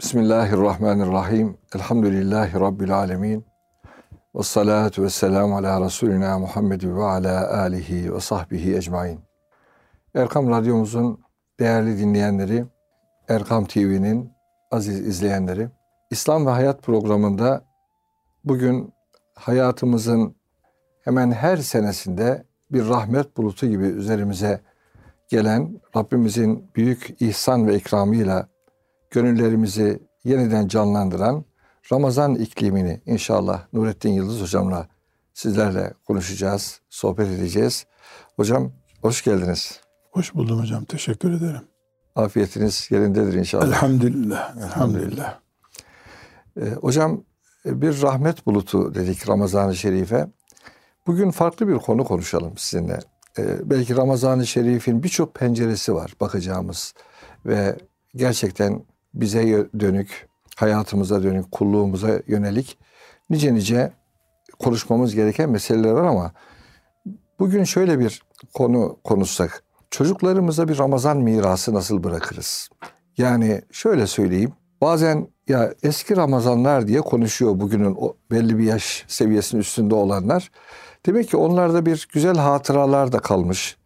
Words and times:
Bismillahirrahmanirrahim. 0.00 1.58
Elhamdülillahi 1.74 2.60
Rabbil 2.60 2.92
alemin. 2.94 3.46
Ve 4.34 4.42
salatu 4.42 5.02
ve 5.02 5.10
selamu 5.10 5.56
ala 5.56 5.84
Resulina 5.84 6.38
Muhammed 6.38 6.82
ve 6.82 7.04
ala 7.04 7.58
alihi 7.58 8.14
ve 8.14 8.20
sahbihi 8.20 8.76
ecmain. 8.76 9.20
Erkam 10.14 10.50
Radyomuzun 10.50 11.20
değerli 11.60 11.98
dinleyenleri, 11.98 12.66
Erkam 13.28 13.64
TV'nin 13.64 14.32
aziz 14.70 15.00
izleyenleri, 15.00 15.68
İslam 16.10 16.46
ve 16.46 16.50
Hayat 16.50 16.82
programında 16.82 17.64
bugün 18.44 18.94
hayatımızın 19.34 20.34
hemen 21.04 21.30
her 21.30 21.56
senesinde 21.56 22.44
bir 22.72 22.88
rahmet 22.88 23.36
bulutu 23.36 23.66
gibi 23.66 23.84
üzerimize 23.84 24.60
gelen 25.28 25.80
Rabbimizin 25.96 26.70
büyük 26.76 27.16
ihsan 27.20 27.66
ve 27.66 27.76
ikramıyla 27.76 28.48
gönüllerimizi 29.10 30.02
yeniden 30.24 30.68
canlandıran 30.68 31.44
Ramazan 31.92 32.34
iklimini 32.34 33.00
inşallah 33.06 33.62
Nurettin 33.72 34.10
Yıldız 34.10 34.40
hocamla 34.40 34.88
sizlerle 35.34 35.94
konuşacağız, 36.06 36.80
sohbet 36.88 37.28
edeceğiz. 37.28 37.86
Hocam 38.36 38.72
hoş 39.02 39.24
geldiniz. 39.24 39.80
Hoş 40.12 40.34
buldum 40.34 40.60
hocam. 40.60 40.84
Teşekkür 40.84 41.32
ederim. 41.32 41.62
Afiyetiniz 42.14 42.88
yerindedir 42.90 43.32
inşallah. 43.32 43.66
Elhamdülillah. 43.66 44.56
Elhamdülillah. 44.56 45.38
Ee, 46.60 46.70
hocam 46.70 47.24
bir 47.64 48.02
rahmet 48.02 48.46
bulutu 48.46 48.94
dedik 48.94 49.28
Ramazan-ı 49.28 49.76
Şerif'e. 49.76 50.28
Bugün 51.06 51.30
farklı 51.30 51.68
bir 51.68 51.74
konu 51.78 52.04
konuşalım 52.04 52.58
sizinle. 52.58 52.98
Ee, 53.38 53.70
belki 53.70 53.96
Ramazan-ı 53.96 54.46
Şerif'in 54.46 55.02
birçok 55.02 55.34
penceresi 55.34 55.94
var 55.94 56.14
bakacağımız 56.20 56.94
ve 57.46 57.76
gerçekten 58.14 58.84
bize 59.20 59.66
dönük, 59.80 60.28
hayatımıza 60.56 61.22
dönük, 61.22 61.52
kulluğumuza 61.52 62.22
yönelik 62.26 62.78
nice 63.30 63.54
nice 63.54 63.92
konuşmamız 64.58 65.14
gereken 65.14 65.50
meseleler 65.50 65.90
var 65.90 66.04
ama 66.04 66.32
bugün 67.38 67.64
şöyle 67.64 67.98
bir 67.98 68.22
konu 68.54 68.96
konuşsak. 69.04 69.62
Çocuklarımıza 69.90 70.68
bir 70.68 70.78
Ramazan 70.78 71.16
mirası 71.16 71.74
nasıl 71.74 72.04
bırakırız? 72.04 72.68
Yani 73.18 73.62
şöyle 73.72 74.06
söyleyeyim. 74.06 74.52
Bazen 74.80 75.28
ya 75.48 75.74
eski 75.82 76.16
Ramazanlar 76.16 76.86
diye 76.86 77.00
konuşuyor 77.00 77.60
bugünün 77.60 77.94
o 77.98 78.16
belli 78.30 78.58
bir 78.58 78.64
yaş 78.64 79.04
seviyesinin 79.08 79.60
üstünde 79.60 79.94
olanlar. 79.94 80.50
Demek 81.06 81.28
ki 81.28 81.36
onlarda 81.36 81.86
bir 81.86 82.08
güzel 82.12 82.36
hatıralar 82.36 83.12
da 83.12 83.18
kalmış. 83.18 83.76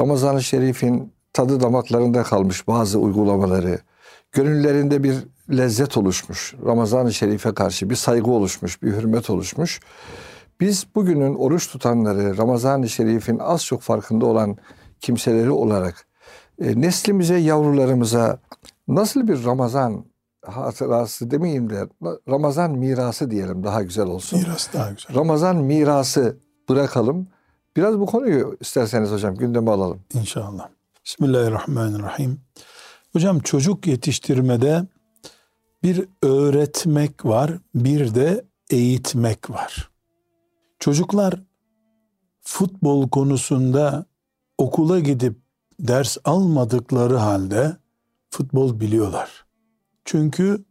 Ramazan-ı 0.00 0.42
Şerif'in 0.42 1.12
tadı 1.32 1.60
damaklarında 1.60 2.22
kalmış 2.22 2.68
bazı 2.68 2.98
uygulamaları. 2.98 3.78
Gönüllerinde 4.32 5.02
bir 5.02 5.14
lezzet 5.50 5.96
oluşmuş. 5.96 6.54
Ramazan-ı 6.66 7.14
Şerif'e 7.14 7.54
karşı 7.54 7.90
bir 7.90 7.94
saygı 7.94 8.30
oluşmuş, 8.30 8.82
bir 8.82 8.92
hürmet 8.92 9.30
oluşmuş. 9.30 9.80
Biz 10.60 10.86
bugünün 10.94 11.34
oruç 11.34 11.68
tutanları, 11.68 12.38
Ramazan-ı 12.38 12.88
Şerif'in 12.88 13.38
az 13.38 13.64
çok 13.64 13.82
farkında 13.82 14.26
olan 14.26 14.56
kimseleri 15.00 15.50
olarak 15.50 16.06
e, 16.60 16.80
neslimize, 16.80 17.36
yavrularımıza 17.36 18.38
nasıl 18.88 19.28
bir 19.28 19.44
Ramazan 19.44 20.04
hatırası 20.46 21.30
demeyeyim 21.30 21.70
de 21.70 21.88
Ramazan 22.28 22.70
mirası 22.70 23.30
diyelim 23.30 23.64
daha 23.64 23.82
güzel 23.82 24.06
olsun. 24.06 24.38
Miras 24.38 24.72
daha 24.74 24.90
güzel. 24.90 25.16
Ramazan 25.16 25.56
mirası 25.56 26.36
bırakalım. 26.68 27.28
Biraz 27.76 27.98
bu 27.98 28.06
konuyu 28.06 28.56
isterseniz 28.60 29.10
hocam 29.10 29.34
gündeme 29.34 29.70
alalım. 29.70 30.00
İnşallah. 30.14 30.68
Bismillahirrahmanirrahim. 31.04 32.40
Hocam 33.18 33.40
çocuk 33.40 33.86
yetiştirmede 33.86 34.86
bir 35.82 36.08
öğretmek 36.22 37.24
var, 37.24 37.52
bir 37.74 38.14
de 38.14 38.44
eğitmek 38.70 39.50
var. 39.50 39.90
Çocuklar 40.78 41.42
futbol 42.40 43.08
konusunda 43.08 44.06
okula 44.58 44.98
gidip 44.98 45.36
ders 45.80 46.16
almadıkları 46.24 47.16
halde 47.16 47.76
futbol 48.30 48.80
biliyorlar. 48.80 49.46
Çünkü 50.04 50.64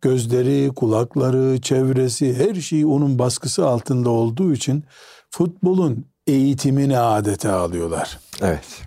gözleri, 0.00 0.74
kulakları, 0.74 1.60
çevresi 1.60 2.34
her 2.34 2.54
şey 2.54 2.84
onun 2.84 3.18
baskısı 3.18 3.66
altında 3.66 4.10
olduğu 4.10 4.52
için 4.52 4.84
futbolun 5.30 6.06
eğitimini 6.26 6.98
adete 6.98 7.50
alıyorlar. 7.50 8.18
Evet. 8.40 8.82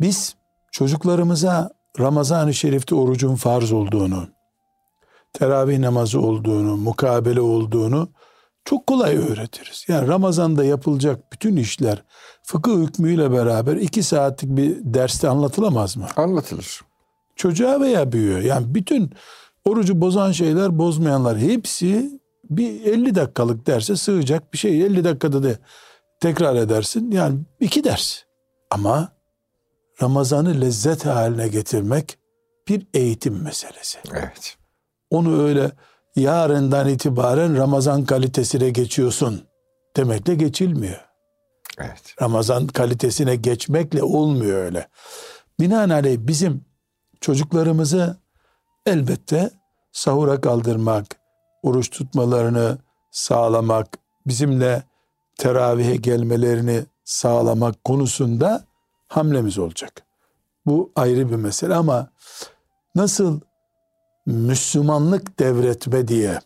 Biz 0.00 0.41
çocuklarımıza 0.72 1.70
Ramazan-ı 2.00 2.54
Şerif'te 2.54 2.94
orucun 2.94 3.34
farz 3.34 3.72
olduğunu, 3.72 4.26
teravih 5.32 5.78
namazı 5.78 6.20
olduğunu, 6.20 6.76
mukabele 6.76 7.40
olduğunu 7.40 8.08
çok 8.64 8.86
kolay 8.86 9.16
öğretiriz. 9.16 9.84
Yani 9.88 10.08
Ramazan'da 10.08 10.64
yapılacak 10.64 11.32
bütün 11.32 11.56
işler 11.56 12.02
fıkıh 12.42 12.76
hükmüyle 12.76 13.32
beraber 13.32 13.76
iki 13.76 14.02
saatlik 14.02 14.56
bir 14.56 14.76
derste 14.94 15.28
anlatılamaz 15.28 15.96
mı? 15.96 16.06
Anlatılır. 16.16 16.80
Çocuğa 17.36 17.80
veya 17.80 18.12
büyüyor. 18.12 18.40
Yani 18.40 18.74
bütün 18.74 19.10
orucu 19.64 20.00
bozan 20.00 20.32
şeyler, 20.32 20.78
bozmayanlar 20.78 21.38
hepsi 21.38 22.20
bir 22.50 22.84
50 22.84 23.14
dakikalık 23.14 23.66
derse 23.66 23.96
sığacak 23.96 24.52
bir 24.52 24.58
şey. 24.58 24.82
50 24.82 25.04
dakikada 25.04 25.42
da 25.42 25.56
tekrar 26.20 26.56
edersin. 26.56 27.10
Yani 27.10 27.38
iki 27.60 27.84
ders. 27.84 28.22
Ama 28.70 29.12
Ramazan'ı 30.02 30.60
lezzet 30.60 31.06
haline 31.06 31.48
getirmek 31.48 32.18
bir 32.68 32.86
eğitim 32.94 33.42
meselesi. 33.42 33.98
Evet. 34.12 34.56
Onu 35.10 35.42
öyle 35.42 35.72
yarından 36.16 36.88
itibaren 36.88 37.56
Ramazan 37.56 38.04
kalitesine 38.04 38.70
geçiyorsun 38.70 39.42
demekle 39.96 40.34
geçilmiyor. 40.34 41.00
Evet. 41.78 42.14
Ramazan 42.22 42.66
kalitesine 42.66 43.36
geçmekle 43.36 44.02
olmuyor 44.02 44.64
öyle. 44.64 44.88
Binaenaleyh 45.60 46.18
bizim 46.18 46.64
çocuklarımızı 47.20 48.16
elbette 48.86 49.50
sahura 49.92 50.40
kaldırmak, 50.40 51.06
oruç 51.62 51.90
tutmalarını 51.90 52.78
sağlamak, 53.10 53.98
bizimle 54.26 54.82
teravihe 55.38 55.96
gelmelerini 55.96 56.84
sağlamak 57.04 57.84
konusunda 57.84 58.71
hamlemiz 59.12 59.58
olacak. 59.58 60.02
Bu 60.66 60.92
ayrı 60.96 61.30
bir 61.30 61.36
mesele 61.36 61.74
ama 61.74 62.10
nasıl 62.94 63.40
Müslümanlık 64.26 65.38
devretme 65.38 66.08
diye 66.08 66.38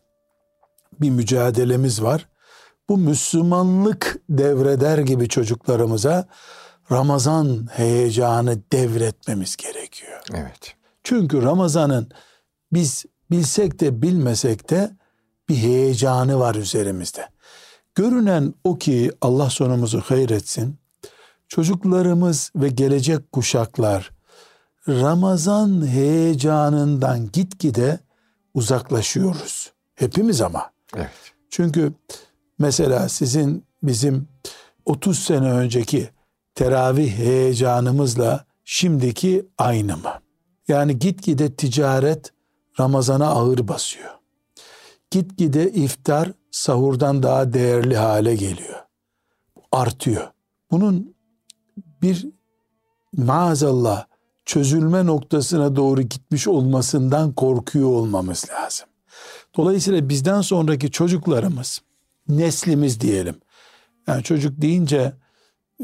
bir 1.00 1.10
mücadelemiz 1.10 2.02
var. 2.02 2.28
Bu 2.88 2.98
Müslümanlık 2.98 4.18
devreder 4.28 4.98
gibi 4.98 5.28
çocuklarımıza 5.28 6.28
Ramazan 6.92 7.68
heyecanı 7.72 8.58
devretmemiz 8.72 9.56
gerekiyor. 9.56 10.20
Evet. 10.34 10.74
Çünkü 11.04 11.42
Ramazan'ın 11.42 12.08
biz 12.72 13.04
bilsek 13.30 13.80
de 13.80 14.02
bilmesek 14.02 14.70
de 14.70 14.90
bir 15.48 15.56
heyecanı 15.56 16.38
var 16.38 16.54
üzerimizde. 16.54 17.28
Görünen 17.94 18.54
o 18.64 18.78
ki 18.78 19.12
Allah 19.20 19.50
sonumuzu 19.50 20.00
hayretsin. 20.00 20.78
Çocuklarımız 21.48 22.52
ve 22.56 22.68
gelecek 22.68 23.32
kuşaklar 23.32 24.10
Ramazan 24.88 25.86
heyecanından 25.86 27.32
gitgide 27.32 28.00
uzaklaşıyoruz. 28.54 29.72
Hepimiz 29.94 30.40
ama. 30.40 30.70
Evet. 30.96 31.10
Çünkü 31.50 31.92
mesela 32.58 33.08
sizin 33.08 33.64
bizim 33.82 34.28
30 34.84 35.18
sene 35.18 35.52
önceki 35.52 36.08
teravih 36.54 37.18
heyecanımızla 37.18 38.44
şimdiki 38.64 39.46
aynı 39.58 39.96
mı? 39.96 40.12
Yani 40.68 40.98
gitgide 40.98 41.54
ticaret 41.54 42.32
Ramazana 42.80 43.26
ağır 43.26 43.68
basıyor. 43.68 44.10
Gitgide 45.10 45.72
iftar 45.72 46.32
sahurdan 46.50 47.22
daha 47.22 47.52
değerli 47.52 47.96
hale 47.96 48.36
geliyor. 48.36 48.84
Artıyor. 49.72 50.30
Bunun 50.70 51.15
bir 52.02 52.26
maazallah 53.16 54.06
çözülme 54.44 55.06
noktasına 55.06 55.76
doğru 55.76 56.02
gitmiş 56.02 56.48
olmasından 56.48 57.32
korkuyor 57.32 57.88
olmamız 57.88 58.44
lazım. 58.50 58.88
Dolayısıyla 59.56 60.08
bizden 60.08 60.40
sonraki 60.40 60.90
çocuklarımız, 60.90 61.80
neslimiz 62.28 63.00
diyelim. 63.00 63.34
Yani 64.06 64.22
çocuk 64.22 64.62
deyince 64.62 65.12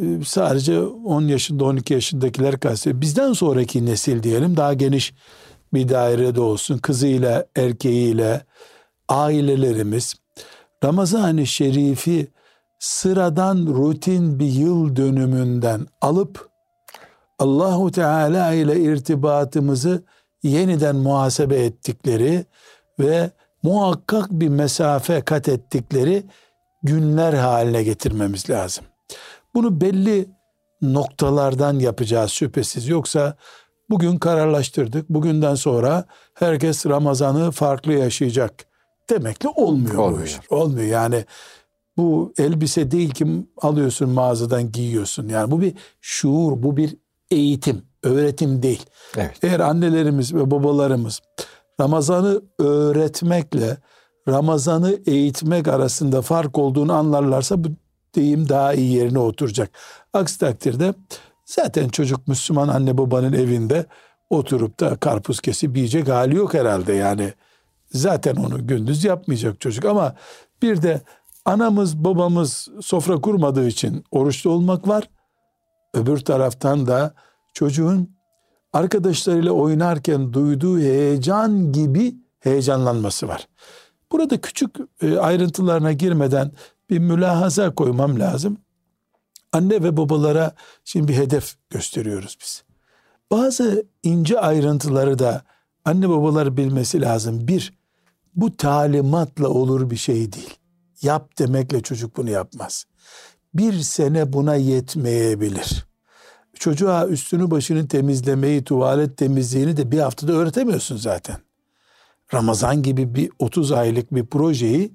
e, 0.01 0.25
sadece 0.25 0.81
10 0.81 1.23
yaşında 1.23 1.65
12 1.65 1.95
yaşındakiler 1.95 2.61
kastediyor. 2.61 3.01
Bizden 3.01 3.33
sonraki 3.33 3.87
nesil 3.87 4.23
diyelim 4.23 4.57
daha 4.57 4.75
geniş 4.75 5.15
bir 5.75 5.89
dairede 5.89 6.41
olsun. 6.41 6.79
Kızıyla, 6.79 7.47
erkeğiyle, 7.57 8.45
ailelerimiz 9.09 10.15
Ramazan-ı 10.85 11.47
Şerif'i 11.47 12.29
sıradan 12.83 13.67
rutin 13.67 14.39
bir 14.39 14.47
yıl 14.47 14.97
dönümünden 14.97 15.87
alıp 16.01 16.49
Allahu 17.39 17.91
Teala 17.91 18.53
ile 18.53 18.81
irtibatımızı 18.81 20.05
yeniden 20.43 20.97
muhasebe 20.97 21.57
ettikleri 21.65 22.47
ve 22.99 23.31
muhakkak 23.63 24.31
bir 24.31 24.49
mesafe 24.49 25.21
kat 25.21 25.49
ettikleri 25.49 26.25
günler 26.83 27.33
haline 27.33 27.83
getirmemiz 27.83 28.51
lazım. 28.51 28.85
Bunu 29.55 29.81
belli 29.81 30.31
noktalardan 30.83 31.79
yapacağız 31.79 32.31
şüphesiz. 32.31 32.89
Yoksa 32.89 33.37
bugün 33.91 34.19
kararlaştırdık. 34.19 35.09
Bugünden 35.09 35.55
sonra 35.55 36.05
herkes 36.35 36.87
Ramazan'ı 36.87 37.51
farklı 37.51 37.93
yaşayacak 37.93 38.55
demekle 39.11 39.49
olmuyor, 39.49 39.95
Olmuyor. 39.95 40.21
bu 40.21 40.25
iş. 40.25 40.41
Olmuyor 40.51 40.87
yani 40.87 41.25
bu 41.97 42.33
elbise 42.39 42.91
değil 42.91 43.11
ki 43.11 43.27
alıyorsun 43.63 44.11
mağazadan 44.11 44.73
giyiyorsun. 44.73 45.29
Yani 45.29 45.51
bu 45.51 45.61
bir 45.61 45.75
şuur, 46.01 46.63
bu 46.63 46.77
bir 46.77 46.97
eğitim, 47.31 47.83
öğretim 48.03 48.63
değil. 48.63 48.87
Evet. 49.17 49.39
Eğer 49.43 49.61
annelerimiz 49.61 50.35
ve 50.35 50.51
babalarımız 50.51 51.21
Ramazan'ı 51.81 52.43
öğretmekle 52.59 53.77
Ramazan'ı 54.29 54.99
eğitmek 55.07 55.69
arasında 55.69 56.23
fark 56.23 56.59
olduğunu 56.59 56.93
anlarlarsa 56.93 57.65
bu 57.65 57.69
deyim 58.15 58.49
daha 58.49 58.75
iyi 58.75 58.97
yerine 58.97 59.19
oturacak. 59.19 59.71
Aksi 60.13 60.39
takdirde 60.39 60.95
zaten 61.45 61.89
çocuk 61.89 62.29
Müslüman 62.29 62.69
anne 62.69 62.99
babanın 62.99 63.33
evinde 63.33 63.87
oturup 64.31 64.81
da 64.81 64.97
karpuz 64.97 65.41
kesip 65.41 65.77
yiyecek 65.77 66.09
hali 66.09 66.37
yok 66.37 66.55
herhalde 66.55 66.93
yani. 66.93 67.33
Zaten 67.93 68.37
onu 68.37 68.67
gündüz 68.67 69.05
yapmayacak 69.05 69.61
çocuk 69.61 69.85
ama 69.85 70.15
bir 70.63 70.83
de 70.83 71.01
anamız 71.45 71.97
babamız 72.05 72.69
sofra 72.81 73.21
kurmadığı 73.21 73.69
için 73.69 74.05
oruçlu 74.11 74.51
olmak 74.51 74.89
var. 74.89 75.11
Öbür 75.95 76.19
taraftan 76.19 76.87
da 76.87 77.15
çocuğun 77.55 78.17
arkadaşlarıyla 78.73 79.53
oynarken 79.53 80.33
duyduğu 80.33 80.79
heyecan 80.79 81.73
gibi 81.73 82.15
heyecanlanması 82.41 83.29
var. 83.29 83.49
Burada 84.13 84.41
küçük 84.41 84.77
e, 85.03 85.19
ayrıntılarına 85.19 85.93
girmeden 85.93 86.53
bir 86.91 86.99
mülahaza 86.99 87.75
koymam 87.75 88.21
lazım. 88.21 88.59
Anne 89.53 89.83
ve 89.83 89.97
babalara 89.97 90.55
şimdi 90.85 91.09
bir 91.09 91.17
hedef 91.17 91.55
gösteriyoruz 91.71 92.37
biz. 92.41 92.65
Bazı 93.31 93.87
ince 94.03 94.41
ayrıntıları 94.41 95.19
da 95.19 95.43
anne 95.85 96.09
babalar 96.09 96.57
bilmesi 96.57 97.01
lazım. 97.01 97.49
Bir, 97.49 97.73
bu 98.35 98.57
talimatla 98.57 99.49
olur 99.49 99.91
bir 99.91 99.97
şey 99.97 100.33
değil. 100.33 100.62
Yap 101.03 101.39
demekle 101.39 101.81
çocuk 101.83 102.17
bunu 102.17 102.31
yapmaz. 102.31 102.85
Bir 103.55 103.73
sene 103.73 104.33
buna 104.33 104.55
yetmeyebilir. 104.55 105.87
Çocuğa 106.59 107.07
üstünü 107.09 107.51
başını 107.51 107.89
temizlemeyi, 107.89 108.65
tuvalet 108.65 109.17
temizliğini 109.17 109.77
de 109.77 109.91
bir 109.91 109.99
haftada 109.99 110.33
öğretemiyorsun 110.33 110.97
zaten. 110.97 111.37
Ramazan 112.35 112.83
gibi 112.83 113.15
bir 113.15 113.31
30 113.39 113.73
aylık 113.73 114.15
bir 114.15 114.27
projeyi 114.27 114.93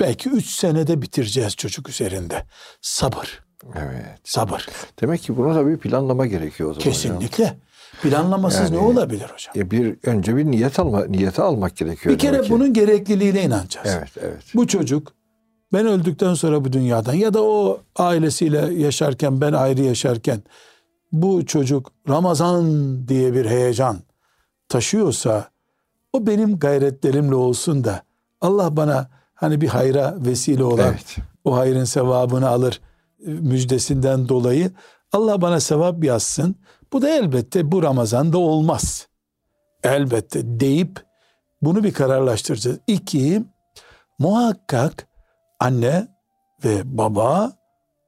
belki 0.00 0.28
3 0.30 0.46
senede 0.46 1.02
bitireceğiz 1.02 1.56
çocuk 1.56 1.88
üzerinde. 1.88 2.46
Sabır, 2.80 3.40
Evet. 3.74 4.18
sabır. 4.24 4.66
Demek 5.00 5.22
ki 5.22 5.36
buna 5.36 5.54
da 5.54 5.66
bir 5.66 5.76
planlama 5.78 6.26
gerekiyor 6.26 6.70
o 6.70 6.74
zaman. 6.74 6.86
hocam. 6.86 6.92
Kesinlikle. 6.92 7.58
Planlamasız 8.02 8.70
ne 8.70 8.76
Yani- 8.76 8.86
olabilir 8.86 9.22
hocam? 9.32 9.52
Ya 9.54 9.70
bir 9.70 9.96
önce 10.02 10.36
bir 10.36 10.44
niyet 10.44 10.78
alma 10.78 11.04
niyeti 11.06 11.42
almak 11.42 11.76
gerekiyor. 11.76 12.14
Bir 12.14 12.18
kere 12.18 12.42
ki. 12.42 12.50
bunun 12.50 12.72
gerekliliğine 12.72 13.42
inanacağız. 13.44 13.88
Evet, 13.98 14.10
evet. 14.20 14.42
Bu 14.54 14.66
çocuk 14.66 15.12
ben 15.72 15.86
öldükten 15.86 16.34
sonra 16.34 16.64
bu 16.64 16.72
dünyadan 16.72 17.14
ya 17.14 17.34
da 17.34 17.42
o 17.42 17.80
ailesiyle 17.96 18.74
yaşarken 18.74 19.40
ben 19.40 19.52
ayrı 19.52 19.82
yaşarken 19.82 20.42
bu 21.12 21.46
çocuk 21.46 21.92
Ramazan 22.08 23.08
diye 23.08 23.34
bir 23.34 23.46
heyecan 23.46 23.98
taşıyorsa 24.68 25.48
o 26.12 26.26
benim 26.26 26.58
gayretlerimle 26.58 27.34
olsun 27.34 27.84
da 27.84 28.02
Allah 28.40 28.76
bana 28.76 29.08
hani 29.34 29.60
bir 29.60 29.68
hayra 29.68 30.14
vesile 30.18 30.64
olan 30.64 30.88
Evet. 30.88 31.16
o 31.44 31.56
hayrın 31.56 31.84
sevabını 31.84 32.48
alır 32.48 32.80
e, 33.26 33.30
müjdesinden 33.30 34.28
dolayı 34.28 34.70
Allah 35.12 35.42
bana 35.42 35.60
sevap 35.60 36.04
yazsın. 36.04 36.56
Bu 36.92 37.02
da 37.02 37.08
elbette 37.08 37.72
bu 37.72 37.82
Ramazan'da 37.82 38.38
olmaz. 38.38 39.08
Elbette 39.84 40.60
deyip 40.60 41.00
bunu 41.62 41.84
bir 41.84 41.92
kararlaştıracağız. 41.92 42.78
İki, 42.86 43.44
muhakkak 44.18 45.06
anne 45.60 46.08
ve 46.64 46.98
baba 46.98 47.52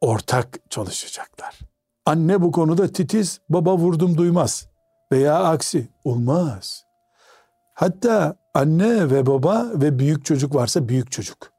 ortak 0.00 0.70
çalışacaklar. 0.70 1.58
Anne 2.06 2.42
bu 2.42 2.52
konuda 2.52 2.92
titiz, 2.92 3.40
baba 3.48 3.76
vurdum 3.76 4.16
duymaz 4.16 4.66
veya 5.12 5.44
aksi 5.44 5.88
olmaz. 6.04 6.84
Hatta 7.74 8.36
anne 8.54 9.10
ve 9.10 9.26
baba 9.26 9.70
ve 9.74 9.98
büyük 9.98 10.24
çocuk 10.24 10.54
varsa 10.54 10.88
büyük 10.88 11.12
çocuk. 11.12 11.52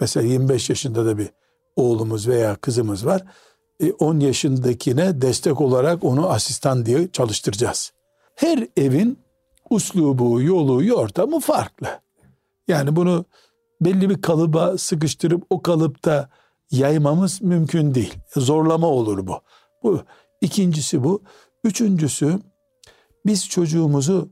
Mesela 0.00 0.26
25 0.26 0.70
yaşında 0.70 1.06
da 1.06 1.18
bir 1.18 1.30
oğlumuz 1.76 2.28
veya 2.28 2.56
kızımız 2.56 3.06
var. 3.06 3.24
E, 3.80 3.92
10 3.92 4.20
yaşındakine 4.20 5.22
destek 5.22 5.60
olarak 5.60 6.04
onu 6.04 6.30
asistan 6.30 6.86
diye 6.86 7.12
çalıştıracağız. 7.12 7.92
Her 8.34 8.66
evin 8.76 9.18
uslubu, 9.70 10.42
yolu, 10.42 10.84
yortamı 10.84 11.40
farklı. 11.40 11.88
Yani 12.68 12.96
bunu 12.96 13.24
belli 13.80 14.10
bir 14.10 14.22
kalıba 14.22 14.78
sıkıştırıp 14.78 15.44
o 15.50 15.62
kalıpta 15.62 16.28
yaymamız 16.70 17.42
mümkün 17.42 17.94
değil. 17.94 18.14
Zorlama 18.36 18.86
olur 18.86 19.26
bu. 19.26 19.40
Bu 19.82 20.00
ikincisi 20.40 21.04
bu. 21.04 21.22
Üçüncüsü 21.64 22.38
biz 23.26 23.48
çocuğumuzu 23.48 24.30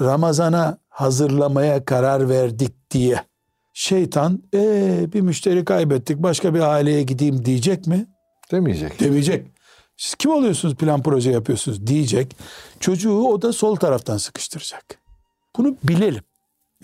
Ramazana 0.00 0.78
hazırlamaya 0.88 1.84
karar 1.84 2.28
verdik 2.28 2.90
diye 2.90 3.24
şeytan 3.72 4.42
ee, 4.54 5.06
bir 5.12 5.20
müşteri 5.20 5.64
kaybettik 5.64 6.18
başka 6.18 6.54
bir 6.54 6.60
aileye 6.60 7.02
gideyim 7.02 7.44
diyecek 7.44 7.86
mi? 7.86 8.06
Demeyecek. 8.50 9.00
Demeyecek. 9.00 9.46
Siz 9.96 10.14
kim 10.14 10.30
oluyorsunuz 10.30 10.74
plan 10.74 11.02
proje 11.02 11.30
yapıyorsunuz 11.30 11.86
diyecek. 11.86 12.36
Çocuğu 12.80 13.18
o 13.18 13.42
da 13.42 13.52
sol 13.52 13.76
taraftan 13.76 14.16
sıkıştıracak. 14.16 14.98
Bunu 15.56 15.76
bilelim. 15.84 16.22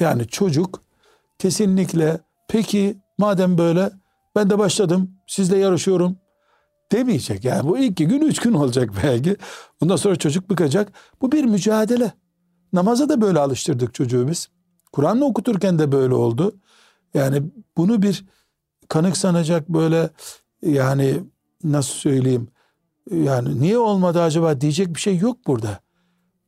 Yani 0.01 0.27
çocuk 0.27 0.81
kesinlikle 1.39 2.21
peki 2.49 2.99
madem 3.19 3.59
böyle 3.59 3.91
ben 4.37 4.51
de 4.51 4.59
başladım 4.59 5.11
sizle 5.27 5.59
yarışıyorum 5.59 6.17
demeyecek. 6.93 7.45
Yani 7.45 7.69
bu 7.69 7.79
iki 7.79 8.07
gün 8.07 8.21
üç 8.21 8.39
gün 8.39 8.53
olacak 8.53 8.91
belki. 9.03 9.37
Ondan 9.83 9.97
sonra 9.97 10.17
çocuk 10.17 10.51
bıkacak. 10.51 10.93
Bu 11.21 11.33
bir 11.33 11.45
mücadele. 11.45 12.13
Namaza 12.73 13.09
da 13.09 13.21
böyle 13.21 13.39
alıştırdık 13.39 13.95
çocuğu 13.95 14.29
biz. 14.29 14.49
Kur'an'ı 14.93 15.25
okuturken 15.25 15.79
de 15.79 15.93
böyle 15.93 16.15
oldu. 16.15 16.57
Yani 17.15 17.43
bunu 17.77 18.03
bir 18.03 18.25
kanıksanacak 18.89 19.69
böyle 19.69 20.11
yani 20.63 21.21
nasıl 21.65 21.95
söyleyeyim 21.95 22.49
yani 23.11 23.61
niye 23.61 23.79
olmadı 23.79 24.23
acaba 24.23 24.61
diyecek 24.61 24.95
bir 24.95 25.01
şey 25.01 25.19
yok 25.19 25.47
burada. 25.47 25.81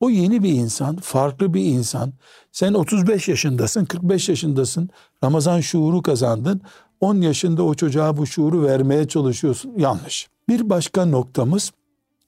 O 0.01 0.11
yeni 0.11 0.43
bir 0.43 0.53
insan, 0.53 0.97
farklı 0.97 1.55
bir 1.55 1.65
insan. 1.65 2.13
Sen 2.53 2.75
35 2.75 3.29
yaşındasın, 3.29 3.85
45 3.85 4.29
yaşındasın. 4.29 4.91
Ramazan 5.25 5.61
şuuru 5.61 6.03
kazandın. 6.03 6.61
10 7.01 7.21
yaşında 7.21 7.63
o 7.63 7.75
çocuğa 7.75 8.17
bu 8.17 8.27
şuuru 8.27 8.63
vermeye 8.63 9.09
çalışıyorsun. 9.09 9.73
Yanlış. 9.77 10.29
Bir 10.49 10.71
başka 10.71 11.05
noktamız 11.05 11.73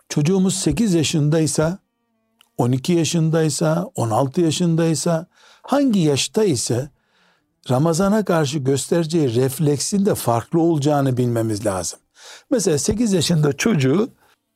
çocuğumuz 0.09 0.55
8 0.55 0.95
yaşındaysa, 0.95 1.79
12 2.59 2.93
yaşındaysa, 2.93 3.91
16 3.95 4.41
yaşındaysa, 4.41 5.27
hangi 5.63 6.01
yaşta 6.01 6.45
ise 6.45 6.91
Ramazana 7.71 8.25
karşı 8.25 8.59
göstereceği 8.59 9.35
refleksin 9.35 10.07
de 10.07 10.15
farklı 10.15 10.61
olacağını 10.61 11.17
bilmemiz 11.17 11.67
lazım. 11.67 11.99
Mesela 12.51 12.79
8 12.79 13.13
yaşında 13.13 13.53
çocuğu 13.53 14.09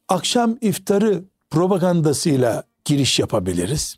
akşam 0.09 0.57
iftarı 0.61 1.25
propagandasıyla 1.51 2.63
giriş 2.85 3.19
yapabiliriz. 3.19 3.97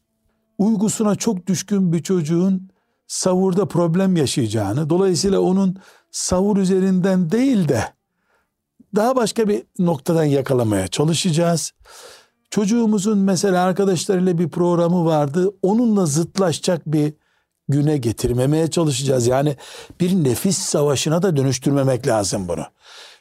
Uygusuna 0.59 1.14
çok 1.14 1.47
düşkün 1.47 1.93
bir 1.93 2.02
çocuğun 2.02 2.71
savurda 3.07 3.69
problem 3.69 4.16
yaşayacağını, 4.16 4.90
dolayısıyla 4.90 5.40
onun 5.40 5.76
savur 6.11 6.57
üzerinden 6.57 7.31
değil 7.31 7.69
de 7.69 7.85
daha 8.95 9.16
başka 9.16 9.49
bir 9.49 9.62
noktadan 9.78 10.25
yakalamaya 10.25 10.88
çalışacağız. 10.88 11.73
Çocuğumuzun 12.50 13.19
mesela 13.19 13.62
arkadaşlarıyla 13.62 14.38
bir 14.38 14.49
programı 14.49 15.05
vardı. 15.05 15.50
Onunla 15.62 16.07
zıtlaşacak 16.07 16.87
bir 16.87 17.14
güne 17.69 17.97
getirmemeye 17.97 18.71
çalışacağız. 18.71 19.26
Yani 19.26 19.57
bir 20.00 20.25
nefis 20.25 20.59
savaşına 20.59 21.23
da 21.23 21.37
dönüştürmemek 21.37 22.07
lazım 22.07 22.49
bunu. 22.49 22.64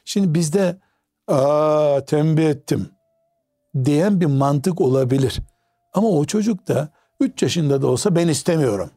Şimdi 0.04 0.34
bizde 0.34 0.80
aa 1.28 2.00
tembih 2.06 2.44
ettim 2.44 2.88
diyen 3.84 4.20
bir 4.20 4.26
mantık 4.26 4.80
olabilir. 4.80 5.40
Ama 5.96 6.08
o 6.08 6.24
çocuk 6.24 6.68
da 6.68 6.88
3 7.20 7.42
yaşında 7.42 7.82
da 7.82 7.86
olsa 7.86 8.16
ben 8.16 8.28
istemiyorum 8.28 8.90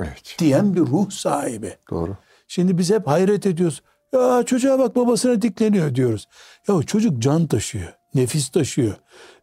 Evet. 0.00 0.36
diyen 0.38 0.74
bir 0.74 0.80
ruh 0.80 1.10
sahibi. 1.10 1.76
Doğru. 1.90 2.16
Şimdi 2.48 2.78
biz 2.78 2.90
hep 2.90 3.06
hayret 3.06 3.46
ediyoruz. 3.46 3.82
Ya 4.12 4.42
çocuğa 4.46 4.78
bak 4.78 4.96
babasına 4.96 5.42
dikleniyor 5.42 5.94
diyoruz. 5.94 6.28
Ya 6.68 6.82
çocuk 6.82 7.22
can 7.22 7.46
taşıyor, 7.46 7.92
nefis 8.14 8.48
taşıyor. 8.48 8.94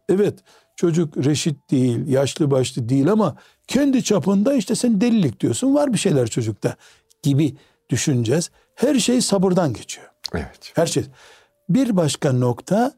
Evet 0.08 0.38
Çocuk 0.78 1.16
reşit 1.16 1.70
değil, 1.70 2.06
yaşlı 2.06 2.50
başlı 2.50 2.88
değil 2.88 3.12
ama 3.12 3.36
kendi 3.66 4.04
çapında 4.04 4.54
işte 4.54 4.74
sen 4.74 5.00
delilik 5.00 5.40
diyorsun. 5.40 5.74
Var 5.74 5.92
bir 5.92 5.98
şeyler 5.98 6.26
çocukta 6.26 6.76
gibi 7.22 7.56
düşüneceğiz. 7.90 8.50
Her 8.74 8.98
şey 8.98 9.20
sabırdan 9.20 9.72
geçiyor. 9.72 10.06
Evet. 10.34 10.72
Her 10.74 10.86
şey. 10.86 11.04
Bir 11.68 11.96
başka 11.96 12.32
nokta 12.32 12.92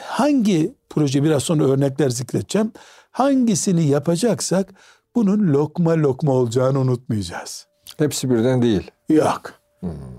hangi 0.00 0.74
proje 0.90 1.22
biraz 1.22 1.42
sonra 1.42 1.64
örnekler 1.64 2.08
zikredeceğim. 2.08 2.72
Hangisini 3.16 3.86
yapacaksak 3.86 4.74
bunun 5.14 5.52
lokma 5.52 5.96
lokma 5.96 6.32
olacağını 6.32 6.78
unutmayacağız. 6.78 7.66
Hepsi 7.98 8.30
birden 8.30 8.62
değil. 8.62 8.90
Yok. 9.08 9.52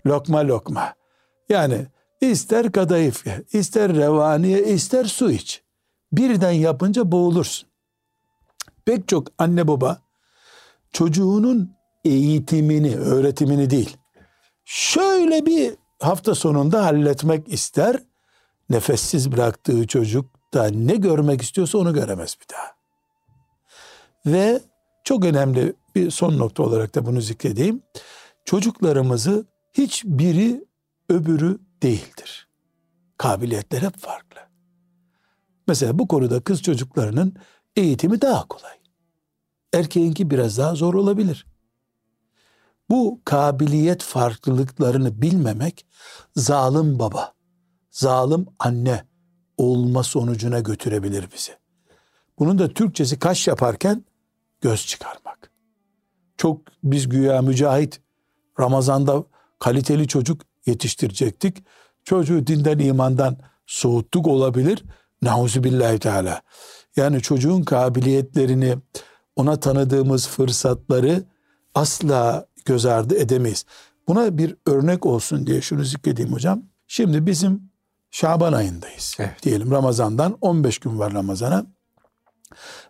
Lokma 0.07 0.47
lokma. 0.47 0.93
Yani 1.49 1.87
ister 2.21 2.71
kadayıf 2.71 3.27
ye, 3.27 3.43
ister 3.53 3.95
revaniye, 3.95 4.63
ister 4.63 5.05
su 5.05 5.31
iç. 5.31 5.63
Birden 6.11 6.51
yapınca 6.51 7.11
boğulursun. 7.11 7.69
Pek 8.85 9.07
çok 9.07 9.27
anne 9.37 9.67
baba 9.67 10.01
çocuğunun 10.91 11.71
eğitimini, 12.05 12.95
öğretimini 12.95 13.69
değil. 13.69 13.97
Şöyle 14.65 15.45
bir 15.45 15.75
hafta 16.01 16.35
sonunda 16.35 16.85
halletmek 16.85 17.53
ister. 17.53 18.03
Nefessiz 18.69 19.31
bıraktığı 19.31 19.87
çocuk 19.87 20.25
da 20.53 20.67
ne 20.69 20.95
görmek 20.95 21.41
istiyorsa 21.41 21.77
onu 21.77 21.93
göremez 21.93 22.37
bir 22.41 22.55
daha. 22.55 22.76
Ve 24.25 24.61
çok 25.03 25.25
önemli 25.25 25.73
bir 25.95 26.11
son 26.11 26.37
nokta 26.37 26.63
olarak 26.63 26.95
da 26.95 27.05
bunu 27.05 27.21
zikredeyim. 27.21 27.81
Çocuklarımızı 28.45 29.45
hiçbiri 29.73 30.65
öbürü 31.09 31.59
değildir. 31.83 32.47
Kabiliyetler 33.17 33.81
hep 33.81 33.97
farklı. 33.97 34.39
Mesela 35.67 35.99
bu 35.99 36.07
konuda 36.07 36.39
kız 36.39 36.61
çocuklarının 36.61 37.35
eğitimi 37.75 38.21
daha 38.21 38.47
kolay. 38.47 38.77
Erkeğinki 39.73 40.29
biraz 40.29 40.57
daha 40.57 40.75
zor 40.75 40.93
olabilir. 40.93 41.45
Bu 42.89 43.21
kabiliyet 43.25 44.03
farklılıklarını 44.03 45.21
bilmemek 45.21 45.85
zalim 46.35 46.99
baba, 46.99 47.33
zalim 47.91 48.45
anne 48.59 49.03
olma 49.57 50.03
sonucuna 50.03 50.59
götürebilir 50.59 51.27
bizi. 51.35 51.66
Bunun 52.39 52.59
da 52.59 52.73
Türkçesi 52.73 53.19
kaş 53.19 53.47
yaparken 53.47 54.05
göz 54.61 54.85
çıkarmak. 54.85 55.51
Çok 56.37 56.61
biz 56.83 57.09
güya 57.09 57.41
mücahit 57.41 58.01
Ramazan'da 58.59 59.23
kaliteli 59.59 60.07
çocuk 60.07 60.41
yetiştirecektik. 60.65 61.63
Çocuğu 62.03 62.47
dinden 62.47 62.79
imandan 62.79 63.37
soğuttuk 63.65 64.27
olabilir. 64.27 64.83
Nauzubillahi 65.21 65.99
teala. 65.99 66.41
Yani 66.95 67.21
çocuğun 67.21 67.63
kabiliyetlerini 67.63 68.75
ona 69.35 69.59
tanıdığımız 69.59 70.27
fırsatları 70.27 71.23
asla 71.75 72.47
göz 72.65 72.85
ardı 72.85 73.15
edemeyiz. 73.15 73.65
Buna 74.07 74.37
bir 74.37 74.55
örnek 74.65 75.05
olsun 75.05 75.47
diye 75.47 75.61
şunu 75.61 75.83
zikredeyim 75.83 76.33
hocam. 76.33 76.63
Şimdi 76.87 77.25
bizim 77.25 77.61
Şaban 78.11 78.53
ayındayız. 78.53 79.15
Evet. 79.19 79.43
Diyelim 79.43 79.71
Ramazan'dan 79.71 80.37
15 80.41 80.79
gün 80.79 80.99
var 80.99 81.13
Ramazan'a. 81.13 81.76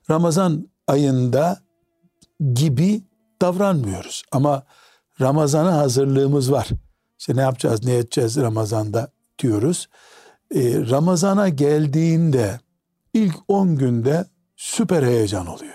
Ramazan 0.10 0.70
ayında 0.88 1.60
gibi 2.54 3.02
davranmıyoruz. 3.42 4.24
Ama 4.32 4.64
Ramazan'a 5.22 5.78
hazırlığımız 5.78 6.52
var. 6.52 6.70
İşte 7.20 7.36
ne 7.36 7.42
yapacağız, 7.42 7.86
ne 7.86 7.96
edeceğiz 7.96 8.38
Ramazan'da 8.38 9.12
diyoruz. 9.40 9.88
Ee, 10.56 10.90
Ramazan'a 10.90 11.50
geldiğinde 11.50 12.60
ilk 13.14 13.36
10 13.48 13.76
günde 13.76 14.26
süper 14.56 15.04
heyecan 15.04 15.48
oluyor. 15.48 15.74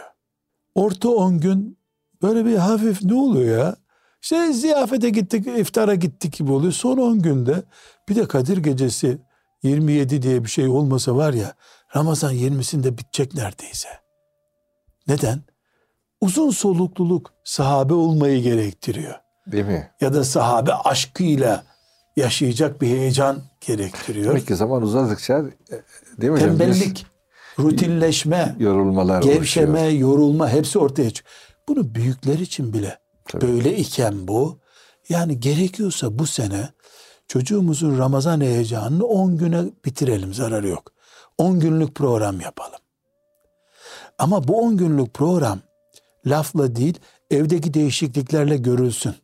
Orta 0.75 1.09
10 1.09 1.41
gün 1.41 1.79
böyle 2.23 2.45
bir 2.45 2.57
hafif 2.57 3.03
ne 3.03 3.15
oluyor 3.15 3.59
ya? 3.59 3.77
İşte 4.23 4.53
ziyafete 4.53 5.11
gittik, 5.11 5.47
iftara 5.47 5.95
gittik 5.95 6.33
gibi 6.33 6.53
oluyor. 6.53 6.73
Son 6.73 6.99
10 6.99 7.23
günde 7.23 7.63
bir 8.09 8.17
de 8.17 8.29
Kadir 8.29 8.57
Gecesi 8.57 9.19
27 9.63 10.23
diye 10.23 10.45
bir 10.45 10.49
şey 10.49 10.69
olmasa 10.69 11.17
var 11.17 11.33
ya 11.33 11.55
Ramazan 11.97 12.35
20'sinde 12.35 12.99
bitecek 12.99 13.35
neredeyse. 13.35 13.89
Neden? 15.09 15.43
Uzun 16.21 16.51
solukluluk 16.51 17.33
sahabe 17.45 17.95
olmayı 17.95 18.43
gerektiriyor. 18.43 19.15
Değil 19.47 19.65
mi? 19.65 19.91
Ya 20.01 20.15
da 20.15 20.25
sahabe 20.25 20.75
aşkıyla 20.75 21.65
yaşayacak 22.17 22.81
bir 22.81 22.87
heyecan 22.87 23.43
gerektiriyor. 23.61 24.29
Demek 24.29 24.47
ki 24.47 24.57
zaman 24.57 24.83
uzadıkça 24.83 25.39
e, 25.39 25.77
değil 26.21 26.33
mi? 26.33 26.39
Tembellik, 26.39 27.07
rutinleşme, 27.59 28.57
yorulmalar 28.59 29.23
gevşeme, 29.23 29.81
oluşuyor. 29.81 30.01
yorulma 30.01 30.49
hepsi 30.49 30.79
ortaya 30.79 31.11
çıkıyor. 31.11 31.37
Bunu 31.69 31.95
büyükler 31.95 32.39
için 32.39 32.73
bile 32.73 32.99
Tabii. 33.29 33.47
böyle 33.47 33.77
iken 33.77 34.29
bu 34.29 34.61
yani 35.09 35.41
gerekiyorsa 35.41 36.19
bu 36.19 36.27
sene 36.27 36.69
çocuğumuzun 37.29 37.99
Ramazan 37.99 38.41
heyecanını 38.41 39.05
10 39.05 39.39
güne 39.39 39.65
bitirelim 39.85 40.35
zararı 40.35 40.69
yok. 40.69 40.93
10 41.43 41.61
günlük 41.61 41.95
program 41.95 42.41
yapalım. 42.41 42.79
Ama 44.19 44.49
bu 44.49 44.61
10 44.61 44.77
günlük 44.77 45.15
program 45.15 45.61
lafla 46.27 46.77
değil 46.77 46.99
evdeki 47.31 47.75
değişikliklerle 47.75 48.57
görülsün. 48.57 49.15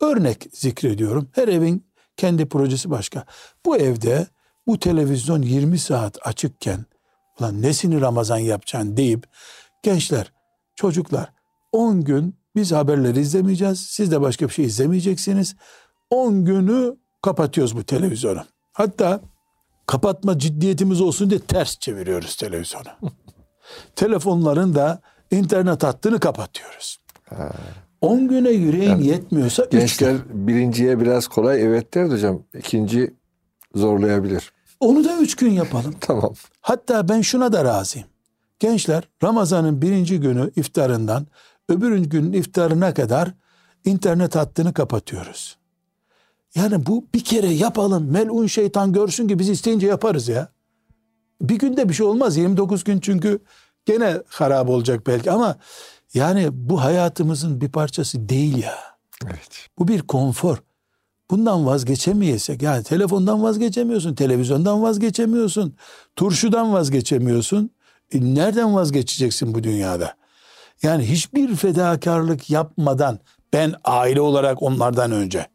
Örnek 0.00 0.46
zikrediyorum. 0.52 1.28
Her 1.32 1.48
evin 1.48 1.86
kendi 2.16 2.48
projesi 2.48 2.90
başka. 2.90 3.24
Bu 3.66 3.76
evde 3.76 4.26
bu 4.66 4.78
televizyon 4.78 5.42
20 5.42 5.78
saat 5.78 6.18
açıkken 6.26 6.84
ulan 7.40 7.62
nesini 7.62 8.00
Ramazan 8.00 8.38
yapacaksın 8.38 8.96
deyip 8.96 9.26
gençler, 9.82 10.32
çocuklar 10.76 11.32
10 11.72 12.04
gün 12.04 12.34
biz 12.56 12.72
haberleri 12.72 13.20
izlemeyeceğiz. 13.20 13.80
Siz 13.80 14.10
de 14.10 14.20
başka 14.20 14.48
bir 14.48 14.52
şey 14.52 14.64
izlemeyeceksiniz. 14.64 15.56
10 16.10 16.44
günü 16.44 16.96
kapatıyoruz 17.22 17.76
bu 17.76 17.84
televizyonu. 17.84 18.44
Hatta 18.72 19.20
kapatma 19.88 20.38
ciddiyetimiz 20.38 21.00
olsun 21.00 21.30
diye 21.30 21.40
ters 21.40 21.78
çeviriyoruz 21.78 22.36
televizyonu. 22.36 22.88
Telefonların 23.96 24.74
da 24.74 25.00
internet 25.30 25.82
hattını 25.82 26.20
kapatıyoruz. 26.20 26.98
10 28.00 28.28
güne 28.28 28.50
yüreğin 28.50 28.98
yetmiyorsa 28.98 29.64
3 29.64 29.70
gün. 29.70 29.78
Gençler 29.78 30.16
birinciye 30.28 31.00
biraz 31.00 31.28
kolay 31.28 31.62
evet 31.64 31.94
der 31.94 32.10
de 32.10 32.14
hocam. 32.14 32.42
İkinci 32.58 33.14
zorlayabilir. 33.74 34.52
Onu 34.80 35.04
da 35.04 35.18
3 35.18 35.36
gün 35.36 35.50
yapalım. 35.50 35.94
Tamam. 36.00 36.34
Hatta 36.60 37.08
ben 37.08 37.20
şuna 37.20 37.52
da 37.52 37.64
razıyım. 37.64 38.08
Gençler 38.58 39.08
Ramazan'ın 39.22 39.82
birinci 39.82 40.20
günü 40.20 40.50
iftarından 40.56 41.26
öbür 41.68 41.98
günün 41.98 42.32
iftarına 42.32 42.94
kadar 42.94 43.34
internet 43.84 44.36
hattını 44.36 44.74
kapatıyoruz. 44.74 45.58
Yani 46.58 46.86
bu 46.86 47.06
bir 47.14 47.24
kere 47.24 47.48
yapalım. 47.48 48.10
Melun 48.10 48.46
şeytan 48.46 48.92
görsün 48.92 49.28
ki 49.28 49.38
biz 49.38 49.48
isteyince 49.48 49.86
yaparız 49.86 50.28
ya. 50.28 50.48
Bir 51.40 51.58
günde 51.58 51.88
bir 51.88 51.94
şey 51.94 52.06
olmaz. 52.06 52.36
29 52.36 52.84
gün 52.84 53.00
çünkü 53.00 53.38
gene 53.86 54.22
harap 54.28 54.68
olacak 54.68 55.06
belki 55.06 55.30
ama 55.30 55.56
yani 56.14 56.48
bu 56.52 56.82
hayatımızın 56.82 57.60
bir 57.60 57.68
parçası 57.68 58.28
değil 58.28 58.62
ya. 58.62 58.74
Evet. 59.24 59.68
Bu 59.78 59.88
bir 59.88 60.02
konfor. 60.02 60.56
Bundan 61.30 61.66
vazgeçemeyesek 61.66 62.62
yani 62.62 62.84
telefondan 62.84 63.42
vazgeçemiyorsun, 63.42 64.14
televizyondan 64.14 64.82
vazgeçemiyorsun, 64.82 65.76
turşudan 66.16 66.72
vazgeçemiyorsun. 66.72 67.70
E 68.12 68.34
nereden 68.34 68.74
vazgeçeceksin 68.74 69.54
bu 69.54 69.62
dünyada? 69.62 70.14
Yani 70.82 71.10
hiçbir 71.10 71.56
fedakarlık 71.56 72.50
yapmadan 72.50 73.18
ben 73.52 73.74
aile 73.84 74.20
olarak 74.20 74.62
onlardan 74.62 75.12
önce 75.12 75.46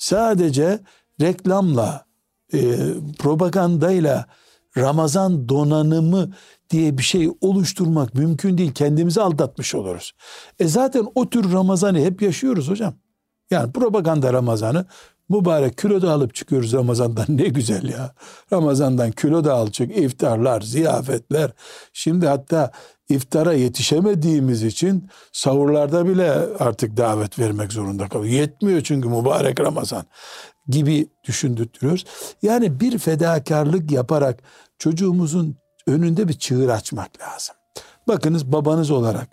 sadece 0.00 0.80
reklamla, 1.20 2.04
e, 2.52 2.76
propagandayla 3.18 4.26
Ramazan 4.76 5.48
donanımı 5.48 6.32
diye 6.70 6.98
bir 6.98 7.02
şey 7.02 7.30
oluşturmak 7.40 8.14
mümkün 8.14 8.58
değil. 8.58 8.72
Kendimizi 8.72 9.20
aldatmış 9.20 9.74
oluruz. 9.74 10.12
E 10.58 10.68
zaten 10.68 11.06
o 11.14 11.30
tür 11.30 11.52
Ramazan'ı 11.52 11.98
hep 11.98 12.22
yaşıyoruz 12.22 12.68
hocam. 12.68 12.94
Yani 13.50 13.72
propaganda 13.72 14.32
Ramazan'ı 14.32 14.86
mübarek 15.28 15.78
kilo 15.78 16.02
da 16.02 16.12
alıp 16.12 16.34
çıkıyoruz 16.34 16.72
Ramazan'dan 16.72 17.26
ne 17.36 17.48
güzel 17.48 17.88
ya. 17.88 18.14
Ramazan'dan 18.52 19.10
kilo 19.10 19.44
da 19.44 19.54
al 19.54 19.70
çık 19.70 19.96
iftarlar, 19.96 20.60
ziyafetler. 20.60 21.50
Şimdi 21.92 22.26
hatta 22.26 22.70
iftara 23.10 23.52
yetişemediğimiz 23.52 24.62
için 24.62 25.08
sahurlarda 25.32 26.06
bile 26.06 26.30
artık 26.58 26.96
davet 26.96 27.38
vermek 27.38 27.72
zorunda 27.72 28.08
kalıyor. 28.08 28.34
Yetmiyor 28.34 28.80
çünkü 28.80 29.08
mübarek 29.08 29.60
Ramazan 29.60 30.04
gibi 30.68 31.08
düşündürtüyoruz. 31.24 32.04
Yani 32.42 32.80
bir 32.80 32.98
fedakarlık 32.98 33.90
yaparak 33.90 34.42
çocuğumuzun 34.78 35.56
önünde 35.86 36.28
bir 36.28 36.32
çığır 36.32 36.68
açmak 36.68 37.20
lazım. 37.20 37.56
Bakınız 38.08 38.52
babanız 38.52 38.90
olarak 38.90 39.28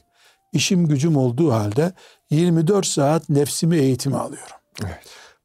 işim 0.54 0.88
gücüm 0.88 1.18
olduğu 1.18 1.52
halde 1.52 1.94
24 2.30 2.86
saat 2.86 3.30
nefsimi 3.30 3.78
eğitimi 3.78 4.18
alıyorum. 4.18 4.56
Evet. 4.86 5.00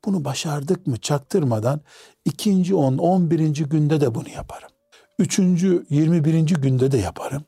Bunu 0.05 0.25
başardık 0.25 0.87
mı 0.87 0.97
çaktırmadan 0.97 1.81
ikinci 2.25 2.75
10, 2.75 2.99
11. 2.99 3.65
günde 3.65 4.01
de 4.01 4.15
bunu 4.15 4.29
yaparım. 4.29 4.69
üçüncü, 5.19 5.87
21. 5.91 6.47
günde 6.47 6.93
de 6.93 6.99
yaparım. 6.99 7.45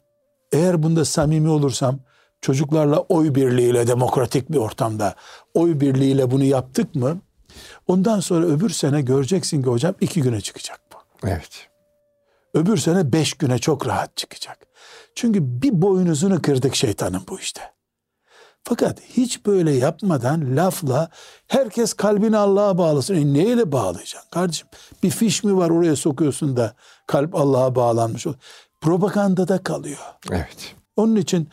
Eğer 0.54 0.82
bunda 0.82 1.04
samimi 1.04 1.49
olursam 1.49 1.99
çocuklarla 2.40 2.99
oy 2.99 3.34
birliğiyle 3.34 3.87
demokratik 3.87 4.52
bir 4.52 4.56
ortamda 4.56 5.14
oy 5.54 5.80
birliğiyle 5.80 6.30
bunu 6.30 6.44
yaptık 6.44 6.94
mı 6.94 7.18
ondan 7.87 8.20
sonra 8.20 8.46
öbür 8.46 8.70
sene 8.70 9.02
göreceksin 9.02 9.62
ki 9.62 9.70
hocam 9.70 9.94
iki 10.00 10.23
güne 10.23 10.40
çıkacak 10.40 10.80
bu. 10.92 11.28
Evet. 11.28 11.68
Öbür 12.54 12.76
sene 12.76 13.12
beş 13.12 13.34
güne 13.34 13.58
çok 13.58 13.87
rahat 13.87 14.16
çıkacak. 14.16 14.58
Çünkü 15.14 15.62
bir 15.62 15.82
boynuzunu 15.82 16.42
kırdık 16.42 16.75
şeytanın 16.75 17.23
bu 17.28 17.40
işte. 17.40 17.61
Fakat 18.64 19.00
hiç 19.00 19.46
böyle 19.46 19.73
yapmadan 19.73 20.56
lafla 20.56 21.08
herkes 21.49 21.92
kalbini 21.92 22.37
Allah'a 22.37 22.78
bağlasın. 22.78 23.14
E 23.14 23.32
neyle 23.34 23.73
bağlayacaksın 23.73 24.30
kardeşim? 24.30 24.68
Bir 25.02 25.11
fiş 25.11 25.44
mi 25.44 25.56
var 25.56 25.70
oraya 25.70 25.96
sokuyorsun 25.96 26.56
da 26.56 26.75
kalp 27.06 27.34
Allah'a 27.34 27.75
bağlanmış 27.75 28.26
olur. 28.26 28.37
Propagandada 28.85 29.59
kalıyor. 29.59 29.99
Evet. 30.31 30.75
Onun 30.97 31.17
için 31.17 31.49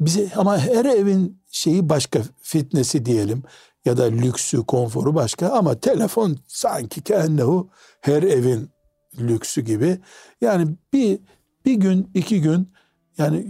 bize 0.00 0.30
ama 0.36 0.58
her 0.58 0.84
evin 0.84 1.42
şeyi 1.50 1.88
başka 1.88 2.22
fitnesi 2.42 3.04
diyelim 3.04 3.42
ya 3.84 3.96
da 3.96 4.04
lüksü, 4.04 4.62
konforu 4.62 5.14
başka 5.14 5.48
ama 5.48 5.80
telefon 5.80 6.38
sanki 6.46 7.00
kendihu 7.00 7.68
her 8.00 8.22
evin 8.22 8.70
lüksü 9.18 9.60
gibi. 9.60 9.98
Yani 10.40 10.68
bir 10.92 11.18
bir 11.64 11.74
gün, 11.74 12.10
iki 12.14 12.40
gün 12.40 12.72
yani 13.18 13.46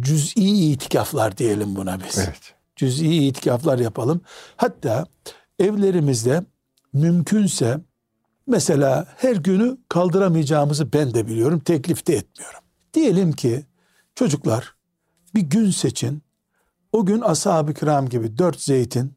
cüz'i 0.00 0.70
itikaflar 0.70 1.38
diyelim 1.38 1.76
buna 1.76 1.98
biz. 2.00 2.18
Evet. 2.18 2.54
Cüz'i 2.76 3.26
itikaflar 3.26 3.78
yapalım. 3.78 4.20
Hatta 4.56 5.06
evlerimizde 5.58 6.44
mümkünse 6.92 7.80
mesela 8.46 9.06
her 9.16 9.36
günü 9.36 9.78
kaldıramayacağımızı 9.88 10.92
ben 10.92 11.14
de 11.14 11.26
biliyorum. 11.26 11.60
Teklif 11.60 12.06
de 12.06 12.14
etmiyorum. 12.16 12.60
Diyelim 12.94 13.32
ki 13.32 13.66
çocuklar 14.14 14.74
bir 15.34 15.40
gün 15.40 15.70
seçin. 15.70 16.22
O 16.92 17.06
gün 17.06 17.20
ashab-ı 17.20 17.74
kiram 17.74 18.08
gibi 18.08 18.38
dört 18.38 18.60
zeytin, 18.60 19.12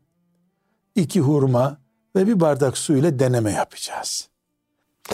iki 0.96 1.22
hurma 1.22 1.78
ve 2.16 2.28
bir 2.28 2.40
bardak 2.40 2.78
su 2.78 2.98
ile 2.98 3.20
deneme 3.20 3.52
yapacağız. 3.52 4.30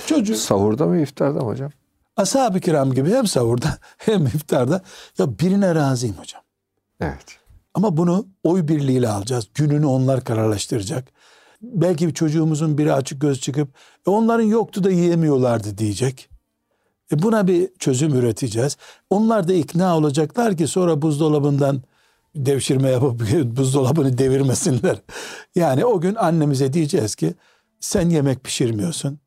Çocuk 0.05 0.37
Sahurda 0.37 0.85
mı 0.85 1.01
iftarda 1.01 1.39
mı 1.39 1.45
hocam? 1.45 1.71
ashab-ı 2.17 2.59
kiram 2.59 2.93
gibi 2.93 3.09
hem 3.09 3.27
sahurda 3.27 3.77
hem 3.97 4.25
iftarda 4.25 4.81
ya 5.17 5.39
birine 5.39 5.75
razıyım 5.75 6.15
hocam. 6.17 6.41
Evet. 7.01 7.25
Ama 7.73 7.97
bunu 7.97 8.27
oy 8.43 8.67
birliğiyle 8.67 9.09
alacağız. 9.09 9.47
Gününü 9.53 9.85
onlar 9.85 10.23
kararlaştıracak. 10.23 11.11
Belki 11.61 12.07
bir 12.07 12.13
çocuğumuzun 12.13 12.77
biri 12.77 12.93
açık 12.93 13.21
göz 13.21 13.39
çıkıp 13.41 13.69
e 14.07 14.09
onların 14.09 14.43
yoktu 14.43 14.83
da 14.83 14.91
yiyemiyorlardı 14.91 15.77
diyecek. 15.77 16.29
E 17.11 17.21
buna 17.21 17.47
bir 17.47 17.69
çözüm 17.79 18.13
üreteceğiz. 18.13 18.77
Onlar 19.09 19.47
da 19.47 19.53
ikna 19.53 19.97
olacaklar 19.97 20.57
ki 20.57 20.67
sonra 20.67 21.01
buzdolabından 21.01 21.81
devşirme 22.35 22.89
yapıp 22.89 23.21
buzdolabını 23.57 24.17
devirmesinler. 24.17 25.01
Yani 25.55 25.85
o 25.85 26.01
gün 26.01 26.15
annemize 26.15 26.73
diyeceğiz 26.73 27.15
ki 27.15 27.33
sen 27.79 28.09
yemek 28.09 28.43
pişirmiyorsun. 28.43 29.19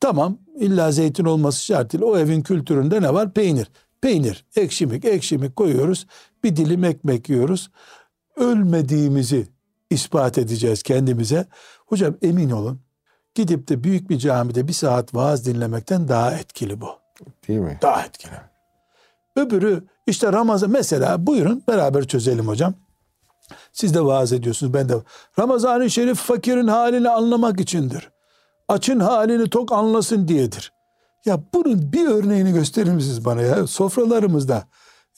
Tamam 0.00 0.38
illa 0.58 0.92
zeytin 0.92 1.24
olması 1.24 1.64
şart 1.64 1.92
değil. 1.92 2.04
O 2.04 2.18
evin 2.18 2.42
kültüründe 2.42 3.02
ne 3.02 3.14
var? 3.14 3.34
Peynir. 3.34 3.70
Peynir, 4.00 4.44
ekşimik, 4.56 5.04
ekşimik 5.04 5.56
koyuyoruz. 5.56 6.06
Bir 6.44 6.56
dilim 6.56 6.84
ekmek 6.84 7.28
yiyoruz. 7.28 7.70
Ölmediğimizi 8.36 9.46
ispat 9.90 10.38
edeceğiz 10.38 10.82
kendimize. 10.82 11.46
Hocam 11.86 12.16
emin 12.22 12.50
olun 12.50 12.80
gidip 13.34 13.68
de 13.68 13.84
büyük 13.84 14.10
bir 14.10 14.18
camide 14.18 14.68
bir 14.68 14.72
saat 14.72 15.14
vaaz 15.14 15.46
dinlemekten 15.46 16.08
daha 16.08 16.34
etkili 16.34 16.80
bu. 16.80 16.99
Değil 17.48 17.60
mi? 17.60 17.78
Daha 17.82 18.02
etkili. 18.02 18.32
Öbürü 19.36 19.84
işte 20.06 20.32
Ramazan 20.32 20.70
mesela 20.70 21.26
buyurun 21.26 21.62
beraber 21.68 22.06
çözelim 22.06 22.48
hocam. 22.48 22.74
Siz 23.72 23.94
de 23.94 24.04
vaaz 24.04 24.32
ediyorsunuz 24.32 24.74
ben 24.74 24.88
de. 24.88 24.94
Ramazan-ı 25.38 25.90
Şerif 25.90 26.18
fakirin 26.18 26.68
halini 26.68 27.08
anlamak 27.08 27.60
içindir. 27.60 28.10
Açın 28.68 29.00
halini 29.00 29.50
tok 29.50 29.72
anlasın 29.72 30.28
diyedir. 30.28 30.72
Ya 31.24 31.40
bunun 31.54 31.92
bir 31.92 32.08
örneğini 32.08 32.52
gösterir 32.52 32.92
misiniz 32.92 33.24
bana 33.24 33.42
ya? 33.42 33.66
Sofralarımızda 33.66 34.64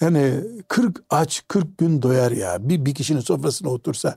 yani 0.00 0.44
40 0.68 1.04
aç 1.10 1.42
40 1.48 1.78
gün 1.78 2.02
doyar 2.02 2.32
ya. 2.32 2.68
Bir, 2.68 2.86
bir 2.86 2.94
kişinin 2.94 3.20
sofrasına 3.20 3.70
otursa 3.70 4.16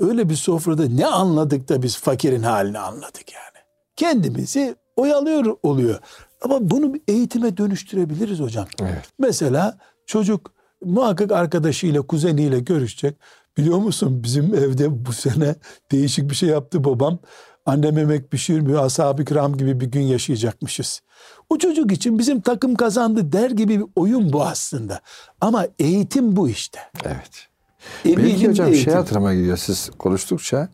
öyle 0.00 0.28
bir 0.28 0.36
sofrada 0.36 0.88
ne 0.88 1.06
anladık 1.06 1.68
da 1.68 1.82
biz 1.82 1.96
fakirin 1.98 2.42
halini 2.42 2.78
anladık 2.78 3.32
yani. 3.32 3.64
Kendimizi 3.96 4.76
oyalıyor 4.96 5.56
oluyor. 5.62 6.00
Ama 6.44 6.70
bunu 6.70 6.94
bir 6.94 7.00
eğitime 7.08 7.56
dönüştürebiliriz 7.56 8.40
hocam. 8.40 8.66
Evet. 8.82 9.02
Mesela 9.18 9.78
çocuk 10.06 10.52
muhakkak 10.84 11.32
arkadaşıyla, 11.32 12.02
kuzeniyle 12.02 12.60
görüşecek. 12.60 13.16
Biliyor 13.56 13.78
musun 13.78 14.22
bizim 14.22 14.54
evde 14.54 15.06
bu 15.06 15.12
sene 15.12 15.54
değişik 15.92 16.30
bir 16.30 16.34
şey 16.34 16.48
yaptı 16.48 16.84
babam. 16.84 17.18
Annem 17.66 17.98
yemek 17.98 18.30
pişirmiyor, 18.30 18.84
ashab-ı 18.84 19.24
kiram 19.24 19.56
gibi 19.56 19.80
bir 19.80 19.86
gün 19.86 20.00
yaşayacakmışız. 20.00 21.00
O 21.50 21.58
çocuk 21.58 21.92
için 21.92 22.18
bizim 22.18 22.40
takım 22.40 22.74
kazandı 22.74 23.32
der 23.32 23.50
gibi 23.50 23.78
bir 23.80 23.86
oyun 23.96 24.32
bu 24.32 24.44
aslında. 24.44 25.00
Ama 25.40 25.66
eğitim 25.78 26.36
bu 26.36 26.48
işte. 26.48 26.78
Evet. 27.04 27.48
Eminim 28.04 28.30
Belki 28.30 28.48
hocam 28.48 28.66
eğitim. 28.66 28.84
şey 28.84 28.94
hatırıma 28.94 29.34
gidiyor 29.34 29.56
siz 29.56 29.90
konuştukça. 29.98 30.68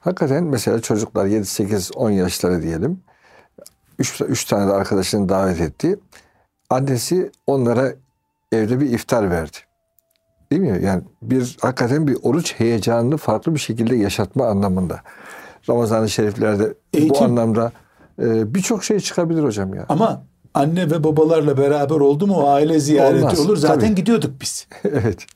Hakikaten 0.00 0.44
mesela 0.44 0.80
çocuklar 0.80 1.26
7, 1.26 1.46
8, 1.46 1.90
10 1.94 2.10
yaşları 2.10 2.62
diyelim. 2.62 3.00
3, 4.00 4.20
üç 4.28 4.44
tane 4.44 4.68
de 4.68 4.72
arkadaşını 4.72 5.28
davet 5.28 5.60
etti. 5.60 5.98
Annesi 6.70 7.30
onlara 7.46 7.92
evde 8.52 8.80
bir 8.80 8.90
iftar 8.90 9.30
verdi. 9.30 9.56
Değil 10.52 10.62
mi? 10.62 10.80
Yani 10.84 11.02
bir 11.22 11.56
hakikaten 11.60 12.06
bir 12.06 12.16
oruç 12.22 12.54
heyecanını 12.60 13.16
farklı 13.16 13.54
bir 13.54 13.60
şekilde 13.60 13.96
yaşatma 13.96 14.46
anlamında. 14.46 15.00
Ramazan-ı 15.68 16.08
Şeriflerde 16.10 16.74
bu 16.94 16.98
Eğitim. 16.98 17.26
anlamda 17.26 17.72
e, 18.22 18.54
birçok 18.54 18.84
şey 18.84 19.00
çıkabilir 19.00 19.42
hocam 19.42 19.74
ya. 19.74 19.86
Ama 19.88 20.22
anne 20.54 20.90
ve 20.90 21.04
babalarla 21.04 21.58
beraber 21.58 21.94
oldu 21.94 22.26
mu 22.26 22.34
o 22.36 22.48
aile 22.48 22.80
ziyareti 22.80 23.24
Olmaz, 23.24 23.40
olur. 23.40 23.56
Zaten 23.56 23.80
tabii. 23.80 23.94
gidiyorduk 23.94 24.40
biz. 24.40 24.66
evet. 24.84 25.26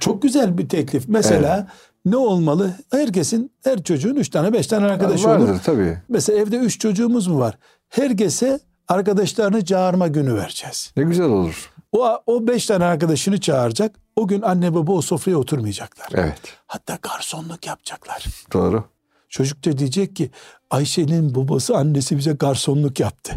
Çok 0.00 0.22
güzel 0.22 0.58
bir 0.58 0.68
teklif. 0.68 1.04
Mesela 1.08 1.68
ne 2.04 2.16
olmalı? 2.16 2.74
Herkesin, 2.90 3.50
her 3.64 3.82
çocuğun 3.82 4.16
üç 4.16 4.28
tane, 4.28 4.52
beş 4.52 4.66
tane 4.66 4.86
arkadaşı 4.86 5.28
Vardır 5.28 5.48
olur. 5.48 5.58
tabii. 5.64 5.98
Mesela 6.08 6.38
evde 6.38 6.56
üç 6.56 6.80
çocuğumuz 6.80 7.26
mu 7.26 7.38
var? 7.38 7.58
Herkese 7.88 8.60
arkadaşlarını 8.88 9.64
çağırma 9.64 10.08
günü 10.08 10.34
vereceğiz. 10.34 10.92
Ne 10.96 11.02
güzel 11.02 11.26
olur. 11.26 11.70
O, 11.92 12.22
o 12.26 12.46
beş 12.46 12.66
tane 12.66 12.84
arkadaşını 12.84 13.40
çağıracak. 13.40 13.96
O 14.16 14.26
gün 14.28 14.42
anne 14.42 14.74
baba 14.74 14.92
o 14.92 15.02
sofraya 15.02 15.36
oturmayacaklar. 15.36 16.08
Evet. 16.14 16.40
Hatta 16.66 16.98
garsonluk 17.02 17.66
yapacaklar. 17.66 18.26
Doğru. 18.52 18.84
Çocuk 19.28 19.64
da 19.64 19.78
diyecek 19.78 20.16
ki 20.16 20.30
Ayşe'nin 20.70 21.34
babası 21.34 21.76
annesi 21.76 22.16
bize 22.18 22.32
garsonluk 22.32 23.00
yaptı. 23.00 23.34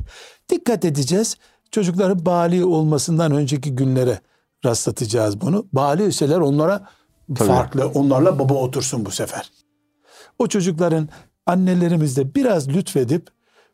Dikkat 0.50 0.86
edeceğiz. 0.86 1.38
Çocukların 1.72 2.26
bali 2.26 2.66
olmasından 2.66 3.32
önceki 3.32 3.76
günlere 3.76 4.20
rastlatacağız 4.66 5.42
bunu. 5.42 5.68
Bali 5.74 6.04
üseler 6.04 6.38
onlara 6.38 6.88
Tabii. 7.36 7.48
farklı. 7.48 7.88
Onlarla 7.88 8.40
baba 8.40 8.54
otursun 8.54 9.06
bu 9.06 9.12
sefer. 9.12 9.52
O 10.40 10.48
çocukların 10.48 11.10
annelerimiz 11.46 12.18
de 12.18 12.36
biraz 12.36 12.70
lütfedip 12.70 13.28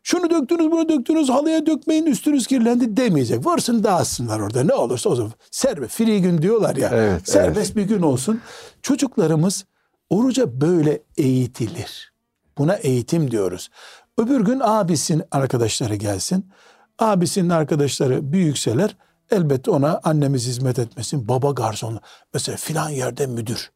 şunu 0.08 0.30
döktünüz 0.30 0.70
bunu 0.70 0.88
döktünüz 0.88 1.28
halıya 1.28 1.66
dökmeyin 1.66 2.06
üstünüz 2.06 2.46
kirlendi 2.46 2.96
demeyecek. 2.96 3.46
Varsın 3.46 3.84
dağıtsınlar 3.84 4.40
orada 4.40 4.64
ne 4.64 4.74
olursa 4.74 5.10
olsun. 5.10 5.32
Serbest 5.50 5.94
free 5.94 6.18
gün 6.18 6.42
diyorlar 6.42 6.76
ya. 6.76 6.90
Evet, 6.92 7.28
serbest 7.28 7.76
bir 7.76 7.82
gün 7.82 8.02
olsun. 8.02 8.40
Çocuklarımız 8.82 9.64
oruca 10.10 10.60
böyle 10.60 11.02
eğitilir. 11.16 12.12
Buna 12.58 12.74
eğitim 12.74 13.30
diyoruz. 13.30 13.68
Öbür 14.18 14.40
gün 14.40 14.60
abisin 14.60 15.22
arkadaşları 15.30 15.94
gelsin. 15.94 16.50
Abisinin 16.98 17.50
arkadaşları 17.50 18.32
büyükseler 18.32 18.96
elbette 19.30 19.70
ona 19.70 20.00
annemiz 20.04 20.46
hizmet 20.46 20.78
etmesin. 20.78 21.28
Baba 21.28 21.50
garson. 21.50 22.00
Mesela 22.34 22.56
filan 22.56 22.88
yerde 22.88 23.26
müdür. 23.26 23.70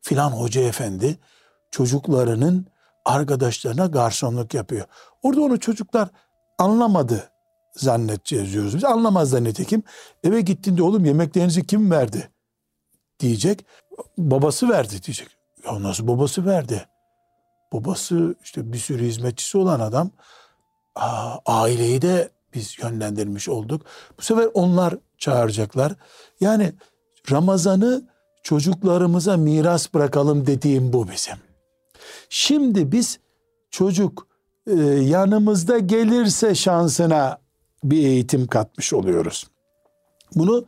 Filan 0.00 0.30
hoca 0.30 0.60
efendi 0.60 1.18
çocuklarının 1.70 2.66
arkadaşlarına 3.04 3.86
garsonluk 3.86 4.54
yapıyor. 4.54 4.86
Orada 5.22 5.40
onu 5.40 5.60
çocuklar 5.60 6.08
anlamadı 6.58 7.30
zannedeceğiz 7.76 8.52
diyoruz. 8.52 8.76
Biz 8.76 8.84
anlamazlar 8.84 9.44
nitekim. 9.44 9.82
Eve 10.24 10.40
gittiğinde 10.40 10.82
oğlum 10.82 11.04
yemeklerinizi 11.04 11.66
kim 11.66 11.90
verdi? 11.90 12.30
Diyecek. 13.20 13.66
Babası 14.18 14.68
verdi 14.68 15.02
diyecek. 15.02 15.28
Ya 15.64 15.82
nasıl 15.82 16.08
babası 16.08 16.46
verdi? 16.46 16.86
Babası 17.72 18.34
işte 18.42 18.72
bir 18.72 18.78
sürü 18.78 19.04
hizmetçisi 19.04 19.58
olan 19.58 19.80
adam. 19.80 20.10
Aa, 20.94 21.36
aileyi 21.46 22.02
de 22.02 22.28
biz 22.54 22.78
yönlendirmiş 22.78 23.48
olduk. 23.48 23.86
Bu 24.18 24.22
sefer 24.22 24.48
onlar 24.54 24.94
çağıracaklar. 25.18 25.92
Yani 26.40 26.72
Ramazan'ı 27.30 28.08
çocuklarımıza 28.42 29.36
miras 29.36 29.94
bırakalım 29.94 30.46
dediğim 30.46 30.92
bu 30.92 31.08
bizim. 31.08 31.53
Şimdi 32.36 32.92
biz 32.92 33.18
çocuk 33.70 34.26
e, 34.66 34.74
yanımızda 34.84 35.78
gelirse 35.78 36.54
şansına 36.54 37.38
bir 37.84 37.98
eğitim 37.98 38.46
katmış 38.46 38.92
oluyoruz. 38.92 39.46
Bunu 40.34 40.64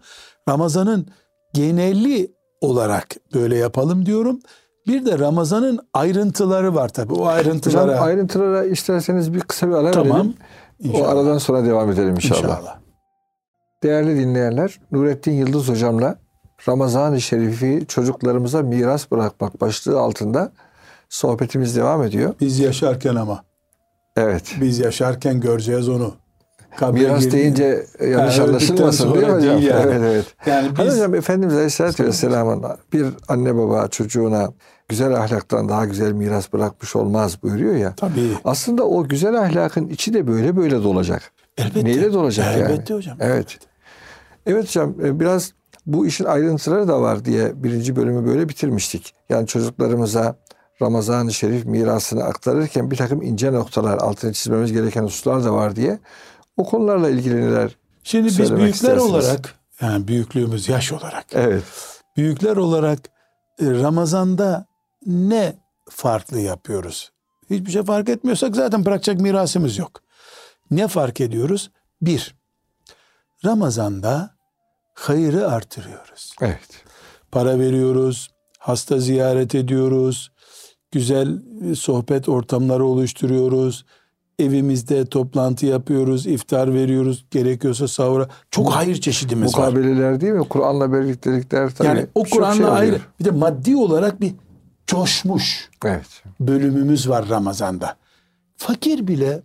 Ramazan'ın 0.48 1.06
geneli 1.54 2.32
olarak 2.60 3.16
böyle 3.34 3.56
yapalım 3.56 4.06
diyorum. 4.06 4.40
Bir 4.86 5.06
de 5.06 5.18
Ramazan'ın 5.18 5.78
ayrıntıları 5.94 6.74
var 6.74 6.88
tabii. 6.88 7.14
O 7.14 7.26
ayrıntılara 7.26 7.92
Hocam 7.92 8.04
ayrıntılara 8.04 8.64
isterseniz 8.64 9.34
bir 9.34 9.40
kısa 9.40 9.68
bir 9.68 9.74
ara 9.74 9.90
Tamam. 9.90 10.16
verelim. 10.16 10.34
İnşallah. 10.78 11.08
O 11.08 11.08
aradan 11.08 11.38
sonra 11.38 11.64
devam 11.64 11.90
edelim 11.90 12.14
inşallah. 12.14 12.40
inşallah. 12.40 12.78
Değerli 13.82 14.16
dinleyenler, 14.16 14.80
Nurettin 14.92 15.32
Yıldız 15.32 15.68
hocamla 15.68 16.18
Ramazan-ı 16.68 17.20
Şerif'i 17.20 17.84
çocuklarımıza 17.88 18.62
miras 18.62 19.10
bırakmak 19.10 19.60
başlığı 19.60 20.00
altında 20.00 20.52
sohbetimiz 21.08 21.76
devam 21.76 22.02
ediyor. 22.02 22.34
Biz 22.40 22.58
yaşarken 22.58 23.14
ama 23.14 23.44
Evet. 24.16 24.54
biz 24.60 24.78
yaşarken 24.78 25.40
göreceğiz 25.40 25.88
onu. 25.88 26.14
Kabre 26.78 27.00
Miras 27.00 27.20
girdi- 27.24 27.32
deyince 27.36 27.86
yanlış 28.10 28.38
Ha, 28.38 28.42
anlaşılmasın 28.44 29.14
değil 29.14 29.26
mi 29.26 29.32
hocam? 29.32 29.58
değil 29.58 29.62
yani. 29.70 29.82
Evet 29.86 30.00
evet. 30.04 30.24
yani 30.46 30.68
Hani 30.76 30.88
biz 30.88 30.94
hocam 30.94 31.14
Efendimiz 31.14 31.54
Aleyhisselatü 31.54 32.04
Vesselam'ın 32.04 32.64
bir 32.92 33.06
anne 33.28 33.56
baba 33.56 33.88
çocuğuna 33.88 34.52
güzel 34.88 35.14
ahlaktan 35.16 35.68
daha 35.68 35.84
güzel 35.84 36.12
miras 36.12 36.52
bırakmış 36.52 36.96
olmaz 36.96 37.42
buyuruyor 37.42 37.74
ya. 37.74 37.94
tabii 37.96 38.30
Aslında 38.44 38.82
o 38.84 39.08
güzel 39.08 39.40
ahlakın 39.42 39.88
içi 39.88 40.14
de 40.14 40.26
böyle 40.26 40.56
böyle 40.56 40.82
dolacak. 40.82 41.22
elbette. 41.58 41.84
Neyle 41.84 42.12
dolacak 42.12 42.46
yani? 42.58 42.72
Elbette 42.72 42.94
hocam. 42.94 43.16
Evet. 43.20 43.58
Evet 44.46 44.64
hocam 44.64 44.94
e, 45.04 45.20
biraz 45.20 45.52
bu 45.86 46.06
işin 46.06 46.24
ayrıntıları 46.24 46.88
da 46.88 47.00
var 47.00 47.24
diye 47.24 47.52
birinci 47.64 47.96
bölümü 47.96 48.26
böyle 48.26 48.48
bitirmiştik. 48.48 49.14
Yani 49.28 49.46
çocuklarımıza 49.46 50.36
Ramazan-ı 50.82 51.32
Şerif 51.32 51.64
mirasını 51.64 52.24
aktarırken 52.24 52.90
bir 52.90 52.96
takım 52.96 53.22
ince 53.22 53.52
noktalar 53.52 53.98
altını 53.98 54.32
çizmemiz 54.32 54.72
gereken 54.72 55.02
hususlar 55.02 55.44
da 55.44 55.52
var 55.52 55.76
diye 55.76 55.98
o 56.56 56.64
konularla 56.64 57.10
ilgili 57.10 57.40
neler? 57.40 57.76
Şimdi 58.04 58.26
biz 58.26 58.38
büyükler 58.38 58.68
istersiniz? 58.68 59.02
olarak 59.04 59.54
yani 59.80 60.08
büyüklüğümüz 60.08 60.68
yaş 60.68 60.92
olarak 60.92 61.24
Evet. 61.32 61.62
büyükler 62.16 62.56
olarak 62.56 62.98
e, 63.60 63.70
Ramazan'da 63.70 64.66
ne 65.06 65.56
farklı 65.90 66.40
yapıyoruz? 66.40 67.12
Hiçbir 67.50 67.70
şey 67.70 67.82
fark 67.82 68.08
etmiyorsak 68.08 68.56
zaten 68.56 68.84
bırakacak 68.84 69.20
mirasımız 69.20 69.78
yok. 69.78 70.00
Ne 70.70 70.88
fark 70.88 71.20
ediyoruz? 71.20 71.70
Bir, 72.02 72.34
Ramazan'da 73.44 74.30
hayırı 74.94 75.48
artırıyoruz. 75.50 76.34
Evet. 76.40 76.84
Para 77.32 77.58
veriyoruz, 77.58 78.30
hasta 78.58 78.98
ziyaret 78.98 79.54
ediyoruz, 79.54 80.32
güzel 80.90 81.42
e, 81.70 81.74
sohbet 81.74 82.28
ortamları 82.28 82.84
oluşturuyoruz. 82.84 83.84
Evimizde 84.38 85.06
toplantı 85.06 85.66
yapıyoruz, 85.66 86.26
iftar 86.26 86.74
veriyoruz, 86.74 87.26
gerekiyorsa 87.30 87.88
sahura. 87.88 88.28
Çok 88.50 88.70
hayır 88.72 89.00
çeşidimiz 89.00 89.58
var. 89.58 89.68
Mukabeleler 89.68 90.20
değil 90.20 90.32
mi? 90.32 90.48
Kur'an'la 90.48 90.92
birliktelikler 90.92 91.70
tabii. 91.70 91.88
Yani 91.88 92.06
o 92.14 92.26
şey 92.26 92.38
Kur'an'la 92.38 92.54
oluyor. 92.64 92.76
ayrı. 92.76 93.00
Bir 93.20 93.24
de 93.24 93.30
maddi 93.30 93.76
olarak 93.76 94.20
bir 94.20 94.32
coşmuş 94.86 95.70
Evet. 95.84 96.22
bölümümüz 96.40 97.08
var 97.08 97.28
Ramazan'da. 97.28 97.96
Fakir 98.56 99.06
bile 99.06 99.42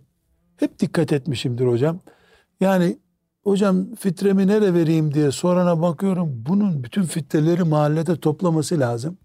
hep 0.56 0.78
dikkat 0.78 1.12
etmişimdir 1.12 1.66
hocam. 1.66 1.98
Yani 2.60 2.98
hocam 3.44 3.94
fitremi 3.94 4.46
nereye 4.46 4.74
vereyim 4.74 5.14
diye 5.14 5.30
sorana 5.32 5.82
bakıyorum. 5.82 6.44
Bunun 6.48 6.84
bütün 6.84 7.02
fitreleri 7.02 7.64
mahallede 7.64 8.16
toplaması 8.16 8.80
lazım. 8.80 9.18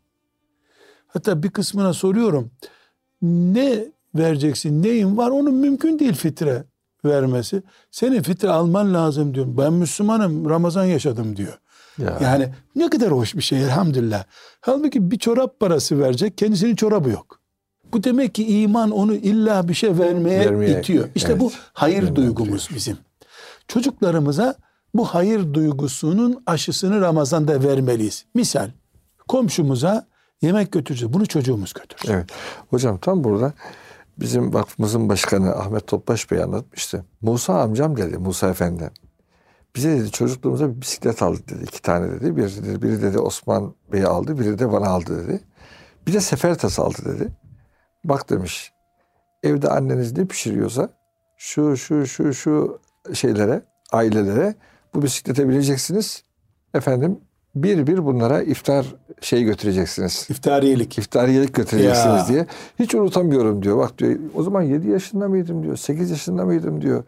Hatta 1.08 1.44
bir 1.44 1.50
kısmına 1.50 1.94
soruyorum. 1.94 2.52
Ne 3.22 3.86
vereceksin? 4.16 4.84
Neyin 4.84 5.18
var? 5.18 5.30
Onun 5.30 5.54
mümkün 5.54 6.00
değil 6.00 6.14
fitre 6.14 6.64
vermesi. 7.06 7.64
Senin 7.92 8.22
fitre 8.22 8.50
alman 8.50 8.94
lazım 8.94 9.34
diyorum. 9.34 9.58
Ben 9.58 9.74
Müslümanım 9.74 10.50
Ramazan 10.50 10.86
yaşadım 10.86 11.38
diyor. 11.38 11.60
Ya. 11.98 12.18
Yani 12.22 12.50
ne 12.76 12.90
kadar 12.90 13.12
hoş 13.12 13.36
bir 13.36 13.42
şey 13.42 13.64
elhamdülillah. 13.64 14.24
Halbuki 14.62 15.12
bir 15.12 15.20
çorap 15.20 15.60
parası 15.60 16.00
verecek 16.00 16.38
kendisinin 16.38 16.76
çorabı 16.76 17.10
yok. 17.10 17.40
Bu 17.94 18.04
demek 18.04 18.36
ki 18.36 18.62
iman 18.62 18.92
onu 18.92 19.16
illa 19.16 19.68
bir 19.68 19.74
şey 19.74 19.98
vermeye, 19.98 20.40
Vermeye, 20.40 20.80
itiyor. 20.80 21.10
İşte 21.16 21.32
evet, 21.32 21.42
bu 21.42 21.52
hayır 21.74 21.96
yönlendiriyor. 21.96 22.36
duygumuz 22.36 22.70
bizim. 22.76 22.98
Çocuklarımıza 23.68 24.56
bu 24.94 25.06
hayır 25.06 25.54
duygusunun 25.54 26.44
aşısını 26.46 27.02
Ramazan'da 27.02 27.64
vermeliyiz. 27.64 28.26
Misal 28.34 28.70
komşumuza 29.28 30.08
yemek 30.42 30.72
götüreceğiz. 30.72 31.14
Bunu 31.14 31.26
çocuğumuz 31.26 31.74
götürsün. 31.74 32.14
Evet. 32.14 32.30
Hocam 32.70 32.98
tam 32.98 33.24
burada 33.24 33.54
bizim 34.20 34.54
vakfımızın 34.54 35.10
başkanı 35.10 35.56
Ahmet 35.56 35.88
Topbaş 35.88 36.32
Bey 36.32 36.44
anlatmıştı. 36.44 37.06
Musa 37.22 37.62
amcam 37.62 37.98
dedi, 37.98 38.18
Musa 38.18 38.50
Efendi. 38.50 38.92
Bize 39.76 40.00
dedi 40.00 40.12
çocukluğumuza 40.12 40.76
bir 40.76 40.82
bisiklet 40.82 41.22
aldı 41.22 41.40
dedi. 41.50 41.64
iki 41.64 41.82
tane 41.82 42.12
dedi. 42.12 42.38
Biri 42.38 42.64
dedi, 42.64 42.82
biri 42.82 43.02
dedi 43.02 43.20
Osman 43.20 43.74
Bey 43.92 44.06
aldı, 44.06 44.40
biri 44.40 44.60
de 44.60 44.72
bana 44.72 44.88
aldı 44.88 45.28
dedi. 45.28 45.44
Bir 46.08 46.14
de 46.14 46.22
sefer 46.22 46.58
tası 46.58 46.82
aldı 46.82 46.98
dedi. 47.06 47.30
Bak 48.04 48.30
demiş, 48.30 48.74
evde 49.44 49.70
anneniz 49.70 50.18
ne 50.18 50.26
pişiriyorsa 50.26 50.90
şu 51.38 51.78
şu 51.78 52.06
şu 52.06 52.34
şu 52.34 52.80
şeylere, 53.14 53.62
ailelere 53.92 54.56
bu 54.94 55.02
bisiklete 55.02 55.50
bineceksiniz. 55.50 56.24
Efendim 56.74 57.20
bir 57.56 57.88
bir 57.88 58.06
bunlara 58.06 58.42
iftar 58.44 58.86
şey 59.22 59.44
götüreceksiniz 59.44 60.28
İftariyelik. 60.30 60.98
iftariyelik 60.98 61.54
götüreceksiniz 61.54 62.22
Ya. 62.22 62.28
diye. 62.28 62.48
Hiç 62.80 62.96
unutamıyorum 62.96 63.64
diyor. 63.64 63.78
Bak 63.78 63.98
diyor 63.98 64.20
o 64.36 64.44
zaman 64.44 64.62
7 64.62 64.90
yaşında 64.90 65.28
mıydım 65.28 65.64
diyor. 65.64 65.78
8 65.78 66.10
yaşında 66.12 66.46
mıydım 66.46 66.82
diyor. 66.82 67.04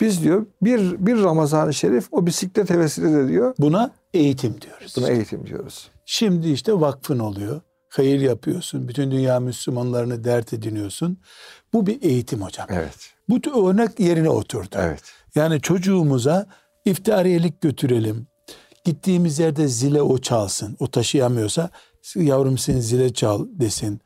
Biz 0.00 0.22
diyor 0.22 0.46
bir 0.62 1.06
bir 1.06 1.22
Ramazan-ı 1.22 1.74
Şerif 1.74 2.08
o 2.12 2.26
bisiklet 2.26 2.70
hevesiyle 2.70 3.12
de 3.12 3.28
diyor. 3.28 3.54
Buna 3.58 3.90
eğitim 4.14 4.60
diyoruz. 4.60 4.94
Buna 4.96 5.08
eğitim 5.08 5.46
diyoruz. 5.46 5.90
Şimdi 6.04 6.48
işte 6.50 6.80
vakfın 6.80 7.18
oluyor. 7.18 7.60
Hayır 7.88 8.20
yapıyorsun. 8.20 8.88
Bütün 8.88 9.10
dünya 9.10 9.40
Müslümanlarını 9.40 10.24
dert 10.24 10.52
ediniyorsun. 10.52 11.18
Bu 11.72 11.86
bir 11.86 12.02
eğitim 12.02 12.42
hocam. 12.42 12.66
Evet. 12.70 13.10
Bu 13.28 13.68
örnek 13.70 14.00
yerine 14.00 14.28
oturdu. 14.30 14.76
Evet. 14.78 15.02
Yani 15.34 15.60
çocuğumuza 15.60 16.46
iftariyelik 16.84 17.60
götürelim. 17.60 18.26
Gittiğimiz 18.84 19.38
yerde 19.38 19.68
zile 19.68 20.02
o 20.02 20.18
çalsın. 20.18 20.76
O 20.80 20.86
taşıyamıyorsa 20.90 21.70
yavrum 22.14 22.58
sen 22.58 22.80
zile 22.80 23.12
çal 23.12 23.46
desin. 23.48 24.00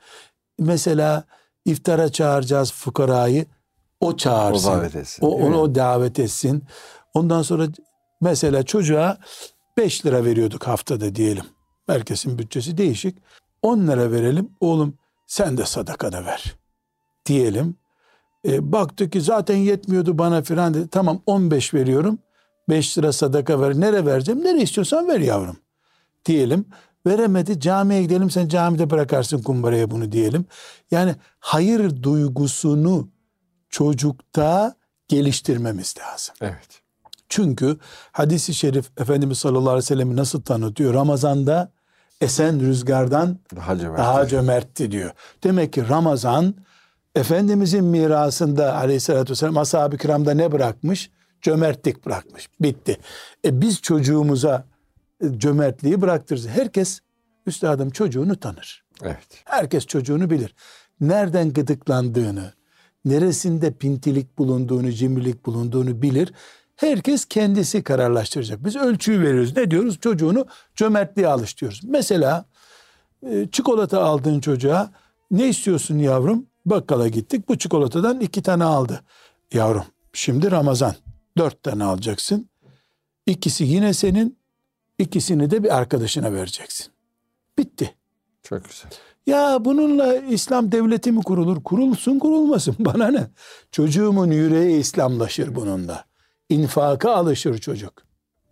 Mesela 0.59 1.25
iftara 1.65 2.13
çağıracağız 2.13 2.73
fukarayı. 2.73 3.47
O 4.01 4.17
çağırsın. 4.17 4.69
O 4.69 4.73
davet 4.73 4.97
etsin, 4.97 5.27
O, 5.27 5.31
onu 5.31 5.61
o 5.61 5.75
davet 5.75 6.19
etsin. 6.19 6.65
Ondan 7.15 7.43
sonra 7.43 7.67
mesela 8.21 8.63
çocuğa 8.63 9.19
5 9.77 10.07
lira 10.07 10.25
veriyorduk 10.25 10.67
haftada 10.67 11.15
diyelim. 11.15 11.45
Herkesin 11.87 12.39
bütçesi 12.39 12.79
değişik. 12.79 13.19
10 13.63 13.87
lira 13.87 14.13
verelim. 14.13 14.51
Oğlum 14.61 14.95
sen 15.27 15.57
de 15.59 15.65
sadakada 15.65 16.25
ver. 16.25 16.57
Diyelim. 17.27 17.77
E, 18.49 18.73
baktı 18.73 19.11
ki 19.11 19.21
zaten 19.21 19.57
yetmiyordu 19.57 20.19
bana 20.19 20.43
filan 20.43 20.75
dedi. 20.75 20.89
Tamam 20.89 21.23
15 21.27 21.75
veriyorum. 21.75 22.19
5 22.69 22.99
lira 22.99 23.13
sadaka 23.13 23.61
ver. 23.61 23.75
Nere 23.81 24.07
vereceğim? 24.07 24.45
Nereye 24.45 24.63
istiyorsan 24.63 25.09
ver 25.09 25.21
yavrum. 25.21 25.57
Diyelim. 26.27 26.65
Veremedi 27.07 27.61
camiye 27.61 28.03
gidelim 28.03 28.31
sen 28.31 28.49
camide 28.49 28.91
bırakarsın 28.91 29.43
kumbaraya 29.43 29.91
bunu 29.91 30.13
diyelim. 30.13 30.45
Yani 30.91 31.15
hayır 31.41 32.03
duygusunu 32.03 33.09
çocukta 33.71 34.75
geliştirmemiz 35.09 35.95
lazım. 35.99 36.35
Evet. 36.41 36.81
Çünkü 37.29 37.77
hadisi 38.13 38.55
şerif 38.55 38.91
Efendimiz 39.01 39.39
sallallahu 39.39 39.71
aleyhi 39.71 39.77
ve 39.85 39.87
sellem'i 39.87 40.17
nasıl 40.17 40.43
tanıtıyor? 40.43 40.95
Ramazan'da 40.95 41.73
esen 42.21 42.61
rüzgardan 42.61 43.39
Daha 43.57 43.79
cömert. 43.79 43.99
daha 43.99 44.27
cömertti 44.27 44.91
diyor. 44.91 45.11
Demek 45.45 45.73
ki 45.73 45.89
Ramazan 45.89 46.55
Efendimizin 47.15 47.85
mirasında 47.85 48.77
aleyhissalatü 48.77 49.31
vesselam 49.31 49.57
ashab-ı 49.59 49.97
kiramda 49.97 50.35
ne 50.35 50.53
bırakmış? 50.53 51.11
Cömertlik 51.43 52.07
bırakmış. 52.07 52.49
Bitti. 52.61 52.99
E 53.45 53.61
biz 53.61 53.83
çocuğumuza 53.83 54.67
e, 55.21 55.39
cömertliği 55.39 56.01
bıraktırırız. 56.01 56.49
Herkes 56.49 57.01
üstadım 57.47 57.91
çocuğunu 57.91 58.37
tanır. 58.37 58.85
Evet. 59.03 59.43
Herkes 59.45 59.87
çocuğunu 59.87 60.31
bilir. 60.31 60.55
Nereden 61.01 61.53
gıdıklandığını, 61.53 62.53
neresinde 63.05 63.73
pintilik 63.73 64.39
bulunduğunu, 64.39 64.93
cimrilik 64.93 65.47
bulunduğunu 65.47 66.03
bilir. 66.03 66.33
Herkes 66.77 67.25
kendisi 67.25 67.83
kararlaştıracak. 67.83 68.65
Biz 68.65 68.77
ölçüyü 68.77 69.21
veriyoruz. 69.21 69.57
Ne 69.57 69.71
diyoruz? 69.71 70.01
Çocuğunu 70.01 70.47
cömertliğe 70.75 71.29
alıştırıyoruz. 71.29 71.81
Mesela 71.85 72.45
e, 73.31 73.49
çikolata 73.53 74.03
aldığın 74.03 74.41
çocuğa 74.41 74.91
ne 75.31 75.49
istiyorsun 75.49 75.99
yavrum? 75.99 76.47
Bakkala 76.67 77.09
gittik. 77.09 77.49
Bu 77.49 77.59
çikolatadan 77.59 78.21
iki 78.21 78.43
tane 78.43 78.65
aldı. 78.65 79.01
Yavrum 79.53 79.85
şimdi 80.13 80.51
Ramazan. 80.51 80.95
Dört 81.39 81.63
tane 81.63 81.85
alacaksın. 81.85 82.49
İkisi 83.27 83.65
yine 83.65 83.95
senin. 83.95 84.39
ikisini 84.99 85.51
de 85.51 85.63
bir 85.65 85.77
arkadaşına 85.77 86.33
vereceksin. 86.33 86.87
Bitti. 87.59 87.95
Çok 88.43 88.65
güzel. 88.65 88.91
Ya 89.27 89.65
bununla 89.65 90.17
İslam 90.17 90.73
devleti 90.73 91.13
mi 91.13 91.23
kurulur? 91.23 91.63
Kurulsun 91.65 92.19
kurulmasın 92.19 92.77
bana 92.79 93.09
ne? 93.09 93.27
Çocuğumun 93.73 94.31
yüreği 94.31 94.81
İslamlaşır 94.81 95.55
bununla. 95.55 96.05
infaka 96.49 97.13
alışır 97.15 97.59
çocuk. 97.59 97.93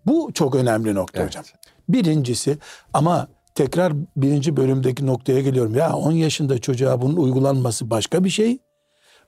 Bu 0.06 0.30
çok 0.34 0.54
önemli 0.54 0.94
nokta 0.94 1.18
Evet. 1.20 1.28
hocam. 1.28 1.44
Birincisi 1.88 2.58
ama 2.94 3.28
tekrar 3.54 3.92
birinci 4.16 4.56
bölümdeki 4.56 5.06
noktaya 5.06 5.40
geliyorum. 5.40 5.74
Ya 5.74 5.96
10 5.96 6.12
yaşında 6.12 6.58
çocuğa 6.60 7.02
bunun 7.02 7.16
uygulanması 7.16 7.90
başka 7.90 8.24
bir 8.24 8.30
şey. 8.30 8.58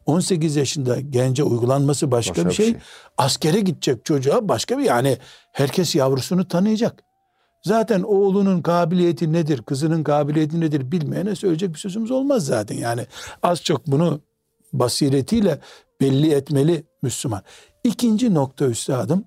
18 0.08 0.56
yaşında 0.56 1.00
gence 1.00 1.42
uygulanması 1.42 2.10
başka, 2.10 2.34
Başka 2.34 2.48
bir 2.48 2.54
şey. 2.54 2.66
şey. 2.66 2.76
Askere 3.18 3.60
gidecek 3.60 4.04
çocuğa 4.04 4.48
başka 4.48 4.78
bir 4.78 4.82
yani 4.82 5.18
herkes 5.52 5.94
yavrusunu 5.94 6.48
tanıyacak. 6.48 7.02
Zaten 7.62 8.02
oğlunun 8.02 8.62
kabiliyeti 8.62 9.32
nedir, 9.32 9.62
kızının 9.62 10.02
kabiliyeti 10.02 10.60
nedir 10.60 10.92
bilmeyene 10.92 11.34
söyleyecek 11.34 11.74
bir 11.74 11.78
sözümüz 11.78 12.10
olmaz 12.10 12.46
zaten. 12.46 12.76
Yani 12.76 13.06
az 13.42 13.62
çok 13.62 13.86
bunu 13.86 14.20
basiretiyle 14.72 15.60
belli 16.00 16.34
etmeli 16.34 16.86
Müslüman. 17.02 17.42
İkinci 17.84 18.34
nokta 18.34 18.66
üstadım, 18.66 19.24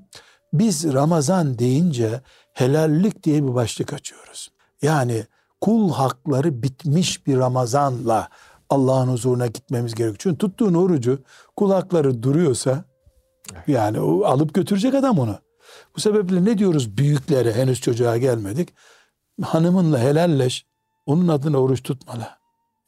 biz 0.53 0.93
Ramazan 0.93 1.59
deyince 1.59 2.21
helallik 2.53 3.23
diye 3.23 3.43
bir 3.43 3.55
başlık 3.55 3.93
açıyoruz. 3.93 4.51
Yani 4.81 5.25
kul 5.61 5.91
hakları 5.91 6.63
bitmiş 6.63 7.27
bir 7.27 7.37
Ramazanla 7.37 8.29
Allah'ın 8.71 9.07
huzuruna 9.07 9.47
gitmemiz 9.47 9.95
gerekiyor. 9.95 10.15
Çünkü 10.19 10.37
tuttuğun 10.37 10.73
orucu 10.73 11.19
kul 11.55 11.71
hakları 11.71 12.23
duruyorsa 12.23 12.85
yani 13.67 13.99
o 13.99 14.25
alıp 14.25 14.53
götürecek 14.53 14.93
adam 14.93 15.19
onu. 15.19 15.39
Bu 15.95 15.99
sebeple 15.99 16.45
ne 16.45 16.57
diyoruz 16.57 16.97
büyüklere 16.97 17.53
henüz 17.53 17.81
çocuğa 17.81 18.17
gelmedik. 18.17 18.69
Hanımınla 19.41 19.99
helalleş. 19.99 20.65
Onun 21.05 21.27
adına 21.27 21.57
oruç 21.57 21.83
tutmalı. 21.83 22.27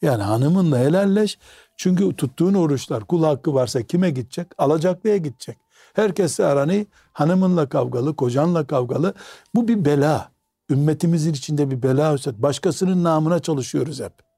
Yani 0.01 0.23
hanımınla 0.23 0.79
helalleş. 0.79 1.37
Çünkü 1.77 2.15
tuttuğun 2.15 2.53
oruçlar 2.53 3.05
kul 3.05 3.23
hakkı 3.23 3.53
varsa 3.53 3.83
kime 3.83 4.09
gidecek? 4.09 4.47
Alacaklıya 4.57 5.17
gidecek. 5.17 5.57
Herkesle 5.93 6.45
aranı 6.45 6.85
hanımınla 7.13 7.69
kavgalı, 7.69 8.15
kocanla 8.15 8.67
kavgalı. 8.67 9.13
Bu 9.55 9.67
bir 9.67 9.85
bela. 9.85 10.31
Ümmetimizin 10.69 11.33
içinde 11.33 11.71
bir 11.71 11.83
bela. 11.83 12.17
Başkasının 12.37 13.03
namına 13.03 13.39
çalışıyoruz 13.39 13.99
hep. 13.99 14.32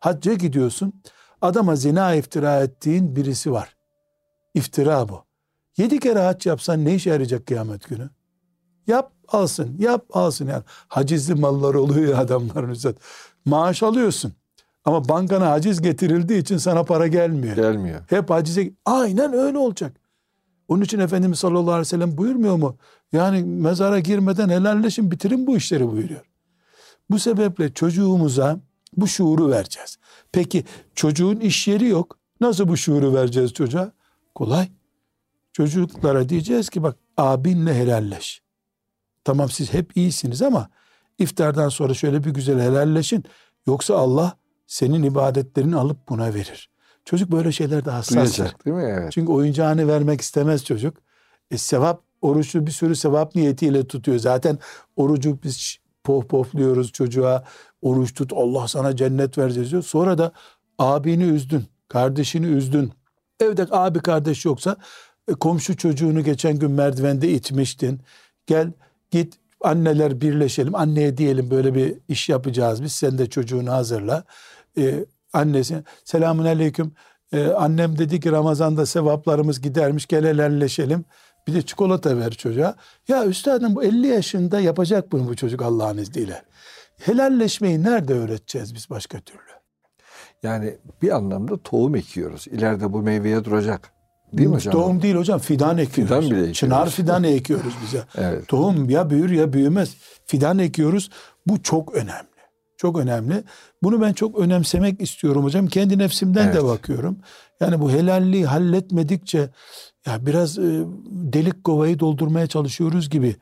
Hacca 0.00 0.34
gidiyorsun. 0.34 0.92
Adama 1.42 1.76
zina 1.76 2.14
iftira 2.14 2.62
ettiğin 2.62 3.16
birisi 3.16 3.52
var. 3.52 3.76
İftira 4.54 5.08
bu. 5.08 5.24
Yedi 5.76 6.00
kere 6.00 6.18
hac 6.18 6.46
yapsan 6.46 6.84
ne 6.84 6.94
işe 6.94 7.10
yarayacak 7.10 7.46
kıyamet 7.46 7.88
günü? 7.88 8.10
Yap 8.86 9.12
alsın, 9.28 9.76
yap 9.78 10.04
alsın 10.12 10.46
yani. 10.46 10.62
Hacizli 10.88 11.34
mallar 11.34 11.74
oluyor 11.74 12.08
ya 12.08 12.18
adamların 12.18 12.70
üstad. 12.70 12.96
Maaş 13.44 13.82
alıyorsun. 13.82 14.32
Ama 14.84 15.08
bankana 15.08 15.50
haciz 15.50 15.82
getirildiği 15.82 16.40
için 16.40 16.56
sana 16.56 16.84
para 16.84 17.06
gelmiyor. 17.06 17.56
Gelmiyor. 17.56 18.00
Hep 18.06 18.30
hacize 18.30 18.72
aynen 18.84 19.32
öyle 19.32 19.58
olacak. 19.58 19.96
Onun 20.68 20.82
için 20.82 20.98
Efendimiz 20.98 21.38
sallallahu 21.38 21.70
aleyhi 21.70 21.80
ve 21.80 21.84
sellem 21.84 22.18
buyurmuyor 22.18 22.56
mu? 22.56 22.76
Yani 23.12 23.44
mezara 23.44 23.98
girmeden 23.98 24.48
helalleşin 24.48 25.10
bitirin 25.10 25.46
bu 25.46 25.56
işleri 25.56 25.92
buyuruyor. 25.92 26.20
Bu 27.10 27.18
sebeple 27.18 27.72
çocuğumuza 27.74 28.60
bu 28.96 29.08
şuuru 29.08 29.50
vereceğiz. 29.50 29.96
Peki 30.32 30.64
çocuğun 30.94 31.40
iş 31.40 31.68
yeri 31.68 31.88
yok. 31.88 32.18
Nasıl 32.40 32.68
bu 32.68 32.76
şuuru 32.76 33.14
vereceğiz 33.14 33.52
çocuğa? 33.52 33.92
Kolay. 34.34 34.68
Çocuklara 35.52 36.28
diyeceğiz 36.28 36.68
ki 36.68 36.82
bak 36.82 36.96
abinle 37.16 37.74
helalleş. 37.74 38.42
Tamam 39.24 39.50
siz 39.50 39.72
hep 39.72 39.96
iyisiniz 39.96 40.42
ama 40.42 40.70
iftardan 41.18 41.68
sonra 41.68 41.94
şöyle 41.94 42.24
bir 42.24 42.30
güzel 42.30 42.60
helalleşin. 42.60 43.24
Yoksa 43.66 43.96
Allah 43.96 44.38
senin 44.66 45.02
ibadetlerini 45.02 45.76
alıp 45.76 46.08
buna 46.08 46.34
verir. 46.34 46.70
Çocuk 47.04 47.32
böyle 47.32 47.52
şeylerde 47.52 47.90
hassastır. 47.90 48.38
Duyacak 48.38 48.66
değil 48.66 48.76
mi? 48.76 48.82
Evet. 48.82 49.12
Çünkü 49.12 49.32
oyuncağını 49.32 49.88
vermek 49.88 50.20
istemez 50.20 50.64
çocuk. 50.64 50.96
E 51.50 51.58
sevap, 51.58 52.02
oruçlu 52.22 52.66
bir 52.66 52.70
sürü 52.70 52.96
sevap 52.96 53.34
niyetiyle 53.34 53.86
tutuyor. 53.86 54.18
Zaten 54.18 54.58
orucu 54.96 55.38
biz 55.42 55.78
pof 56.06 56.28
pofluyoruz 56.28 56.92
çocuğa. 56.92 57.44
Oruç 57.82 58.14
tut 58.14 58.32
Allah 58.32 58.68
sana 58.68 58.96
cennet 58.96 59.38
vereceğiz 59.38 59.70
diyor. 59.70 59.82
Sonra 59.82 60.18
da 60.18 60.32
abini 60.78 61.24
üzdün, 61.24 61.64
kardeşini 61.88 62.46
üzdün. 62.46 62.92
Evde 63.40 63.66
abi 63.70 63.98
kardeş 63.98 64.44
yoksa 64.44 64.76
e, 65.28 65.32
komşu 65.32 65.76
çocuğunu 65.76 66.24
geçen 66.24 66.58
gün 66.58 66.70
merdivende 66.70 67.28
itmiştin. 67.28 68.00
Gel 68.46 68.72
git 69.10 69.34
anneler 69.60 70.20
birleşelim. 70.20 70.74
Anneye 70.74 71.16
diyelim 71.16 71.50
böyle 71.50 71.74
bir 71.74 71.94
iş 72.08 72.28
yapacağız 72.28 72.82
biz. 72.82 72.92
Sen 72.92 73.18
de 73.18 73.26
çocuğunu 73.30 73.72
hazırla. 73.72 74.24
Ee, 74.78 75.04
annesi 75.32 75.82
selamun 76.04 76.44
aleyküm. 76.44 76.92
Ee, 77.32 77.46
annem 77.46 77.98
dedi 77.98 78.20
ki 78.20 78.32
Ramazan'da 78.32 78.86
sevaplarımız 78.86 79.60
gidermiş 79.60 80.06
gel 80.06 80.24
helalleşelim. 80.24 81.04
Bir 81.46 81.54
de 81.54 81.62
çikolata 81.62 82.18
ver 82.18 82.30
çocuğa. 82.30 82.74
Ya 83.08 83.26
üstadım 83.26 83.76
bu 83.76 83.84
50 83.84 84.06
yaşında 84.06 84.60
yapacak 84.60 85.12
bunu 85.12 85.28
bu 85.28 85.36
çocuk 85.36 85.62
Allah'ın 85.62 85.98
izniyle. 85.98 86.42
Helalleşmeyi 86.98 87.82
nerede 87.82 88.14
öğreteceğiz 88.14 88.74
biz 88.74 88.90
başka 88.90 89.20
türlü? 89.20 89.40
Yani 90.42 90.78
bir 91.02 91.16
anlamda 91.16 91.62
tohum 91.62 91.96
ekiyoruz. 91.96 92.46
İleride 92.48 92.92
bu 92.92 93.02
meyveye 93.02 93.44
duracak. 93.44 93.92
Değil 94.32 94.48
mi 94.48 94.54
hocam? 94.54 94.72
Tohum 94.72 95.02
değil 95.02 95.14
hocam 95.14 95.38
fidan 95.38 95.78
ekiyoruz. 95.78 96.14
Fidan 96.14 96.20
bile 96.20 96.38
ekiyoruz. 96.38 96.56
Çınar 96.58 96.90
fidanı 96.90 97.26
ekiyoruz 97.38 97.74
bize. 97.82 98.04
Evet. 98.18 98.48
Tohum 98.48 98.90
ya 98.90 99.10
büyür 99.10 99.30
ya 99.30 99.52
büyümez. 99.52 99.94
Fidan 100.26 100.58
ekiyoruz. 100.58 101.10
Bu 101.46 101.62
çok 101.62 101.94
önemli. 101.94 102.35
Çok 102.76 102.98
önemli. 102.98 103.44
Bunu 103.82 104.00
ben 104.00 104.12
çok 104.12 104.38
önemsemek 104.38 105.00
istiyorum 105.00 105.44
hocam. 105.44 105.66
Kendi 105.66 105.98
nefsimden 105.98 106.46
de 106.46 106.58
Evet. 106.58 106.64
bakıyorum. 106.64 107.18
Yani 107.60 107.80
bu 107.80 107.90
helalliği 107.90 108.46
halletmedikçe 108.46 109.50
ya 110.06 110.26
biraz 110.26 110.58
e, 110.58 110.84
delik 111.10 111.64
kovayı 111.64 111.98
doldurmaya 111.98 112.46
çalışıyoruz 112.46 113.10
gibi 113.10 113.36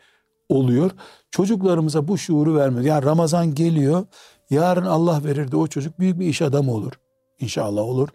oluyor. 0.49 0.90
Çocuklarımıza 1.31 2.09
bu 2.09 2.18
şuuru 2.18 2.57
vermiyor. 2.57 2.85
Yani 2.85 3.05
Ramazan 3.05 3.55
geliyor. 3.55 4.07
Yarın 4.51 4.87
Allah 4.87 5.25
verir 5.25 5.51
de 5.51 5.57
o 5.57 5.66
çocuk 5.66 5.99
büyük 5.99 6.20
bir 6.20 6.27
iş 6.27 6.42
adamı 6.42 6.73
olur. 6.73 6.92
İnşallah 7.40 7.83
olur. 7.83 8.09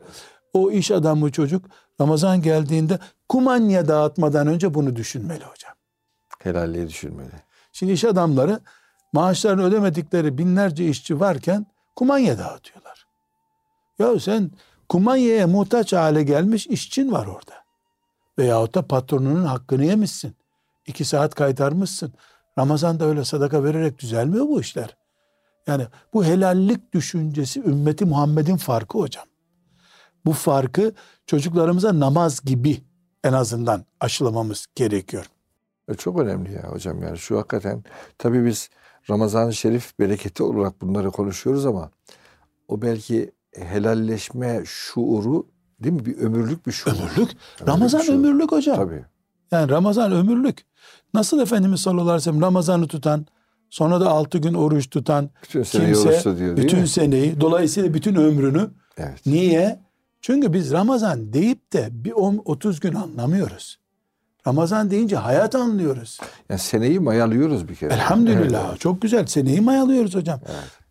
O 0.54 0.72
iş 0.72 0.92
adamı 0.92 1.32
çocuk 1.32 1.66
Ramazan 2.02 2.42
geldiğinde 2.42 3.00
kumanya 3.30 3.88
dağıtmadan 3.88 4.48
önce 4.48 4.74
bunu 4.74 4.96
düşünmeli 4.96 5.44
hocam. 5.44 5.74
Helalliği 6.40 6.88
düşünmeli. 6.88 7.32
Şimdi 7.72 7.92
iş 7.92 8.04
adamları 8.04 8.60
maaşlarını 9.14 9.64
ödemedikleri 9.64 10.38
binlerce 10.38 10.86
işçi 10.86 11.20
varken 11.20 11.66
kumanya 11.96 12.38
dağıtıyorlar. 12.38 13.08
Ya 14.00 14.20
sen 14.20 14.52
kumanyaya 14.90 15.48
muhtaç 15.48 15.94
hale 15.94 16.24
gelmiş 16.24 16.68
işçin 16.68 17.12
var 17.12 17.26
orada. 17.28 17.54
Veyahut 18.40 18.76
da 18.76 18.88
patronunun 18.88 19.46
hakkını 19.46 19.86
yemişsin. 19.86 20.36
İki 20.88 21.06
saat 21.06 21.36
kaytarmışsın. 21.36 22.14
Ramazan'da 22.58 23.06
öyle 23.06 23.26
sadaka 23.26 23.64
vererek 23.64 24.00
düzelmiyor 24.00 24.46
bu 24.48 24.62
işler. 24.62 24.98
Yani 25.68 25.88
bu 26.14 26.26
helallik 26.26 26.94
düşüncesi 26.94 27.60
ümmeti 27.60 28.06
Muhammed'in 28.06 28.58
farkı 28.58 28.98
hocam. 28.98 29.26
Bu 30.26 30.34
farkı 30.34 30.94
çocuklarımıza 31.28 32.00
namaz 32.00 32.42
gibi 32.42 32.84
en 33.24 33.34
azından 33.34 33.86
aşılamamız 34.00 34.68
gerekiyor. 34.76 35.26
E, 35.88 35.94
Çok 35.94 36.20
önemli 36.20 36.54
ya 36.54 36.64
hocam 36.64 37.04
yani 37.04 37.18
şu 37.18 37.38
hakikaten 37.38 37.84
tabii 38.18 38.46
biz 38.46 38.70
Ramazan-ı 39.10 39.54
Şerif 39.54 40.00
bereketi 40.00 40.44
olarak 40.44 40.82
bunları 40.82 41.12
konuşuyoruz 41.12 41.66
ama 41.66 41.92
o 42.68 42.82
belki 42.82 43.32
helalleşme 43.56 44.62
şuuru 44.66 45.48
değil 45.84 45.96
mi? 45.96 46.06
Bir 46.06 46.18
ömürlük 46.18 46.68
bir 46.68 46.72
şuur. 46.72 46.92
Ömürlük. 46.94 47.38
bir 47.62 47.68
Ramazan 47.68 48.00
şuur. 48.02 48.14
ömürlük 48.14 48.52
hocam. 48.52 48.76
Tabii. 48.76 49.06
Yani 49.52 49.70
Ramazan 49.72 50.12
ömürlük. 50.12 50.66
Nasıl 51.14 51.40
Efendimiz 51.40 51.80
sallallahu 51.82 52.02
aleyhi 52.04 52.18
ve 52.18 52.22
sellem 52.24 52.42
Ramazan'ı 52.42 52.88
tutan, 52.88 53.26
sonra 53.70 54.02
da 54.02 54.10
altı 54.10 54.38
gün 54.38 54.54
oruç 54.54 54.90
tutan 54.90 55.30
Bütün 55.44 55.64
seneyi 55.64 55.94
kimse 55.94 56.38
diyor 56.38 56.58
bütün 56.58 56.80
mi? 56.80 56.88
seneyi, 56.88 57.42
dolayısıyla 57.42 57.94
bütün 57.94 58.16
ömrünü 58.16 58.70
Evet. 58.98 59.26
niye? 59.26 59.80
Çünkü 60.22 60.54
biz 60.54 60.72
Ramazan 60.72 61.34
deyip 61.34 61.74
de 61.74 61.88
bir 61.92 62.12
10 62.12 62.42
30 62.46 62.80
gün 62.80 62.94
anlamıyoruz. 62.94 63.79
Ramazan 64.50 64.92
deyince 64.92 65.16
hayat 65.16 65.56
anlıyoruz. 65.56 66.20
Yani 66.50 66.60
seneyi 66.60 67.00
mayalıyoruz 67.00 67.70
bir 67.70 67.76
kere. 67.76 67.94
Elhamdülillah. 67.94 68.70
Evet. 68.70 68.80
Çok 68.80 69.02
güzel. 69.02 69.26
Seneyi 69.26 69.62
mayalıyoruz 69.62 70.16
hocam. 70.16 70.40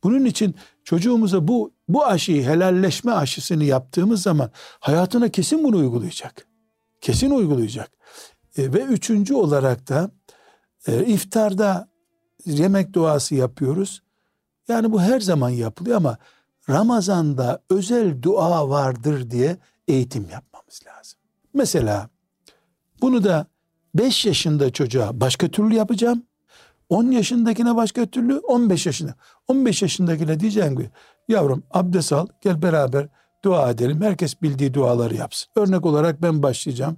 Bunun 0.03 0.25
için 0.25 0.55
çocuğumuza 0.85 1.49
bu 1.49 1.73
bu 1.89 2.07
aşıyı 2.07 2.45
helalleşme 2.45 3.13
aşısını 3.13 3.65
yaptığımız 3.65 4.23
zaman 4.23 4.51
hayatına 4.81 5.29
kesin 5.29 5.65
bunu 5.65 5.77
uygulayacak. 5.77 6.47
Kesin 7.01 7.31
uygulayacak. 7.31 7.91
E, 8.59 8.73
ve 8.73 8.83
üçüncü 8.83 9.35
olarak 9.35 9.89
da 9.89 10.11
e, 10.87 11.05
iftarda 11.05 11.89
yemek 12.45 12.93
duası 12.93 13.35
yapıyoruz. 13.35 14.03
Yani 14.69 14.93
bu 14.93 15.01
her 15.01 15.21
zaman 15.21 15.51
yapılıyor 15.51 15.97
ama 15.97 16.19
Ramazan'da 16.71 17.63
özel 17.71 18.23
dua 18.23 18.69
vardır 18.69 19.31
diye 19.31 19.57
eğitim 19.89 20.29
yapmamız 20.33 20.81
lazım. 20.87 21.19
Mesela 21.55 22.09
bunu 23.03 23.25
da 23.25 23.47
5 23.95 24.27
yaşında 24.27 24.73
çocuğa 24.73 25.21
başka 25.21 25.49
türlü 25.49 25.75
yapacağım. 25.75 26.23
10 26.89 27.11
yaşındakine 27.11 27.77
başka 27.77 28.07
türlü 28.07 28.39
15 28.39 28.87
yaşında. 28.87 29.15
15 29.49 29.83
yaşındakine 29.83 30.41
diyeceğim 30.41 30.77
ki 30.77 30.91
yavrum 31.29 31.63
abdest 31.71 32.13
al 32.13 32.27
gel 32.41 32.63
beraber 32.63 33.09
dua 33.45 33.71
edelim. 33.71 34.03
Herkes 34.03 34.43
bildiği 34.43 34.75
duaları 34.75 35.15
yapsın. 35.15 35.49
Örnek 35.57 35.87
olarak 35.87 36.23
ben 36.23 36.43
başlayacağım. 36.43 36.97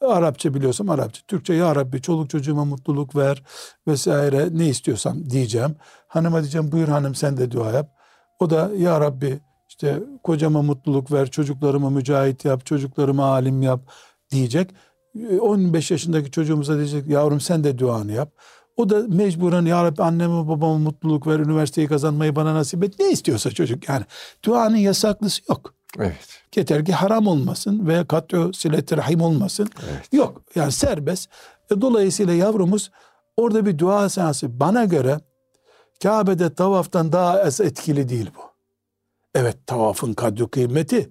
Arapça 0.00 0.54
biliyorsam 0.54 0.90
Arapça, 0.90 1.22
Türkçe 1.28 1.54
ya 1.54 1.76
Rabbi 1.76 2.02
çoluk 2.02 2.30
çocuğuma 2.30 2.64
mutluluk 2.64 3.16
ver 3.16 3.42
vesaire 3.88 4.48
ne 4.52 4.68
istiyorsam 4.68 5.30
diyeceğim. 5.30 5.76
Hanıma 6.08 6.40
diyeceğim 6.40 6.72
buyur 6.72 6.88
hanım 6.88 7.14
sen 7.14 7.36
de 7.36 7.50
dua 7.50 7.72
yap. 7.72 7.90
O 8.38 8.50
da 8.50 8.70
ya 8.76 9.00
Rabbi 9.00 9.40
işte 9.68 10.02
kocama 10.22 10.62
mutluluk 10.62 11.12
ver, 11.12 11.30
çocuklarımı 11.30 11.90
mücahit 11.90 12.44
yap, 12.44 12.66
çocuklarımı 12.66 13.24
alim 13.24 13.62
yap 13.62 13.80
diyecek. 14.30 14.70
15 15.40 15.90
yaşındaki 15.90 16.30
çocuğumuza 16.30 16.76
diyecek 16.76 17.06
yavrum 17.06 17.40
sen 17.40 17.64
de 17.64 17.78
duanı 17.78 18.12
yap. 18.12 18.32
O 18.76 18.88
da 18.88 19.02
mecburen 19.08 19.64
ya 19.64 19.84
Rabbi 19.84 20.02
anneme 20.02 20.48
babama 20.48 20.78
mutluluk 20.78 21.26
ver, 21.26 21.38
üniversiteyi 21.38 21.88
kazanmayı 21.88 22.36
bana 22.36 22.54
nasip 22.54 22.84
et. 22.84 22.98
Ne 22.98 23.10
istiyorsa 23.10 23.50
çocuk 23.50 23.88
yani. 23.88 24.04
Duanın 24.44 24.76
yasaklısı 24.76 25.42
yok. 25.48 25.74
Evet. 25.98 26.42
Yeter 26.56 26.84
ki 26.84 26.92
haram 26.92 27.26
olmasın 27.26 27.86
veya 27.86 28.06
katyo 28.06 28.52
silet 28.52 28.92
rahim 28.92 29.20
olmasın. 29.20 29.68
Evet. 29.90 30.12
Yok 30.12 30.42
yani 30.54 30.72
serbest. 30.72 31.30
E, 31.70 31.80
Dolayısıyla 31.80 32.34
yavrumuz 32.34 32.90
orada 33.36 33.66
bir 33.66 33.78
dua 33.78 34.08
seansı 34.08 34.60
bana 34.60 34.84
göre 34.84 35.20
Kabe'de 36.02 36.54
tavaftan 36.54 37.12
daha 37.12 37.40
az 37.40 37.60
etkili 37.60 38.08
değil 38.08 38.30
bu. 38.36 38.40
Evet 39.34 39.66
tavafın 39.66 40.12
kadri 40.12 40.48
kıymeti 40.48 41.10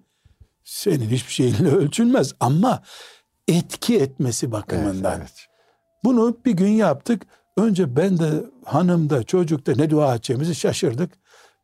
senin 0.63 1.09
hiçbir 1.09 1.33
şeyinle 1.33 1.69
ölçülmez 1.69 2.33
ama 2.39 2.81
etki 3.47 3.97
etmesi 3.99 4.45
Evet, 4.45 4.53
bakımından. 4.53 5.17
evet. 5.17 5.45
Bunu 6.03 6.37
bir 6.45 6.51
gün 6.51 6.69
yaptık. 6.69 7.21
Önce 7.57 7.95
ben 7.95 8.19
de 8.19 8.31
hanım 8.65 9.09
da 9.09 9.23
çocuk 9.23 9.67
da 9.67 9.73
ne 9.75 9.89
dua 9.89 10.15
edeceğimizi 10.15 10.55
şaşırdık. 10.55 11.11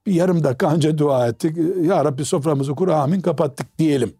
Bir 0.05 0.13
yarım 0.13 0.43
dakika 0.43 0.73
önce 0.73 0.97
dua 0.97 1.27
ettik. 1.27 1.57
Ya 1.83 2.05
Rabbi 2.05 2.25
soframızı 2.25 2.75
kur 2.75 2.87
amin 2.87 3.21
kapattık 3.21 3.79
diyelim. 3.79 4.13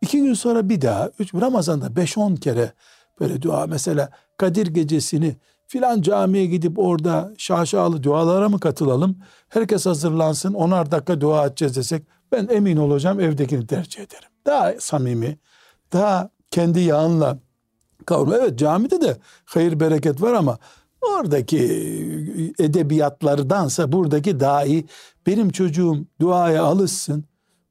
İki 0.00 0.22
gün 0.22 0.34
sonra 0.34 0.68
bir 0.68 0.80
daha 0.80 1.10
üç, 1.18 1.34
Ramazan'da 1.34 1.86
5-10 1.86 2.36
kere 2.40 2.72
böyle 3.20 3.42
dua 3.42 3.66
mesela 3.66 4.10
Kadir 4.38 4.66
gecesini 4.66 5.36
filan 5.66 6.02
camiye 6.02 6.46
gidip 6.46 6.78
orada 6.78 7.32
şaşalı 7.38 8.02
dualara 8.02 8.48
mı 8.48 8.60
katılalım? 8.60 9.18
Herkes 9.48 9.86
hazırlansın 9.86 10.54
onar 10.54 10.90
dakika 10.90 11.20
dua 11.20 11.46
edeceğiz 11.46 11.76
desek 11.76 12.02
ben 12.32 12.48
emin 12.50 12.76
olacağım 12.76 13.20
evdekini 13.20 13.66
tercih 13.66 14.02
ederim. 14.02 14.28
Daha 14.46 14.72
samimi, 14.78 15.38
daha 15.92 16.30
kendi 16.50 16.80
yağınla 16.80 17.38
kavurma. 18.06 18.36
Evet 18.36 18.58
camide 18.58 19.00
de 19.00 19.16
hayır 19.44 19.80
bereket 19.80 20.22
var 20.22 20.32
ama 20.32 20.58
oradaki 21.00 21.58
edebiyatlardansa 22.58 23.92
buradaki 23.92 24.40
daha 24.40 24.64
iyi. 24.64 24.86
Benim 25.26 25.50
çocuğum 25.50 26.06
duaya 26.20 26.64
alışsın. 26.64 27.24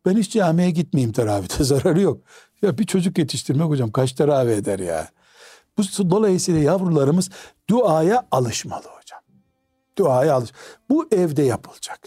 Ben 0.06 0.18
hiç 0.18 0.32
camiye 0.32 0.72
gitmeyeyim 0.72 1.14
teravihte 1.14 1.64
zararı 1.64 2.02
yok. 2.02 2.22
Ya 2.62 2.78
bir 2.78 2.86
çocuk 2.86 3.18
yetiştirmek 3.18 3.68
hocam 3.68 3.92
kaç 3.92 4.12
teravih 4.14 4.54
eder 4.54 4.80
ya. 4.80 5.10
Bu 5.78 5.84
dolayısıyla 6.10 6.62
yavrularımız 6.62 7.30
duaya 7.70 8.28
alışmalı 8.32 8.86
hocam. 9.00 9.20
Duaya 9.98 10.36
alış. 10.36 10.52
Bu 10.90 11.08
evde 11.12 11.44
yapılacak. 11.44 12.00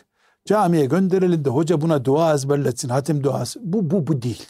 Camiye 0.44 0.86
gönderelim 0.86 1.44
de 1.44 1.50
hoca 1.50 1.80
buna 1.80 2.04
dua 2.04 2.34
ezberletsin, 2.34 2.88
hatim 2.88 3.24
duası. 3.24 3.60
Bu 3.62 3.90
bu 3.90 4.06
bu 4.06 4.22
değil. 4.22 4.46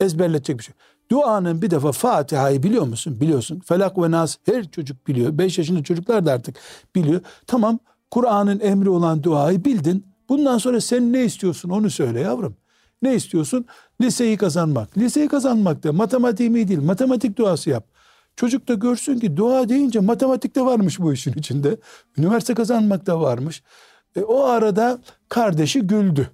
Ezberletecek 0.00 0.58
bir 0.58 0.64
şey. 0.64 0.74
Duanın 1.12 1.62
bir 1.62 1.70
defa 1.70 1.92
Fatiha'yı 1.92 2.62
biliyor 2.62 2.84
musun? 2.84 3.20
Biliyorsun. 3.20 3.60
Felak 3.60 3.98
ve 3.98 4.10
Nas 4.10 4.36
her 4.46 4.70
çocuk 4.70 5.06
biliyor. 5.06 5.38
5 5.38 5.58
yaşında 5.58 5.82
çocuklar 5.82 6.26
da 6.26 6.32
artık 6.32 6.56
biliyor. 6.94 7.20
Tamam 7.46 7.78
Kur'an'ın 8.10 8.60
emri 8.60 8.90
olan 8.90 9.22
duayı 9.22 9.64
bildin. 9.64 10.06
Bundan 10.28 10.58
sonra 10.58 10.80
sen 10.80 11.12
ne 11.12 11.24
istiyorsun 11.24 11.70
onu 11.70 11.90
söyle 11.90 12.20
yavrum. 12.20 12.56
Ne 13.02 13.14
istiyorsun? 13.14 13.66
Liseyi 14.00 14.36
kazanmak. 14.36 14.98
Liseyi 14.98 15.28
kazanmak 15.28 15.82
da 15.82 15.92
matematiği 15.92 16.68
değil. 16.68 16.82
Matematik 16.82 17.38
duası 17.38 17.70
yap. 17.70 17.86
Çocuk 18.36 18.68
da 18.68 18.74
görsün 18.74 19.18
ki 19.18 19.36
dua 19.36 19.68
deyince 19.68 20.00
matematik 20.00 20.56
de 20.56 20.60
varmış 20.60 21.00
bu 21.00 21.12
işin 21.12 21.32
içinde. 21.32 21.76
Üniversite 22.18 22.54
kazanmak 22.54 23.06
da 23.06 23.20
varmış. 23.20 23.62
E, 24.16 24.20
o 24.22 24.44
arada 24.44 24.98
kardeşi 25.28 25.80
güldü. 25.80 26.30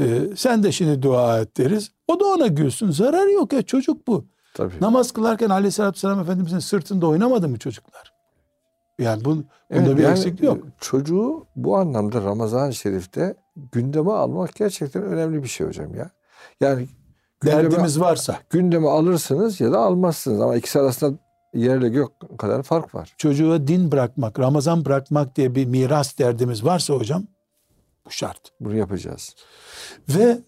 E, 0.00 0.20
sen 0.36 0.62
de 0.62 0.72
şimdi 0.72 1.02
dua 1.02 1.40
et 1.40 1.56
deriz. 1.56 1.90
O 2.08 2.20
da 2.20 2.24
ona 2.24 2.46
gülsün. 2.46 2.90
Zararı 2.90 3.32
yok 3.32 3.52
ya 3.52 3.62
çocuk 3.62 4.06
bu. 4.06 4.24
Tabii. 4.54 4.74
Namaz 4.80 5.12
kılarken 5.12 5.50
aleyhissalatü 5.50 5.96
vesselam 5.96 6.20
Efendimizin 6.20 6.58
sırtında 6.58 7.06
oynamadı 7.06 7.48
mı 7.48 7.58
çocuklar? 7.58 8.12
Yani 8.98 9.24
bu, 9.24 9.30
bunda 9.30 9.44
Evet, 9.70 9.96
bir 9.96 10.02
yani 10.02 10.12
eksiklik 10.12 10.42
yok. 10.42 10.58
Çocuğu 10.80 11.46
bu 11.56 11.76
anlamda 11.76 12.22
Ramazan-ı 12.22 12.74
Şerif'te 12.74 13.34
gündeme 13.72 14.10
almak 14.10 14.54
gerçekten 14.54 15.02
önemli 15.02 15.42
bir 15.42 15.48
şey 15.48 15.66
hocam 15.66 15.94
ya. 15.94 16.10
Yani 16.60 16.88
gündeme, 17.40 17.62
Derdimiz 17.62 18.00
varsa. 18.00 18.38
gündeme 18.50 18.88
alırsınız 18.88 19.60
ya 19.60 19.72
da 19.72 19.78
almazsınız 19.78 20.40
ama 20.40 20.56
ikisi 20.56 20.80
arasında 20.80 21.18
yerle 21.54 21.88
gök 21.88 22.08
kadar 22.38 22.62
fark 22.62 22.94
var. 22.94 23.14
Çocuğa 23.18 23.66
din 23.66 23.92
bırakmak, 23.92 24.38
Ramazan 24.38 24.84
bırakmak 24.84 25.36
diye 25.36 25.54
bir 25.54 25.66
miras 25.66 26.18
derdimiz 26.18 26.64
varsa 26.64 26.94
hocam 26.94 27.22
bu 28.06 28.10
şart. 28.10 28.38
Bunu 28.60 28.76
yapacağız. 28.76 29.34
Ve 30.08 30.38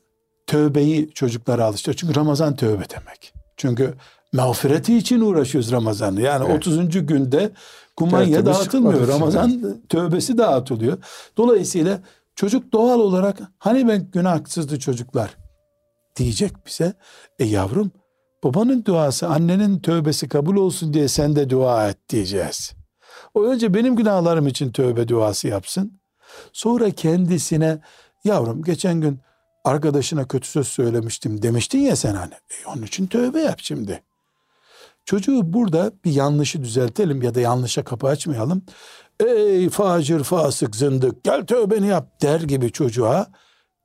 tövbeyi 0.46 1.10
çocuklara 1.10 1.64
alıştır. 1.64 1.94
Çünkü 1.94 2.14
Ramazan 2.14 2.56
tövbe 2.56 2.84
demek. 2.90 3.32
Çünkü 3.56 3.94
mağfireti 4.32 4.96
için 4.96 5.20
uğraşıyoruz 5.20 5.72
Ramazan'ı. 5.72 6.20
Yani 6.20 6.44
Evet. 6.48 6.56
30. 6.56 7.06
günde 7.06 7.50
kumanya 7.96 8.26
Tertemiz 8.26 8.58
dağıtılmıyor. 8.58 8.92
çıkmak 8.92 9.08
için, 9.10 9.20
Ramazan 9.20 9.80
tövbesi 9.88 10.38
dağıtılıyor. 10.38 10.98
Dolayısıyla 11.36 12.00
çocuk 12.36 12.72
doğal 12.72 13.00
olarak 13.00 13.38
hani 13.58 13.88
ben 13.88 14.10
günahsızdı 14.12 14.78
çocuklar 14.78 15.36
diyecek 16.16 16.66
bize. 16.66 16.92
E 17.38 17.44
yavrum 17.44 17.90
babanın 18.44 18.84
duası 18.84 19.28
annenin 19.28 19.78
tövbesi 19.78 20.28
kabul 20.28 20.56
olsun 20.56 20.94
diye 20.94 21.08
sen 21.08 21.36
de 21.36 21.50
dua 21.50 21.88
et 21.88 21.98
diyeceğiz. 22.08 22.72
O 23.34 23.44
önce 23.44 23.74
benim 23.74 23.96
günahlarım 23.96 24.46
için 24.46 24.72
tövbe 24.72 25.08
duası 25.08 25.48
yapsın. 25.48 25.97
Sonra 26.52 26.90
kendisine 26.90 27.78
yavrum 28.24 28.62
geçen 28.62 29.00
gün 29.00 29.20
arkadaşına 29.64 30.28
kötü 30.28 30.48
söz 30.48 30.68
söylemiştim 30.68 31.42
demiştin 31.42 31.78
ya 31.78 31.96
sen 31.96 32.14
hani. 32.14 32.32
E 32.32 32.68
onun 32.68 32.82
için 32.82 33.06
tövbe 33.06 33.40
yap 33.40 33.58
şimdi. 33.62 34.02
Çocuğu 35.04 35.52
burada 35.52 35.92
bir 36.04 36.12
yanlışı 36.12 36.62
düzeltelim 36.62 37.22
ya 37.22 37.34
da 37.34 37.40
yanlışa 37.40 37.84
kapı 37.84 38.06
açmayalım. 38.06 38.62
Ey 39.20 39.70
facir 39.70 40.22
fasık 40.22 40.76
zındık 40.76 41.24
gel 41.24 41.46
tövbeni 41.46 41.86
yap 41.86 42.22
der 42.22 42.40
gibi 42.40 42.72
çocuğa. 42.72 43.26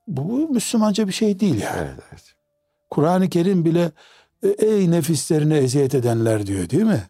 Bu, 0.06 0.48
Müslümanca 0.48 1.08
bir 1.08 1.12
şey 1.12 1.40
değil 1.40 1.60
yani. 1.60 1.76
Evet, 1.78 2.04
evet. 2.10 2.34
Kur'an-ı 2.90 3.28
Kerim 3.28 3.64
bile 3.64 3.92
e, 4.42 4.48
ey 4.48 4.90
nefislerine 4.90 5.56
eziyet 5.56 5.94
edenler 5.94 6.46
diyor 6.46 6.70
değil 6.70 6.82
mi? 6.82 7.02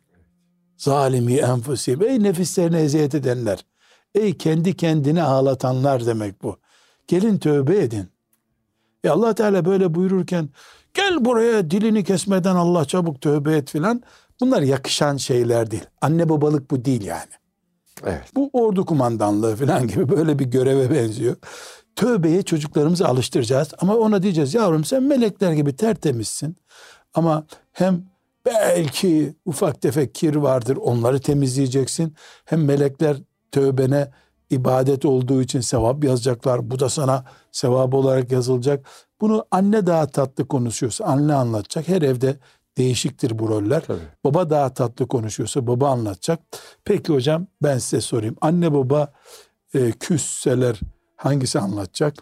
Zalimi 0.76 1.34
enfusim. 1.34 2.02
Ey 2.02 2.22
nefislerine 2.22 2.80
eziyet 2.80 3.14
edenler. 3.14 3.64
Ey 4.14 4.38
kendi 4.38 4.76
kendini 4.76 5.22
ağlatanlar 5.22 6.06
demek 6.06 6.42
bu. 6.42 6.58
Gelin 7.08 7.38
tövbe 7.38 7.78
edin. 7.78 8.08
E 9.04 9.10
allah 9.10 9.34
Teala 9.34 9.64
böyle 9.64 9.94
buyururken 9.94 10.48
gel 10.94 11.24
buraya 11.24 11.70
dilini 11.70 12.04
kesmeden 12.04 12.54
Allah 12.54 12.84
çabuk 12.84 13.20
tövbe 13.20 13.56
et 13.56 13.70
filan. 13.70 14.02
Bunlar 14.40 14.62
yakışan 14.62 15.16
şeyler 15.16 15.70
değil. 15.70 15.84
Anne 16.00 16.28
babalık 16.28 16.70
bu 16.70 16.84
değil 16.84 17.04
yani. 17.04 17.32
Evet. 18.02 18.24
Bu 18.34 18.50
ordu 18.52 18.84
kumandanlığı 18.86 19.56
falan 19.56 19.88
gibi 19.88 20.08
böyle 20.08 20.38
bir 20.38 20.44
göreve 20.44 20.90
benziyor. 20.90 21.36
Tövbeye 21.96 22.42
çocuklarımızı 22.42 23.08
alıştıracağız 23.08 23.68
ama 23.78 23.96
ona 23.96 24.22
diyeceğiz 24.22 24.54
yavrum 24.54 24.84
sen 24.84 25.02
melekler 25.02 25.52
gibi 25.52 25.76
tertemizsin. 25.76 26.56
Ama 27.14 27.46
hem 27.72 28.04
belki 28.46 29.34
ufak 29.44 29.80
tefek 29.80 30.14
kir 30.14 30.34
vardır 30.36 30.76
onları 30.76 31.20
temizleyeceksin. 31.20 32.14
Hem 32.44 32.64
melekler 32.64 33.16
tövbene 33.54 34.10
ibadet 34.50 35.04
olduğu 35.04 35.42
için 35.42 35.60
sevap 35.60 36.04
yazacaklar. 36.04 36.70
Bu 36.70 36.78
da 36.78 36.88
sana 36.88 37.24
sevap 37.52 37.94
olarak 37.94 38.32
yazılacak. 38.32 38.86
Bunu 39.20 39.44
anne 39.50 39.86
daha 39.86 40.06
tatlı 40.06 40.48
konuşuyorsa 40.48 41.04
anne 41.04 41.34
anlatacak. 41.34 41.88
Her 41.88 42.02
evde 42.02 42.36
değişiktir 42.78 43.38
bu 43.38 43.48
roller. 43.48 43.80
Tabii. 43.86 43.98
Baba 44.24 44.50
daha 44.50 44.74
tatlı 44.74 45.08
konuşuyorsa 45.08 45.66
baba 45.66 45.88
anlatacak. 45.88 46.40
Peki 46.84 47.12
hocam 47.12 47.46
ben 47.62 47.78
size 47.78 48.00
sorayım. 48.00 48.36
Anne 48.40 48.74
baba 48.74 49.12
e, 49.74 49.90
küsseler 49.92 50.80
hangisi 51.16 51.58
anlatacak? 51.58 52.14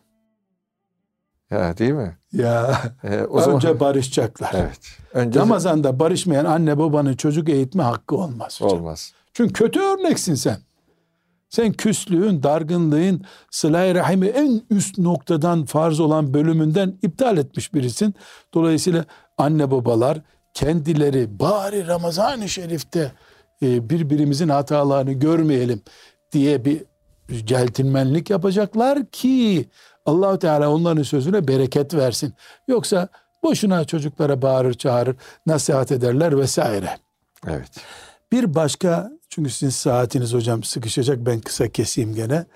Ya 1.50 1.78
değil 1.78 1.92
mi? 1.92 2.18
Ya 2.32 2.80
Ee, 3.04 3.22
o 3.22 3.40
zaman 3.40 3.56
önce 3.56 3.80
barışacaklar. 3.80 4.50
evet. 4.54 4.80
Önce 5.12 5.40
Ramazan'da 5.40 5.98
barışmayan 5.98 6.44
anne 6.44 6.78
babanın 6.78 7.16
çocuk 7.16 7.48
eğitme 7.48 7.82
hakkı 7.82 8.16
olmaz. 8.16 8.60
hocam. 8.60 8.78
olmaz. 8.78 9.12
Çünkü 9.34 9.52
kötü 9.52 9.80
örneksin 9.80 10.34
sen. 10.34 10.56
Sen 11.52 11.72
küslüğün, 11.72 12.42
dargınlığın, 12.42 13.24
sıla-i 13.50 13.94
rahimi 13.94 14.26
en 14.26 14.62
üst 14.70 14.98
noktadan 14.98 15.64
farz 15.64 16.00
olan 16.00 16.34
bölümünden 16.34 16.98
iptal 17.02 17.38
etmiş 17.38 17.74
birisin. 17.74 18.14
Dolayısıyla 18.54 19.04
anne 19.38 19.70
babalar 19.70 20.18
kendileri 20.54 21.38
bari 21.40 21.86
Ramazan-ı 21.86 22.48
Şerif'te 22.48 23.12
e, 23.62 23.90
birbirimizin 23.90 24.48
hatalarını 24.48 25.12
görmeyelim 25.12 25.82
diye 26.32 26.64
bir 26.64 26.84
celtinmenlik 27.44 28.30
yapacaklar 28.30 29.06
ki 29.06 29.68
Allahu 30.06 30.38
Teala 30.38 30.70
onların 30.70 31.02
sözüne 31.02 31.48
bereket 31.48 31.94
versin. 31.94 32.34
Yoksa 32.68 33.08
Boşuna 33.42 33.84
çocuklara 33.84 34.42
bağırır 34.42 34.74
çağırır, 34.74 35.16
nasihat 35.46 35.92
ederler 35.92 36.38
vesaire. 36.38 36.98
Evet. 37.48 37.70
Bir 38.32 38.54
başka 38.54 39.10
çünkü 39.32 39.50
sizin 39.50 39.70
saatiniz 39.70 40.34
hocam 40.34 40.62
sıkışacak 40.62 41.26
ben 41.26 41.40
kısa 41.40 41.68
keseyim 41.68 42.14
gene. 42.14 42.46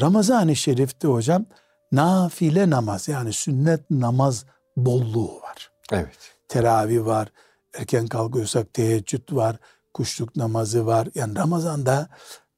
Ramazan-ı 0.00 0.56
Şerif'te 0.56 1.08
hocam 1.08 1.44
nafile 1.92 2.70
namaz 2.70 3.08
yani 3.08 3.32
sünnet 3.32 3.90
namaz 3.90 4.44
bolluğu 4.76 5.40
var. 5.42 5.70
Evet. 5.92 6.34
Teravih 6.48 7.04
var, 7.04 7.28
erken 7.78 8.06
kalkıyorsak 8.06 8.74
teheccüd 8.74 9.32
var, 9.32 9.56
kuşluk 9.94 10.36
namazı 10.36 10.86
var. 10.86 11.08
Yani 11.14 11.38
Ramazan'da 11.38 12.08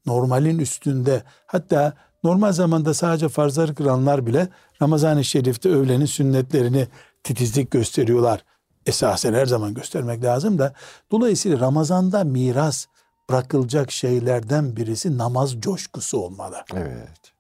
normalin 0.07 0.59
üstünde 0.59 1.23
hatta 1.47 1.93
normal 2.25 2.53
zamanda 2.53 2.95
sadece 2.95 3.29
farzları 3.29 3.75
kılanlar 3.75 4.27
bile 4.27 4.49
Ramazan-ı 4.83 5.25
Şerif'te 5.25 5.69
öğlenin 5.69 6.07
sünnetlerini 6.07 6.89
titizlik 7.25 7.71
gösteriyorlar. 7.71 8.45
Esasen 8.87 9.35
her 9.35 9.47
zaman 9.47 9.75
göstermek 9.75 10.25
lazım 10.25 10.59
da. 10.59 10.73
Dolayısıyla 11.11 11.61
Ramazan'da 11.61 12.25
miras 12.25 12.87
bırakılacak 13.31 13.91
şeylerden 13.91 14.77
birisi 14.77 15.19
namaz 15.19 15.61
coşkusu 15.61 16.19
olmalı. 16.19 16.57
Evet. 16.75 17.33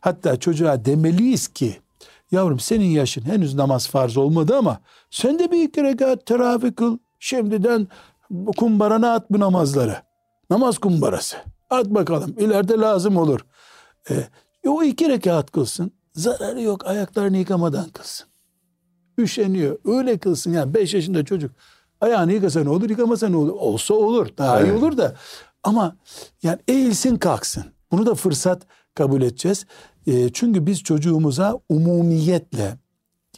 Hatta 0.00 0.40
çocuğa 0.40 0.84
demeliyiz 0.84 1.48
ki 1.48 1.80
yavrum 2.30 2.60
senin 2.60 2.84
yaşın 2.84 3.22
henüz 3.22 3.54
namaz 3.54 3.88
farz 3.88 4.16
olmadı 4.16 4.56
ama 4.56 4.80
sen 5.10 5.38
de 5.38 5.50
bir 5.50 5.62
iki 5.62 5.82
rekat 5.82 6.26
teravih 6.26 6.76
kıl. 6.76 6.98
Şimdiden 7.18 7.88
kumbarana 8.56 9.14
at 9.14 9.30
bu 9.30 9.40
namazları. 9.40 9.96
Namaz 10.50 10.78
kumbarası. 10.78 11.36
At 11.70 11.86
bakalım 11.86 12.34
ileride 12.38 12.74
lazım 12.74 13.16
olur. 13.16 13.40
E, 14.10 14.14
o 14.66 14.82
iki 14.82 15.08
rekat 15.08 15.50
kılsın. 15.50 15.92
Zararı 16.14 16.62
yok 16.62 16.86
ayaklarını 16.86 17.36
yıkamadan 17.36 17.88
kılsın. 17.88 18.26
Üşeniyor. 19.18 19.78
Öyle 19.84 20.18
kılsın 20.18 20.52
yani 20.52 20.74
beş 20.74 20.94
yaşında 20.94 21.24
çocuk. 21.24 21.52
Ayağını 22.00 22.32
yıkasa 22.32 22.62
ne 22.62 22.68
olur 22.70 22.90
yıkamasa 22.90 23.28
ne 23.28 23.36
olur. 23.36 23.52
Olsa 23.52 23.94
olur 23.94 24.28
daha 24.38 24.60
iyi 24.60 24.66
Evet. 24.70 24.82
olur 24.82 24.96
da. 24.96 25.14
Ama 25.62 25.96
yani 26.42 26.58
eğilsin 26.68 27.16
kalksın. 27.16 27.64
Bunu 27.92 28.06
da 28.06 28.14
fırsat 28.14 28.62
kabul 28.94 29.22
edeceğiz. 29.22 29.66
E, 30.06 30.32
çünkü 30.32 30.66
biz 30.66 30.82
çocuğumuza 30.82 31.58
umumiyetle 31.68 32.78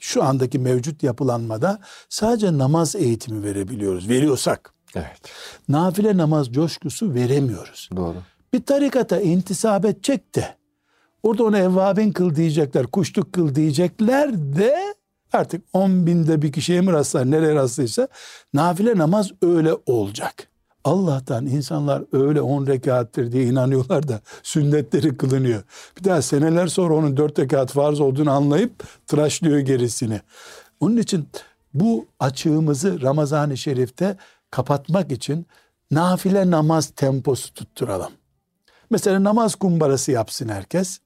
şu 0.00 0.22
andaki 0.24 0.58
mevcut 0.58 1.02
yapılanmada 1.02 1.80
sadece 2.08 2.58
namaz 2.58 2.96
eğitimi 2.96 3.44
verebiliyoruz. 3.44 4.08
Veriyorsak. 4.08 4.74
Evet. 4.94 5.20
Nafile 5.68 6.16
namaz 6.16 6.52
coşkusu 6.52 7.14
veremiyoruz. 7.14 7.88
Doğru. 7.96 8.16
Bir 8.52 8.62
tarikata 8.62 9.20
intisap 9.20 9.84
edecek 9.84 10.34
de 10.34 10.54
orada 11.22 11.44
ona 11.44 11.58
evvabin 11.58 12.12
kıl 12.12 12.34
diyecekler, 12.34 12.86
kuşluk 12.86 13.32
kıl 13.32 13.54
diyecekler 13.54 14.32
de 14.34 14.94
artık 15.32 15.62
on 15.72 16.06
binde 16.06 16.42
bir 16.42 16.52
kişiye 16.52 16.80
mi 16.80 16.92
rastlar, 16.92 17.30
nereye 17.30 17.54
rastlıysa 17.54 18.08
nafile 18.54 18.98
namaz 18.98 19.30
öyle 19.42 19.72
olacak. 19.86 20.48
Allah'tan 20.84 21.46
insanlar 21.46 22.02
öyle 22.12 22.40
on 22.40 22.66
rekattir 22.66 23.32
diye 23.32 23.44
inanıyorlar 23.44 24.08
da 24.08 24.20
sünnetleri 24.42 25.16
kılınıyor. 25.16 25.62
Bir 25.98 26.04
daha 26.04 26.22
seneler 26.22 26.66
sonra 26.66 26.94
onun 26.94 27.16
dört 27.16 27.38
rekat 27.38 27.72
farz 27.72 28.00
olduğunu 28.00 28.30
anlayıp 28.30 28.72
tıraşlıyor 29.06 29.58
gerisini. 29.58 30.20
Onun 30.80 30.96
için 30.96 31.28
bu 31.74 32.06
açığımızı 32.20 33.02
Ramazan-ı 33.02 33.56
Şerif'te 33.56 34.16
kapatmak 34.50 35.12
için 35.12 35.46
nafile 35.90 36.50
namaz 36.50 36.92
temposu 36.96 37.54
tutturalım. 37.54 38.12
Mesela 38.90 39.24
namaz 39.24 39.54
kumbarası 39.54 40.12
yapsın 40.12 40.48
herkes. 40.48 40.98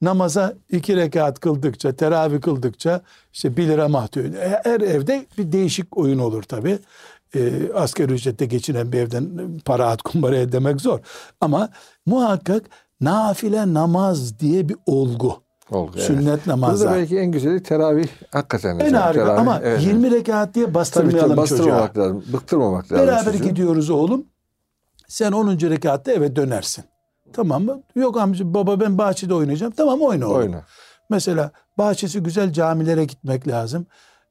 Namaza 0.00 0.54
iki 0.70 0.96
rekat 0.96 1.40
kıldıkça, 1.40 1.92
teravih 1.92 2.40
kıldıkça 2.40 3.00
işte 3.32 3.56
bir 3.56 3.68
lira 3.68 3.88
mahtu. 3.88 4.20
Her 4.64 4.80
evde 4.80 5.26
bir 5.38 5.52
değişik 5.52 5.96
oyun 5.98 6.18
olur 6.18 6.42
tabi. 6.42 6.78
Ee, 7.34 7.72
asgari 7.74 8.12
ücrette 8.12 8.46
geçinen 8.46 8.92
bir 8.92 8.98
evden 8.98 9.28
para 9.64 9.86
at 9.88 10.02
kumbaraya 10.02 10.52
demek 10.52 10.80
zor. 10.80 11.00
Ama 11.40 11.68
muhakkak 12.06 12.62
nafile 13.00 13.74
namaz 13.74 14.40
diye 14.40 14.68
bir 14.68 14.76
olgu. 14.86 15.42
Oldu. 15.70 15.92
evet. 15.96 16.06
Sünnet 16.06 16.46
Burada 16.46 16.90
belki 16.92 17.18
en 17.18 17.32
güzeli 17.32 17.62
teravih 17.62 18.08
hakikaten. 18.30 18.78
En 18.78 18.92
harika 18.92 19.24
teravih. 19.24 19.40
ama 19.40 19.60
Evet, 19.64 19.82
20 19.82 20.10
rekat 20.10 20.54
diye 20.54 20.64
Tabii 20.64 20.74
bastırmayalım 20.74 21.20
çocuğa. 21.30 21.36
bastırmamak 21.36 21.98
lazım. 21.98 22.24
Bıktırmamak 22.32 22.92
lazım. 22.92 23.06
Beraber 23.06 23.32
çocuğu. 23.32 23.44
gidiyoruz 23.44 23.90
oğlum. 23.90 24.24
Sen 25.08 25.32
10. 25.32 25.48
rekatta 25.70 26.12
eve 26.12 26.36
dönersin. 26.36 26.84
Tamam 27.32 27.64
mı? 27.64 27.82
Yok 27.94 28.16
amca 28.16 28.54
baba 28.54 28.80
ben 28.80 28.98
bahçede 28.98 29.34
oynayacağım. 29.34 29.72
Tamam 29.76 30.00
oyna 30.00 30.26
oğlum. 30.26 30.36
Oyna. 30.36 30.64
Mesela 31.10 31.50
bahçesi 31.78 32.22
güzel 32.22 32.52
camilere 32.52 33.04
gitmek 33.04 33.48
lazım. 33.48 33.86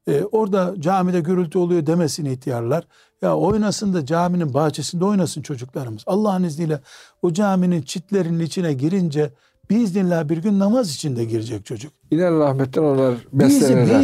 Ee, 0.08 0.24
orada 0.24 0.76
camide 0.80 1.20
gürültü 1.20 1.58
oluyor 1.58 1.86
demesin 1.86 2.26
ihtiyarlar. 2.26 2.88
Ya 3.22 3.36
oynasın 3.36 3.94
da 3.94 4.06
caminin 4.06 4.54
bahçesinde 4.54 5.06
oynasın 5.06 5.42
çocuklarımız. 5.42 6.04
Allah'ın 6.06 6.44
izniyle 6.44 6.80
o 7.22 7.34
caminin 7.34 7.82
çitlerinin 7.82 8.40
içine 8.40 8.74
girince 8.74 9.32
biiznillah 9.70 10.30
bir 10.30 10.38
gün 10.38 10.60
namaz 10.60 10.96
içinde 10.96 11.26
girecek 11.26 11.66
çocuk. 11.66 11.94
İner 12.12 12.32
rahmetten 12.32 12.84
onlar 12.84 13.16
beslenirler. 13.34 13.84
İzniyle. 13.84 14.00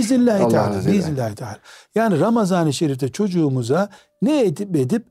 Biiznillahü 0.93 1.35
Teala. 1.35 1.57
Yani 1.95 2.19
Ramazan-ı 2.19 2.73
Şerif'te 2.73 3.11
çocuğumuza 3.11 3.89
ne 4.21 4.45
edip 4.45 4.75
edip 4.75 5.05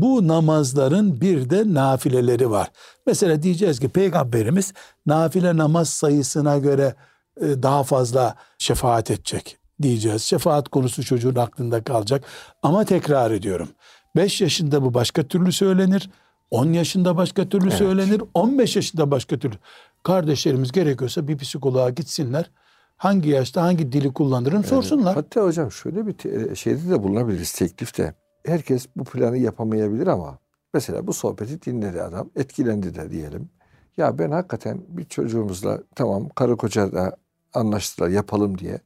bu 0.00 0.28
namazların 0.28 1.20
bir 1.20 1.50
de 1.50 1.74
nafileleri 1.74 2.50
var. 2.50 2.70
Mesela 3.06 3.42
diyeceğiz 3.42 3.80
ki 3.80 3.88
peygamberimiz 3.88 4.72
nafile 5.06 5.56
namaz 5.56 5.88
sayısına 5.88 6.58
göre 6.58 6.94
e, 7.40 7.62
daha 7.62 7.82
fazla 7.82 8.34
şefaat 8.58 9.10
edecek 9.10 9.56
diyeceğiz. 9.82 10.22
Şefaat 10.22 10.68
konusu 10.68 11.04
çocuğun 11.04 11.34
aklında 11.34 11.84
kalacak. 11.84 12.24
Ama 12.62 12.84
tekrar 12.84 13.30
ediyorum. 13.30 13.68
5 14.16 14.40
yaşında 14.40 14.82
bu 14.82 14.94
başka 14.94 15.22
türlü 15.22 15.52
söylenir. 15.52 16.10
10 16.50 16.72
yaşında 16.72 17.16
başka 17.16 17.48
türlü 17.48 17.68
Evet. 17.68 17.78
söylenir. 17.78 18.22
15 18.34 18.76
yaşında 18.76 19.10
başka 19.10 19.38
türlü. 19.38 19.54
Kardeşlerimiz 20.02 20.72
gerekiyorsa 20.72 21.28
bir 21.28 21.38
psikoloğa 21.38 21.90
gitsinler. 21.90 22.50
Hangi 22.96 23.28
yaşta 23.28 23.62
hangi 23.62 23.92
dili 23.92 24.12
kullanırım 24.12 24.64
sorsunlar. 24.64 25.14
Hatta 25.14 25.42
hocam 25.44 25.72
şöyle 25.72 26.06
bir 26.06 26.12
te- 26.12 26.54
şeyde 26.54 26.90
de 26.90 27.02
bulunabiliriz 27.02 27.52
teklifte. 27.52 28.14
Herkes 28.46 28.86
bu 28.96 29.04
planı 29.04 29.36
yapamayabilir 29.36 30.06
ama 30.06 30.38
mesela 30.74 31.06
bu 31.06 31.12
sohbeti 31.12 31.62
dinledi 31.62 32.02
adam, 32.02 32.30
etkilendi 32.36 32.94
de 32.94 33.10
diyelim. 33.10 33.50
Ya 33.96 34.18
ben 34.18 34.30
hakikaten 34.30 34.80
bir 34.88 35.04
çocuğumuzla 35.04 35.82
tamam 35.94 36.28
karı 36.28 36.56
koca 36.56 36.92
da 36.92 37.16
anlaştılar 37.54 38.08
yapalım 38.08 38.58
diye. 38.58 38.80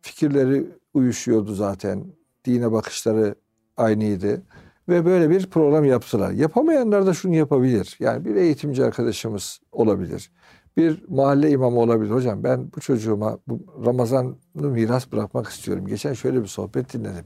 Fikirleri 0.00 0.66
uyuşuyordu 0.94 1.54
zaten. 1.54 2.04
Dine 2.44 2.72
bakışları 2.72 3.34
aynıydı. 3.76 4.42
Ve 4.88 5.04
böyle 5.04 5.30
bir 5.30 5.46
program 5.46 5.84
yaptılar. 5.84 6.30
Yapamayanlar 6.30 7.06
da 7.06 7.14
şunu 7.14 7.34
yapabilir. 7.34 7.96
Yani 8.00 8.24
bir 8.24 8.34
eğitimci 8.34 8.84
arkadaşımız 8.84 9.60
olabilir. 9.72 10.30
Bir 10.76 11.04
mahalle 11.08 11.50
imamı 11.50 11.80
olabilir. 11.80 12.10
Hocam 12.10 12.44
ben 12.44 12.72
bu 12.76 12.80
çocuğuma 12.80 13.38
bu 13.48 13.60
Ramazan'ı 13.86 14.68
miras 14.68 15.12
bırakmak 15.12 15.48
istiyorum. 15.48 15.86
Geçen 15.86 16.12
şöyle 16.12 16.42
bir 16.42 16.46
sohbet 16.48 16.92
dinledim. 16.92 17.24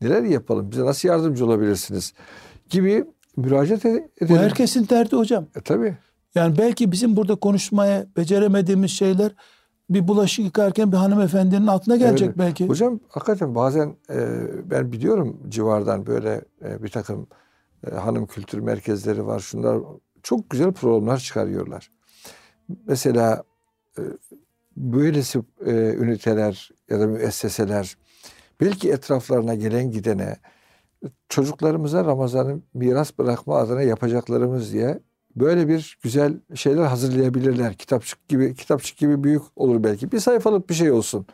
Neler 0.00 0.22
yapalım? 0.22 0.70
Bize 0.70 0.84
nasıl 0.84 1.08
yardımcı 1.08 1.44
olabilirsiniz? 1.46 2.12
Gibi 2.70 3.04
müracaat 3.36 3.84
ed- 3.84 4.08
Bu 4.20 4.24
edelim. 4.24 4.40
herkesin 4.40 4.88
derdi 4.88 5.16
hocam. 5.16 5.46
E, 5.56 5.60
tabii. 5.60 5.96
Yani 6.34 6.58
belki 6.58 6.92
bizim 6.92 7.16
burada 7.16 7.34
konuşmaya 7.34 8.06
beceremediğimiz 8.16 8.90
şeyler 8.90 9.32
bir 9.90 10.08
bulaşık 10.08 10.44
yıkarken 10.44 10.92
bir 10.92 10.96
hanımefendinin 10.96 11.66
aklına 11.66 11.96
gelecek 11.96 12.26
Evet. 12.28 12.38
belki. 12.38 12.66
Hocam 12.68 13.00
hakikaten 13.08 13.54
bazen 13.54 13.96
e, 14.10 14.26
ben 14.70 14.92
biliyorum 14.92 15.40
civardan 15.48 16.06
böyle 16.06 16.44
e, 16.64 16.82
bir 16.82 16.88
takım 16.88 17.26
e, 17.86 17.94
hanım 17.94 18.26
kültür 18.26 18.58
merkezleri 18.58 19.26
var. 19.26 19.40
Şunlar 19.40 19.78
çok 20.22 20.50
güzel 20.50 20.72
programlar 20.72 21.18
çıkarıyorlar. 21.18 21.90
Mesela 22.86 23.42
e, 23.98 24.02
böylesi 24.76 25.42
e, 25.66 25.72
üniteler 25.94 26.70
ya 26.90 27.00
da 27.00 27.06
müesseseler 27.06 27.96
belki 28.60 28.90
etraflarına 28.90 29.54
gelen 29.54 29.90
gidene 29.90 30.36
çocuklarımıza 31.28 32.04
Ramazan'ı 32.04 32.60
miras 32.74 33.18
bırakma 33.18 33.56
adına 33.58 33.82
yapacaklarımız 33.82 34.72
diye 34.72 34.98
böyle 35.36 35.68
bir 35.68 35.98
güzel 36.02 36.34
şeyler 36.54 36.84
hazırlayabilirler. 36.84 37.74
Kitapçık 37.74 38.28
gibi 38.28 38.54
kitapçık 38.54 38.98
gibi 38.98 39.24
büyük 39.24 39.42
olur 39.56 39.84
belki. 39.84 40.12
Bir 40.12 40.18
sayfalık 40.20 40.70
bir 40.70 40.74
şey 40.74 40.90
olsun. 40.90 41.26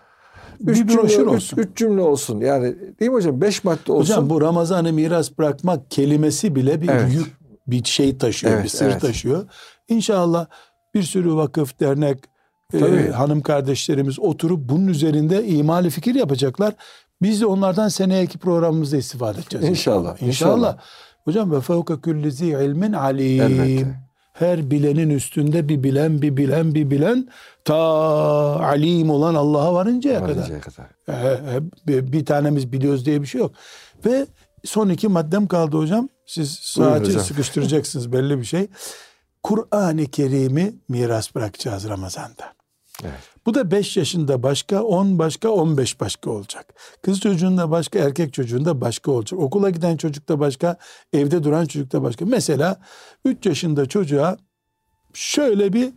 Üç 0.61 0.81
Bir 0.81 0.89
broşür 0.97 1.09
cümle, 1.09 1.23
üç- 1.31 1.37
olsun. 1.37 1.57
Üç, 1.57 1.77
cümle 1.77 2.01
olsun. 2.01 2.41
Yani 2.41 2.75
değil 3.01 3.11
mi 3.11 3.15
hocam? 3.15 3.41
Beş 3.41 3.65
madde 3.65 3.93
olsun. 3.93 4.13
Hocam 4.13 4.31
bu 4.31 4.41
Ramazan'ı 4.41 4.93
miras 4.93 5.39
bırakmak 5.39 5.91
kelimesi 5.91 6.55
bile 6.55 6.81
bir 6.83 6.89
Evet. 6.89 7.15
yük, 7.15 7.27
bir 7.67 7.85
şey 7.85 8.19
taşıyor, 8.19 8.53
Evet, 8.55 8.65
bir 8.65 8.69
sır 8.69 8.87
evet. 8.87 9.01
taşıyor. 9.01 9.47
İnşallah 9.89 10.47
bir 10.95 11.03
sürü 11.03 11.35
vakıf, 11.35 11.81
dernek, 11.81 12.19
e, 12.75 13.11
hanım 13.11 13.41
kardeşlerimiz 13.41 14.19
oturup 14.21 14.69
bunun 14.69 14.87
üzerinde 14.87 15.47
imali 15.47 15.91
fikir 15.91 16.15
yapacaklar. 16.15 16.75
Biz 17.23 17.41
de 17.41 17.47
onlardan 17.47 17.89
seneyeki 17.89 18.39
programımızda 18.39 18.97
istifade 18.97 19.41
edeceğiz. 19.41 19.69
İnşallah, 19.69 20.23
İnşallah. 20.23 20.27
inşallah. 20.29 20.77
Hocam 21.25 21.53
ve 21.53 21.61
fevke 21.61 22.01
külli 22.01 22.33
zi 22.33 22.47
ilmin 22.47 22.93
alim. 22.93 23.43
Elbette. 23.43 24.03
Her 24.33 24.71
bilenin 24.71 25.11
üstünde 25.11 25.69
bir 25.69 25.83
bilen, 25.83 26.23
bir 26.23 26.37
bilen, 26.37 26.75
bir 26.75 26.91
bilen 26.91 27.29
ta 27.65 27.77
alim 28.61 29.11
olan 29.11 29.35
Allah'a 29.35 29.75
varıncaya 29.75 30.21
kadar. 30.21 30.37
Varıncaya 30.37 30.61
kadar. 30.61 30.87
Ee, 31.09 32.13
bir, 32.13 32.27
tanemiz 32.27 32.73
biliyoruz 32.73 33.07
diye 33.07 33.23
bir 33.23 33.27
şey 33.27 33.41
yok. 33.41 33.53
Ve 34.07 34.27
son 34.65 34.89
iki 34.89 35.09
maddem 35.09 35.47
kaldı 35.47 35.77
hocam. 35.77 36.09
Siz 36.27 36.53
saati 36.53 37.07
hocam. 37.07 37.23
sıkıştıracaksınız 37.23 38.13
belli 38.13 38.39
bir 38.39 38.45
şey. 38.45 38.67
Kur'an-ı 39.43 40.07
Kerim'i 40.07 40.75
miras 40.89 41.35
bırakacağız 41.35 41.89
Ramazan'da. 41.89 42.62
Evet. 43.03 43.21
Bu 43.47 43.55
da 43.55 43.71
5 43.71 43.97
yaşında 43.97 44.43
başka, 44.43 44.83
10 44.83 45.19
başka, 45.19 45.49
15 45.49 46.01
başka 46.01 46.31
olacak. 46.31 46.75
Kız 47.03 47.21
çocuğunda 47.21 47.71
başka, 47.71 47.99
erkek 47.99 48.33
çocuğunda 48.33 48.81
başka 48.81 49.11
olacak. 49.11 49.41
Okula 49.41 49.71
giden 49.71 49.97
çocukta 49.97 50.41
başka, 50.41 50.77
evde 51.13 51.45
duran 51.45 51.65
çocukta 51.65 52.03
başka. 52.03 52.25
Mesela 52.25 52.81
3 53.25 53.47
yaşında 53.47 53.87
çocuğa 53.87 54.37
şöyle 55.15 55.73
bir 55.73 55.93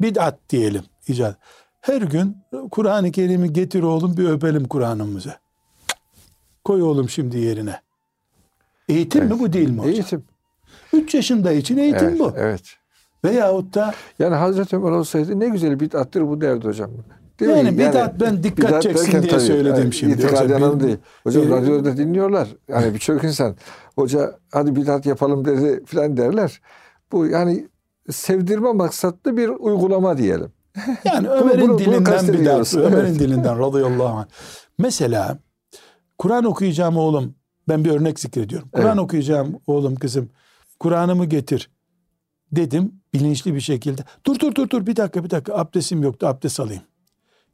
bid'at 0.00 0.38
diyelim 0.50 0.84
icat. 1.08 1.36
Her 1.80 2.02
gün 2.02 2.36
Kur'an-ı 2.70 3.12
Kerim'i 3.12 3.52
getir 3.52 3.82
oğlum 3.82 4.16
bir 4.16 4.28
öpelim 4.28 4.68
Kur'an'ımızı. 4.68 5.34
Koy 6.64 6.82
oğlum 6.82 7.08
şimdi 7.08 7.38
yerine. 7.38 7.80
Eğitim 8.88 9.24
mi 9.24 9.38
bu 9.38 9.52
değil 9.52 9.70
mi 9.70 9.78
hocam? 9.78 9.92
Eğitim. 9.92 10.24
3 10.92 11.14
yaşında 11.14 11.52
için 11.52 11.76
eğitim 11.76 12.08
evet, 12.08 12.20
bu. 12.20 12.32
Evet. 12.36 12.79
Veyahut 13.24 13.74
da 13.74 13.94
Yani 14.18 14.34
Hazreti 14.34 14.76
Ömer 14.76 14.90
olsaydı 14.90 15.40
ne 15.40 15.48
güzel 15.48 15.80
bid'attır 15.80 16.28
bu 16.28 16.40
derdi 16.40 16.66
hocam. 16.66 16.90
Değil 17.40 17.50
Yani 17.50 17.70
mi? 17.70 17.78
bid'at 17.78 18.20
ben 18.20 18.42
dikkat 18.42 18.68
bid'at 18.70 18.82
çeksin 18.82 19.06
derken 19.12 19.22
diye 19.22 19.40
söyledim 19.40 19.92
şimdi. 19.92 20.12
İtikadi 20.12 20.54
anlamı 20.54 20.80
değil. 20.80 20.96
Hocam 21.24 21.42
Ee, 21.52 21.56
radyoda 21.56 21.96
dinliyorlar. 21.96 22.48
Yani 22.68 22.94
birçok 22.94 23.24
insan 23.24 23.56
hoca 23.96 24.36
hadi 24.52 24.76
bid'at 24.76 25.06
yapalım 25.06 25.44
dedi 25.44 25.84
filan 25.86 26.16
derler. 26.16 26.60
Bu 27.12 27.26
yani 27.26 27.68
sevdirme 28.10 28.72
maksatlı 28.72 29.36
bir 29.36 29.48
uygulama 29.48 30.18
diyelim. 30.18 30.52
Yani 31.04 31.28
Ömer'in 31.28 31.60
bunu- 31.60 31.68
bunu 31.70 31.78
dilinden 31.78 32.00
bir 32.00 32.04
kastediyoruz. 32.04 32.74
daha. 32.76 32.82
Ömer'in 32.84 33.14
dilinden 33.14 33.58
radıyallahu 33.58 34.18
anh. 34.18 34.26
Mesela 34.78 35.38
Kur'an 36.18 36.44
okuyacağım 36.44 36.96
oğlum. 36.96 37.34
Ben 37.68 37.84
bir 37.84 37.90
örnek 37.90 38.20
zikrediyorum. 38.20 38.68
Kur'an 38.72 38.88
Evet. 38.88 38.98
okuyacağım 38.98 39.54
oğlum 39.66 39.94
kızım. 39.94 40.28
Kur'an'ımı 40.80 41.24
getir 41.26 41.70
dedim 42.52 43.00
bilinçli 43.14 43.54
bir 43.54 43.60
şekilde. 43.60 44.04
Dur 44.26 44.38
dur 44.38 44.54
dur 44.54 44.70
dur 44.70 44.86
bir 44.86 44.96
dakika 44.96 45.24
bir 45.24 45.30
dakika 45.30 45.54
abdestim 45.54 46.02
yoktu 46.02 46.26
abdest 46.26 46.60
alayım. 46.60 46.82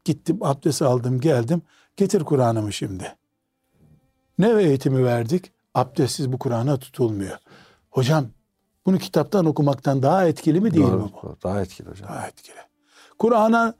Gittim 0.04 0.38
abdest 0.40 0.82
aldım 0.82 1.20
geldim. 1.20 1.62
Getir 1.96 2.24
Kur'an'ımı 2.24 2.72
şimdi. 2.72 3.16
Ne 4.38 4.48
eğitimi 4.48 5.04
verdik? 5.04 5.52
Abdestsiz 5.74 6.32
bu 6.32 6.38
Kur'an'a 6.38 6.76
tutulmuyor. 6.76 7.38
Hocam 7.90 8.26
bunu 8.86 8.98
kitaptan 8.98 9.46
okumaktan 9.46 10.02
daha 10.02 10.26
etkili 10.26 10.60
mi 10.60 10.74
değil 10.74 10.86
Doğru, 10.86 10.98
mi 10.98 11.10
bu? 11.22 11.36
Daha 11.44 11.60
etkili 11.60 11.88
hocam. 11.90 12.08
Daha 12.08 12.26
etkili. 12.26 12.56
Kur'an'a 13.18 13.74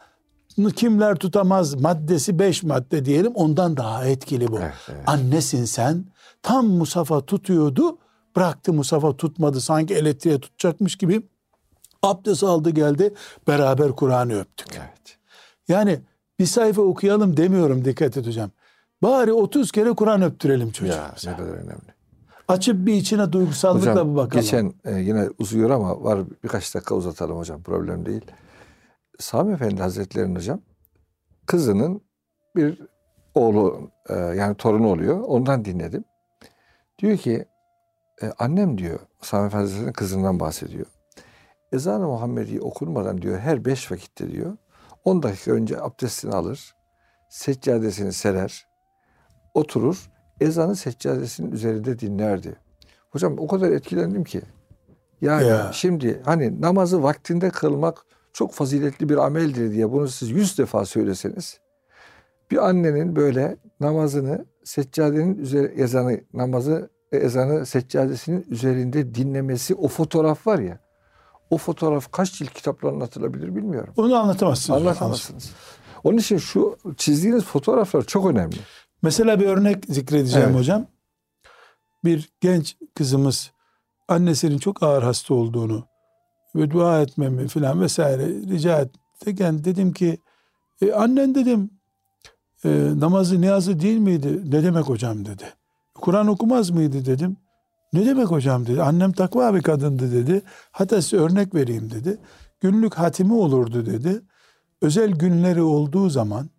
kimler 0.76 1.16
tutamaz 1.16 1.74
maddesi 1.74 2.38
beş 2.38 2.62
madde 2.62 3.04
diyelim 3.04 3.32
ondan 3.34 3.76
daha 3.76 4.06
etkili 4.06 4.48
bu. 4.48 4.58
Evet, 4.58 4.74
evet. 4.88 5.02
Annesin 5.06 5.64
sen 5.64 6.04
tam 6.42 6.66
Musafa 6.66 7.20
tutuyordu 7.20 7.98
bıraktı 8.36 8.72
Musafa 8.72 9.16
tutmadı 9.16 9.60
sanki 9.60 9.94
elektriğe 9.94 10.40
tutacakmış 10.40 10.96
gibi 10.96 11.22
abdest 12.02 12.44
aldı 12.44 12.70
geldi 12.70 13.14
beraber 13.48 13.92
Kur'an'ı 13.92 14.40
öptük. 14.40 14.68
Evet. 14.76 15.18
Yani 15.68 16.00
bir 16.38 16.46
sayfa 16.46 16.82
okuyalım 16.82 17.36
demiyorum 17.36 17.84
dikkat 17.84 18.16
et 18.16 18.26
hocam. 18.26 18.50
Bari 19.02 19.32
30 19.32 19.72
kere 19.72 19.92
Kur'an 19.92 20.22
öptürelim 20.22 20.66
Ya 20.66 20.72
çocuğumuza. 20.72 21.30
ne 21.30 21.36
kadar 21.36 21.50
önemli. 21.52 21.96
Açıp 22.48 22.86
bir 22.86 22.94
içine 22.94 23.32
duygusallıkla 23.32 23.90
Hocam 23.92 24.10
bir 24.12 24.16
bakalım. 24.16 24.42
geçen 24.42 24.72
e, 24.84 24.94
yine 24.94 25.28
uzuyor 25.38 25.70
ama 25.70 26.04
var 26.04 26.20
birkaç 26.44 26.74
dakika 26.74 26.94
uzatalım 26.94 27.38
hocam 27.38 27.62
problem 27.62 28.06
değil. 28.06 28.24
Sami 29.18 29.52
Efendi 29.54 29.82
Hazretleri'nin 29.82 30.36
hocam 30.36 30.60
kızının 31.46 32.00
bir 32.56 32.82
oğlu 33.34 33.90
e, 34.08 34.14
yani 34.14 34.54
torunu 34.54 34.88
oluyor. 34.88 35.20
Ondan 35.20 35.64
dinledim. 35.64 36.04
Diyor 36.98 37.16
ki 37.16 37.44
e, 38.22 38.32
annem 38.38 38.78
diyor 38.78 38.98
Sami 39.22 39.46
Efendi 39.46 39.62
Hazretleri'nin 39.62 39.92
kızından 39.92 40.40
bahsediyor. 40.40 40.86
Ezan-ı 41.72 42.06
Muhammedi 42.06 42.60
okunmadan 42.60 43.22
diyor 43.22 43.38
her 43.38 43.64
beş 43.64 43.92
vakitte 43.92 44.30
diyor 44.30 44.56
10 45.04 45.22
dakika 45.22 45.52
önce 45.52 45.80
abdestini 45.80 46.34
alır, 46.34 46.74
seccadesini 47.28 48.12
serer, 48.12 48.66
oturur, 49.54 50.10
ezanı 50.40 50.76
seccadesinin 50.76 51.52
üzerinde 51.52 51.98
dinlerdi. 51.98 52.56
Hocam 53.10 53.38
o 53.38 53.46
kadar 53.46 53.70
etkilendim 53.70 54.24
ki. 54.24 54.42
Yani 55.20 55.46
Ya. 55.46 55.70
şimdi 55.72 56.22
hani 56.24 56.60
namazı 56.60 57.02
vaktinde 57.02 57.50
kılmak 57.50 58.06
çok 58.32 58.52
faziletli 58.52 59.08
bir 59.08 59.16
ameldir 59.16 59.72
diye 59.72 59.92
bunu 59.92 60.08
siz 60.08 60.30
yüz 60.30 60.58
defa 60.58 60.84
söyleseniz 60.84 61.60
bir 62.50 62.68
annenin 62.68 63.16
böyle 63.16 63.56
namazını 63.80 64.46
seccadenin 64.64 65.38
üzeri 65.38 65.66
ezanı 65.66 66.20
namazı 66.34 66.90
ezanı 67.12 67.66
seccadesinin 67.66 68.46
üzerinde 68.48 69.14
dinlemesi 69.14 69.74
o 69.74 69.88
fotoğraf 69.88 70.46
var 70.46 70.58
ya 70.58 70.78
o 71.50 71.58
fotoğraf 71.58 72.12
kaç 72.12 72.32
cilt 72.32 72.52
kitapla 72.52 72.88
anlatılabilir 72.88 73.56
bilmiyorum. 73.56 73.94
Onu 73.96 74.16
anlatamazsınız. 74.16 74.80
Anlatamazsınız. 74.80 75.50
Onun 76.04 76.18
için 76.18 76.38
şu 76.38 76.78
çizdiğiniz 76.96 77.44
fotoğraflar 77.44 78.02
çok 78.02 78.26
önemli. 78.30 78.56
Mesela 79.02 79.40
bir 79.40 79.46
örnek 79.46 79.84
zikredeceğim 79.88 80.48
Evet. 80.48 80.58
hocam. 80.58 80.86
Bir 82.04 82.30
genç 82.40 82.76
kızımız 82.94 83.50
annesinin 84.08 84.58
çok 84.58 84.82
ağır 84.82 85.02
hasta 85.02 85.34
olduğunu 85.34 85.86
ve 86.54 86.70
dua 86.70 87.02
etmemi 87.02 87.48
filan 87.48 87.80
vesaire 87.80 88.26
rica 88.28 88.80
ettikken 88.80 89.64
dedim 89.64 89.92
ki 89.92 90.18
e, 90.82 90.92
annen 90.92 91.34
dedim 91.34 91.70
e, 92.64 92.68
namazı 92.96 93.40
niyazı 93.40 93.80
değil 93.80 93.98
miydi? 93.98 94.50
Ne 94.50 94.62
demek 94.62 94.84
hocam 94.84 95.24
dedi. 95.24 95.44
Kur'an 96.00 96.26
okumaz 96.26 96.70
mıydı 96.70 97.06
dedim. 97.06 97.36
Ne 97.92 98.06
demek 98.06 98.26
hocam 98.26 98.66
dedi. 98.66 98.82
Annem 98.82 99.12
takva 99.12 99.54
bir 99.54 99.62
kadındı 99.62 100.12
dedi. 100.12 100.42
Hatta 100.72 101.02
size 101.02 101.16
örnek 101.16 101.54
vereyim 101.54 101.90
dedi. 101.90 102.18
Günlük 102.60 102.94
hatimi 102.94 103.32
olurdu 103.32 103.86
dedi. 103.86 104.22
Özel 104.82 105.10
günleri 105.10 105.62
olduğu 105.62 106.10
zaman 106.10 106.50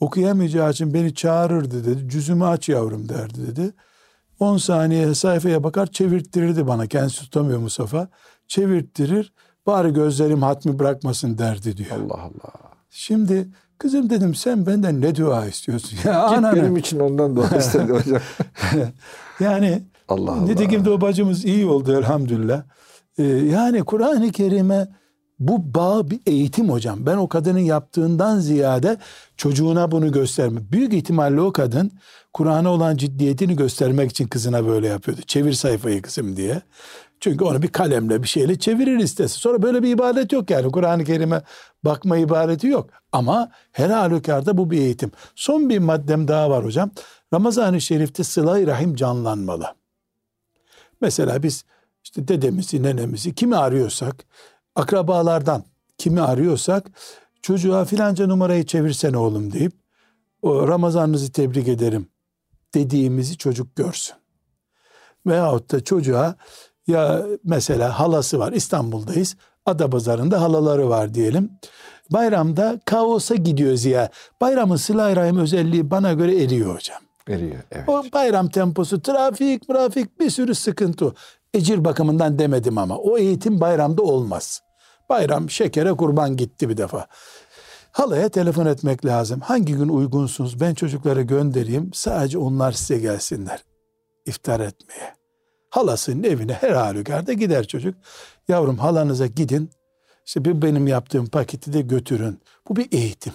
okuyamayacağı 0.00 0.70
için 0.70 0.94
beni 0.94 1.14
çağırırdı 1.14 1.84
dedi. 1.86 2.08
Cüzümü 2.08 2.44
aç 2.44 2.68
yavrum 2.68 3.08
derdi 3.08 3.46
dedi. 3.46 3.72
10 4.40 4.56
saniye 4.56 5.14
sayfaya 5.14 5.64
bakar 5.64 5.86
çevirttirirdi 5.86 6.66
bana. 6.66 6.86
Kendisi 6.86 7.20
tutamıyor 7.20 7.58
Mustafa. 7.58 8.08
Çevirttirir. 8.48 9.32
Bari 9.66 9.92
gözlerim 9.92 10.42
hatmi 10.42 10.78
bırakmasın 10.78 11.38
derdi 11.38 11.76
diyor. 11.76 11.90
Allah 11.90 12.22
Allah. 12.22 12.52
Şimdi 12.90 13.48
kızım 13.84 14.10
dedim 14.10 14.34
sen 14.34 14.66
benden 14.66 15.00
ne 15.00 15.16
dua 15.16 15.46
istiyorsun? 15.46 15.96
Ya 16.04 16.26
Git 16.28 16.38
anane. 16.38 16.56
benim 16.62 16.76
için 16.76 17.00
ondan 17.00 17.36
dua 17.36 17.48
istedi 17.58 17.92
hocam. 17.92 18.20
yani 19.40 19.82
Allah 20.08 20.32
Allah. 20.32 20.40
nitekim 20.40 20.84
de 20.84 20.90
o 20.90 21.00
bacımız 21.00 21.44
iyi 21.44 21.66
oldu 21.66 21.98
elhamdülillah. 21.98 22.62
Ee, 23.18 23.22
yani 23.24 23.84
Kur'an-ı 23.84 24.32
Kerim'e 24.32 24.88
bu 25.38 25.74
bağ 25.74 26.10
bir 26.10 26.20
eğitim 26.26 26.68
hocam. 26.70 27.06
Ben 27.06 27.16
o 27.16 27.28
kadının 27.28 27.58
yaptığından 27.58 28.38
ziyade 28.38 28.96
çocuğuna 29.36 29.90
bunu 29.90 30.12
gösterme. 30.12 30.60
Büyük 30.72 30.92
ihtimalle 30.92 31.40
o 31.40 31.52
kadın 31.52 31.90
Kur'an'a 32.32 32.70
olan 32.70 32.96
ciddiyetini 32.96 33.56
göstermek 33.56 34.10
için 34.10 34.26
kızına 34.28 34.66
böyle 34.66 34.86
yapıyordu. 34.86 35.20
Çevir 35.26 35.52
sayfayı 35.52 36.02
kızım 36.02 36.36
diye. 36.36 36.62
Çünkü 37.20 37.44
onu 37.44 37.62
bir 37.62 37.68
kalemle 37.68 38.22
bir 38.22 38.28
şeyle 38.28 38.58
çevirir 38.58 38.98
istese. 38.98 39.38
Sonra 39.38 39.62
böyle 39.62 39.82
bir 39.82 39.88
ibadet 39.88 40.32
yok 40.32 40.50
yani. 40.50 40.72
Kur'an-ı 40.72 41.04
Kerim'e 41.04 41.42
bakma 41.84 42.16
ibadeti 42.16 42.66
yok. 42.66 42.90
Ama 43.12 43.50
her 43.72 43.90
halükarda 43.90 44.58
bu 44.58 44.70
bir 44.70 44.78
eğitim. 44.78 45.10
Son 45.34 45.68
bir 45.68 45.78
maddem 45.78 46.28
daha 46.28 46.50
var 46.50 46.64
hocam. 46.64 46.90
Ramazan-ı 47.32 47.80
Şerif'te 47.80 48.24
sıla-i 48.24 48.66
rahim 48.66 48.94
canlanmalı. 48.94 49.66
Mesela 51.00 51.42
biz 51.42 51.64
işte 52.04 52.28
dedemizi, 52.28 52.82
nenemizi 52.82 53.34
kimi 53.34 53.56
arıyorsak, 53.56 54.24
akrabalardan 54.74 55.64
kimi 55.98 56.20
arıyorsak 56.20 56.90
çocuğa 57.42 57.84
filanca 57.84 58.26
numarayı 58.26 58.66
çevirsene 58.66 59.16
oğlum 59.16 59.52
deyip 59.52 59.72
o 60.42 60.68
Ramazanınızı 60.68 61.32
tebrik 61.32 61.68
ederim 61.68 62.08
dediğimizi 62.74 63.36
çocuk 63.38 63.76
görsün. 63.76 64.16
Veyahut 65.26 65.72
da 65.72 65.84
çocuğa 65.84 66.36
ya 66.86 67.26
mesela 67.44 67.98
halası 67.98 68.38
var 68.38 68.52
İstanbul'dayız. 68.52 69.36
Adapazarı'nda 69.66 70.40
halaları 70.40 70.88
var 70.88 71.14
diyelim. 71.14 71.50
Bayramda 72.10 72.80
kaosa 72.84 73.34
gidiyor 73.34 73.74
Ziya. 73.74 74.08
Bayramın 74.40 74.76
sıla 74.76 75.16
rahim 75.16 75.38
özelliği 75.38 75.90
bana 75.90 76.12
göre 76.12 76.42
eriyor 76.42 76.74
hocam. 76.76 76.98
Veriyor. 77.28 77.62
Evet. 77.72 77.88
O 77.88 78.04
bayram 78.12 78.48
temposu, 78.48 79.02
trafik, 79.02 79.68
trafik 79.68 80.20
bir 80.20 80.30
sürü 80.30 80.54
sıkıntı. 80.54 81.14
Ecir 81.54 81.84
bakımından 81.84 82.38
demedim 82.38 82.78
ama 82.78 82.98
o 82.98 83.18
eğitim 83.18 83.60
bayramda 83.60 84.02
olmaz. 84.02 84.60
Bayram 85.08 85.50
şekere 85.50 85.92
kurban 85.92 86.36
gitti 86.36 86.68
bir 86.68 86.76
defa. 86.76 87.06
Halaya 87.92 88.28
telefon 88.28 88.66
etmek 88.66 89.04
lazım. 89.04 89.40
Hangi 89.40 89.74
gün 89.74 89.88
uygunsunuz? 89.88 90.60
Ben 90.60 90.74
çocukları 90.74 91.22
göndereyim. 91.22 91.90
Sadece 91.94 92.38
onlar 92.38 92.72
size 92.72 92.98
gelsinler. 92.98 93.64
iftar 94.26 94.60
etmeye. 94.60 95.23
Halasının 95.74 96.22
evine 96.22 96.52
her 96.52 96.72
halükarda 96.72 97.32
gider 97.32 97.66
çocuk. 97.66 97.94
Yavrum 98.48 98.78
halanıza 98.78 99.26
gidin. 99.26 99.70
İşte 100.26 100.44
bir 100.44 100.62
benim 100.62 100.86
yaptığım 100.86 101.26
paketi 101.26 101.72
de 101.72 101.80
götürün. 101.80 102.40
Bu 102.68 102.76
bir 102.76 102.92
eğitim. 102.92 103.32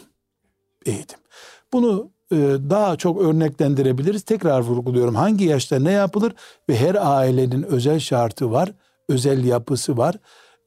Eğitim. 0.86 1.20
Bunu 1.74 2.12
e, 2.32 2.36
daha 2.70 2.96
çok 2.96 3.22
örneklendirebiliriz. 3.22 4.24
Tekrar 4.24 4.60
vurguluyorum. 4.60 5.16
Hangi 5.16 5.46
yaşta 5.46 5.80
ne 5.80 5.92
yapılır 5.92 6.34
ve 6.70 6.78
her 6.78 6.96
ailenin 6.96 7.64
özel 7.64 8.00
şartı 8.00 8.52
var, 8.52 8.72
özel 9.10 9.46
yapısı 9.46 9.98
var. 9.98 10.16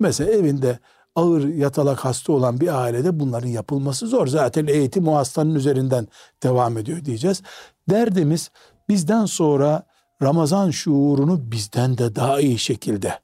Mesela 0.01 0.33
evinde 0.33 0.79
ağır 1.14 1.49
yatalak 1.49 2.05
hasta 2.05 2.33
olan 2.33 2.61
bir 2.61 2.83
ailede 2.83 3.20
bunların 3.20 3.49
yapılması 3.49 4.07
zor. 4.07 4.27
Zaten 4.27 4.66
eğitim 4.66 5.09
o 5.09 5.16
hastanın 5.16 5.55
üzerinden 5.55 6.09
devam 6.43 6.79
ediyor 6.79 7.05
diyeceğiz. 7.05 7.43
Derdimiz 7.91 8.51
bizden 8.89 9.25
sonra 9.25 9.91
Ramazan 10.23 10.70
şuurunu 10.70 11.51
bizden 11.53 11.99
de 11.99 12.16
daha 12.16 12.41
iyi 12.41 12.59
şekilde. 12.59 13.20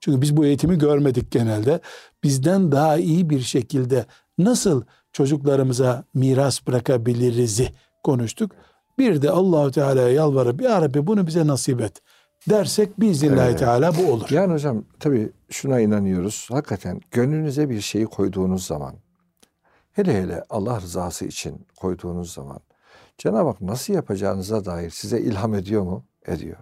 Çünkü 0.00 0.20
biz 0.20 0.36
bu 0.36 0.46
eğitimi 0.46 0.78
görmedik 0.78 1.30
genelde. 1.30 1.80
Bizden 2.22 2.72
daha 2.72 2.96
iyi 2.96 3.30
bir 3.30 3.40
şekilde 3.40 4.06
nasıl 4.38 4.82
çocuklarımıza 5.12 6.04
miras 6.14 6.66
bırakabiliriz'i 6.66 7.68
konuştuk. 8.02 8.52
Bir 8.98 9.22
de 9.22 9.30
Allahu 9.30 9.70
Teala'ya 9.70 10.08
yalvarıp 10.08 10.62
ya 10.62 10.82
Rabbi 10.82 11.06
bunu 11.06 11.26
bize 11.26 11.46
nasip 11.46 11.80
et 11.80 12.02
dersek 12.48 13.00
biiznillahü 13.00 13.48
Evet. 13.48 13.58
teala 13.58 13.96
bu 13.96 14.12
olur. 14.12 14.30
Yani 14.30 14.52
hocam 14.52 14.84
tabii 15.00 15.30
şuna 15.50 15.80
inanıyoruz. 15.80 16.48
Hakikaten 16.50 17.00
gönlünüze 17.10 17.70
bir 17.70 17.80
şeyi 17.80 18.06
koyduğunuz 18.06 18.66
zaman 18.66 18.94
hele 19.92 20.22
hele 20.22 20.44
Allah 20.50 20.80
rızası 20.80 21.24
için 21.24 21.66
koyduğunuz 21.76 22.32
zaman 22.32 22.60
Cenab-ı 23.18 23.48
Hak 23.48 23.60
nasıl 23.60 23.94
yapacağınıza 23.94 24.64
dair 24.64 24.90
size 24.90 25.20
ilham 25.20 25.54
ediyor 25.54 25.82
mu? 25.82 26.04
Ediyor. 26.26 26.56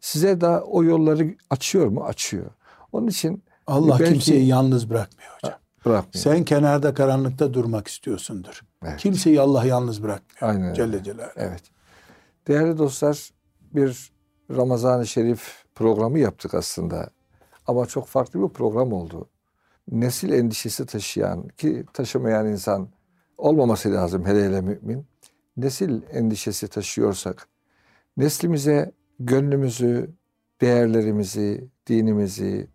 Size 0.00 0.40
de 0.40 0.46
o 0.48 0.84
yolları 0.84 1.34
açıyor 1.50 1.86
mu? 1.86 2.04
Açıyor. 2.04 2.50
Onun 2.92 3.06
için 3.06 3.44
Allah 3.66 3.96
Belki- 4.00 4.12
kimseyi 4.12 4.46
yalnız 4.46 4.90
bırakmıyor 4.90 5.30
hocam. 5.42 5.58
bırakmıyor. 5.84 6.22
Sen 6.24 6.44
kenarda 6.44 6.94
karanlıkta 6.94 7.54
durmak 7.54 7.88
istiyorsundur. 7.88 8.60
Evet. 8.84 8.96
Kimseyi 8.96 9.40
Allah 9.40 9.64
yalnız 9.64 10.02
bırakmıyor. 10.02 10.54
Aynen. 10.54 10.74
Celle 10.74 11.02
Celaluhu. 11.04 11.32
Evet. 11.36 11.62
Değerli 12.48 12.78
dostlar 12.78 13.30
bir 13.74 14.12
Ramazan-ı 14.50 15.06
Şerif 15.06 15.64
programı 15.74 16.18
yaptık 16.18 16.54
aslında. 16.54 17.10
Ama 17.66 17.86
çok 17.86 18.06
farklı 18.06 18.42
bir 18.42 18.48
program 18.48 18.92
oldu. 18.92 19.28
Nesil 19.90 20.32
endişesi 20.32 20.86
taşıyan 20.86 21.48
ki 21.48 21.84
taşımayan 21.92 22.46
insan 22.46 22.88
olmaması 23.38 23.92
lazım 23.92 24.26
hele 24.26 24.44
hele 24.44 24.60
mümin. 24.60 25.06
Nesil 25.56 26.00
endişesi 26.12 26.68
taşıyorsak 26.68 27.48
neslimize 28.16 28.92
gönlümüzü, 29.18 30.10
değerlerimizi, 30.60 31.68
dinimizi 31.86 32.68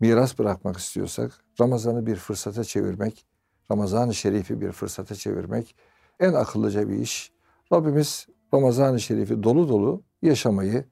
miras 0.00 0.38
bırakmak 0.38 0.76
istiyorsak 0.76 1.32
Ramazan'ı 1.60 2.06
bir 2.06 2.16
fırsata 2.16 2.64
çevirmek, 2.64 3.26
Ramazan-ı 3.70 4.14
Şerif'i 4.14 4.60
bir 4.60 4.72
fırsata 4.72 5.14
çevirmek 5.14 5.76
en 6.20 6.32
akıllıca 6.32 6.88
bir 6.88 6.98
iş. 6.98 7.32
Rabbimiz 7.72 8.26
Ramazan-ı 8.54 9.00
Şerif'i 9.00 9.42
dolu 9.42 9.68
dolu 9.68 10.02
yaşamayı 10.22 10.84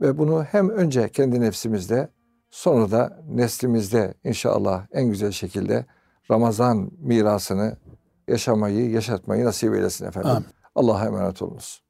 ve 0.00 0.18
bunu 0.18 0.44
hem 0.44 0.68
önce 0.68 1.08
kendi 1.08 1.40
nefsimizde 1.40 2.08
sonra 2.50 2.90
da 2.90 3.20
neslimizde 3.28 4.14
inşallah 4.24 4.86
en 4.92 5.10
güzel 5.10 5.30
şekilde 5.32 5.86
Ramazan 6.30 6.90
mirasını 6.98 7.76
yaşamayı, 8.28 8.90
yaşatmayı 8.90 9.44
nasip 9.44 9.74
eylesin 9.74 10.06
efendim. 10.06 10.30
Allah'a 10.74 11.06
emanet 11.06 11.42
olunuz. 11.42 11.85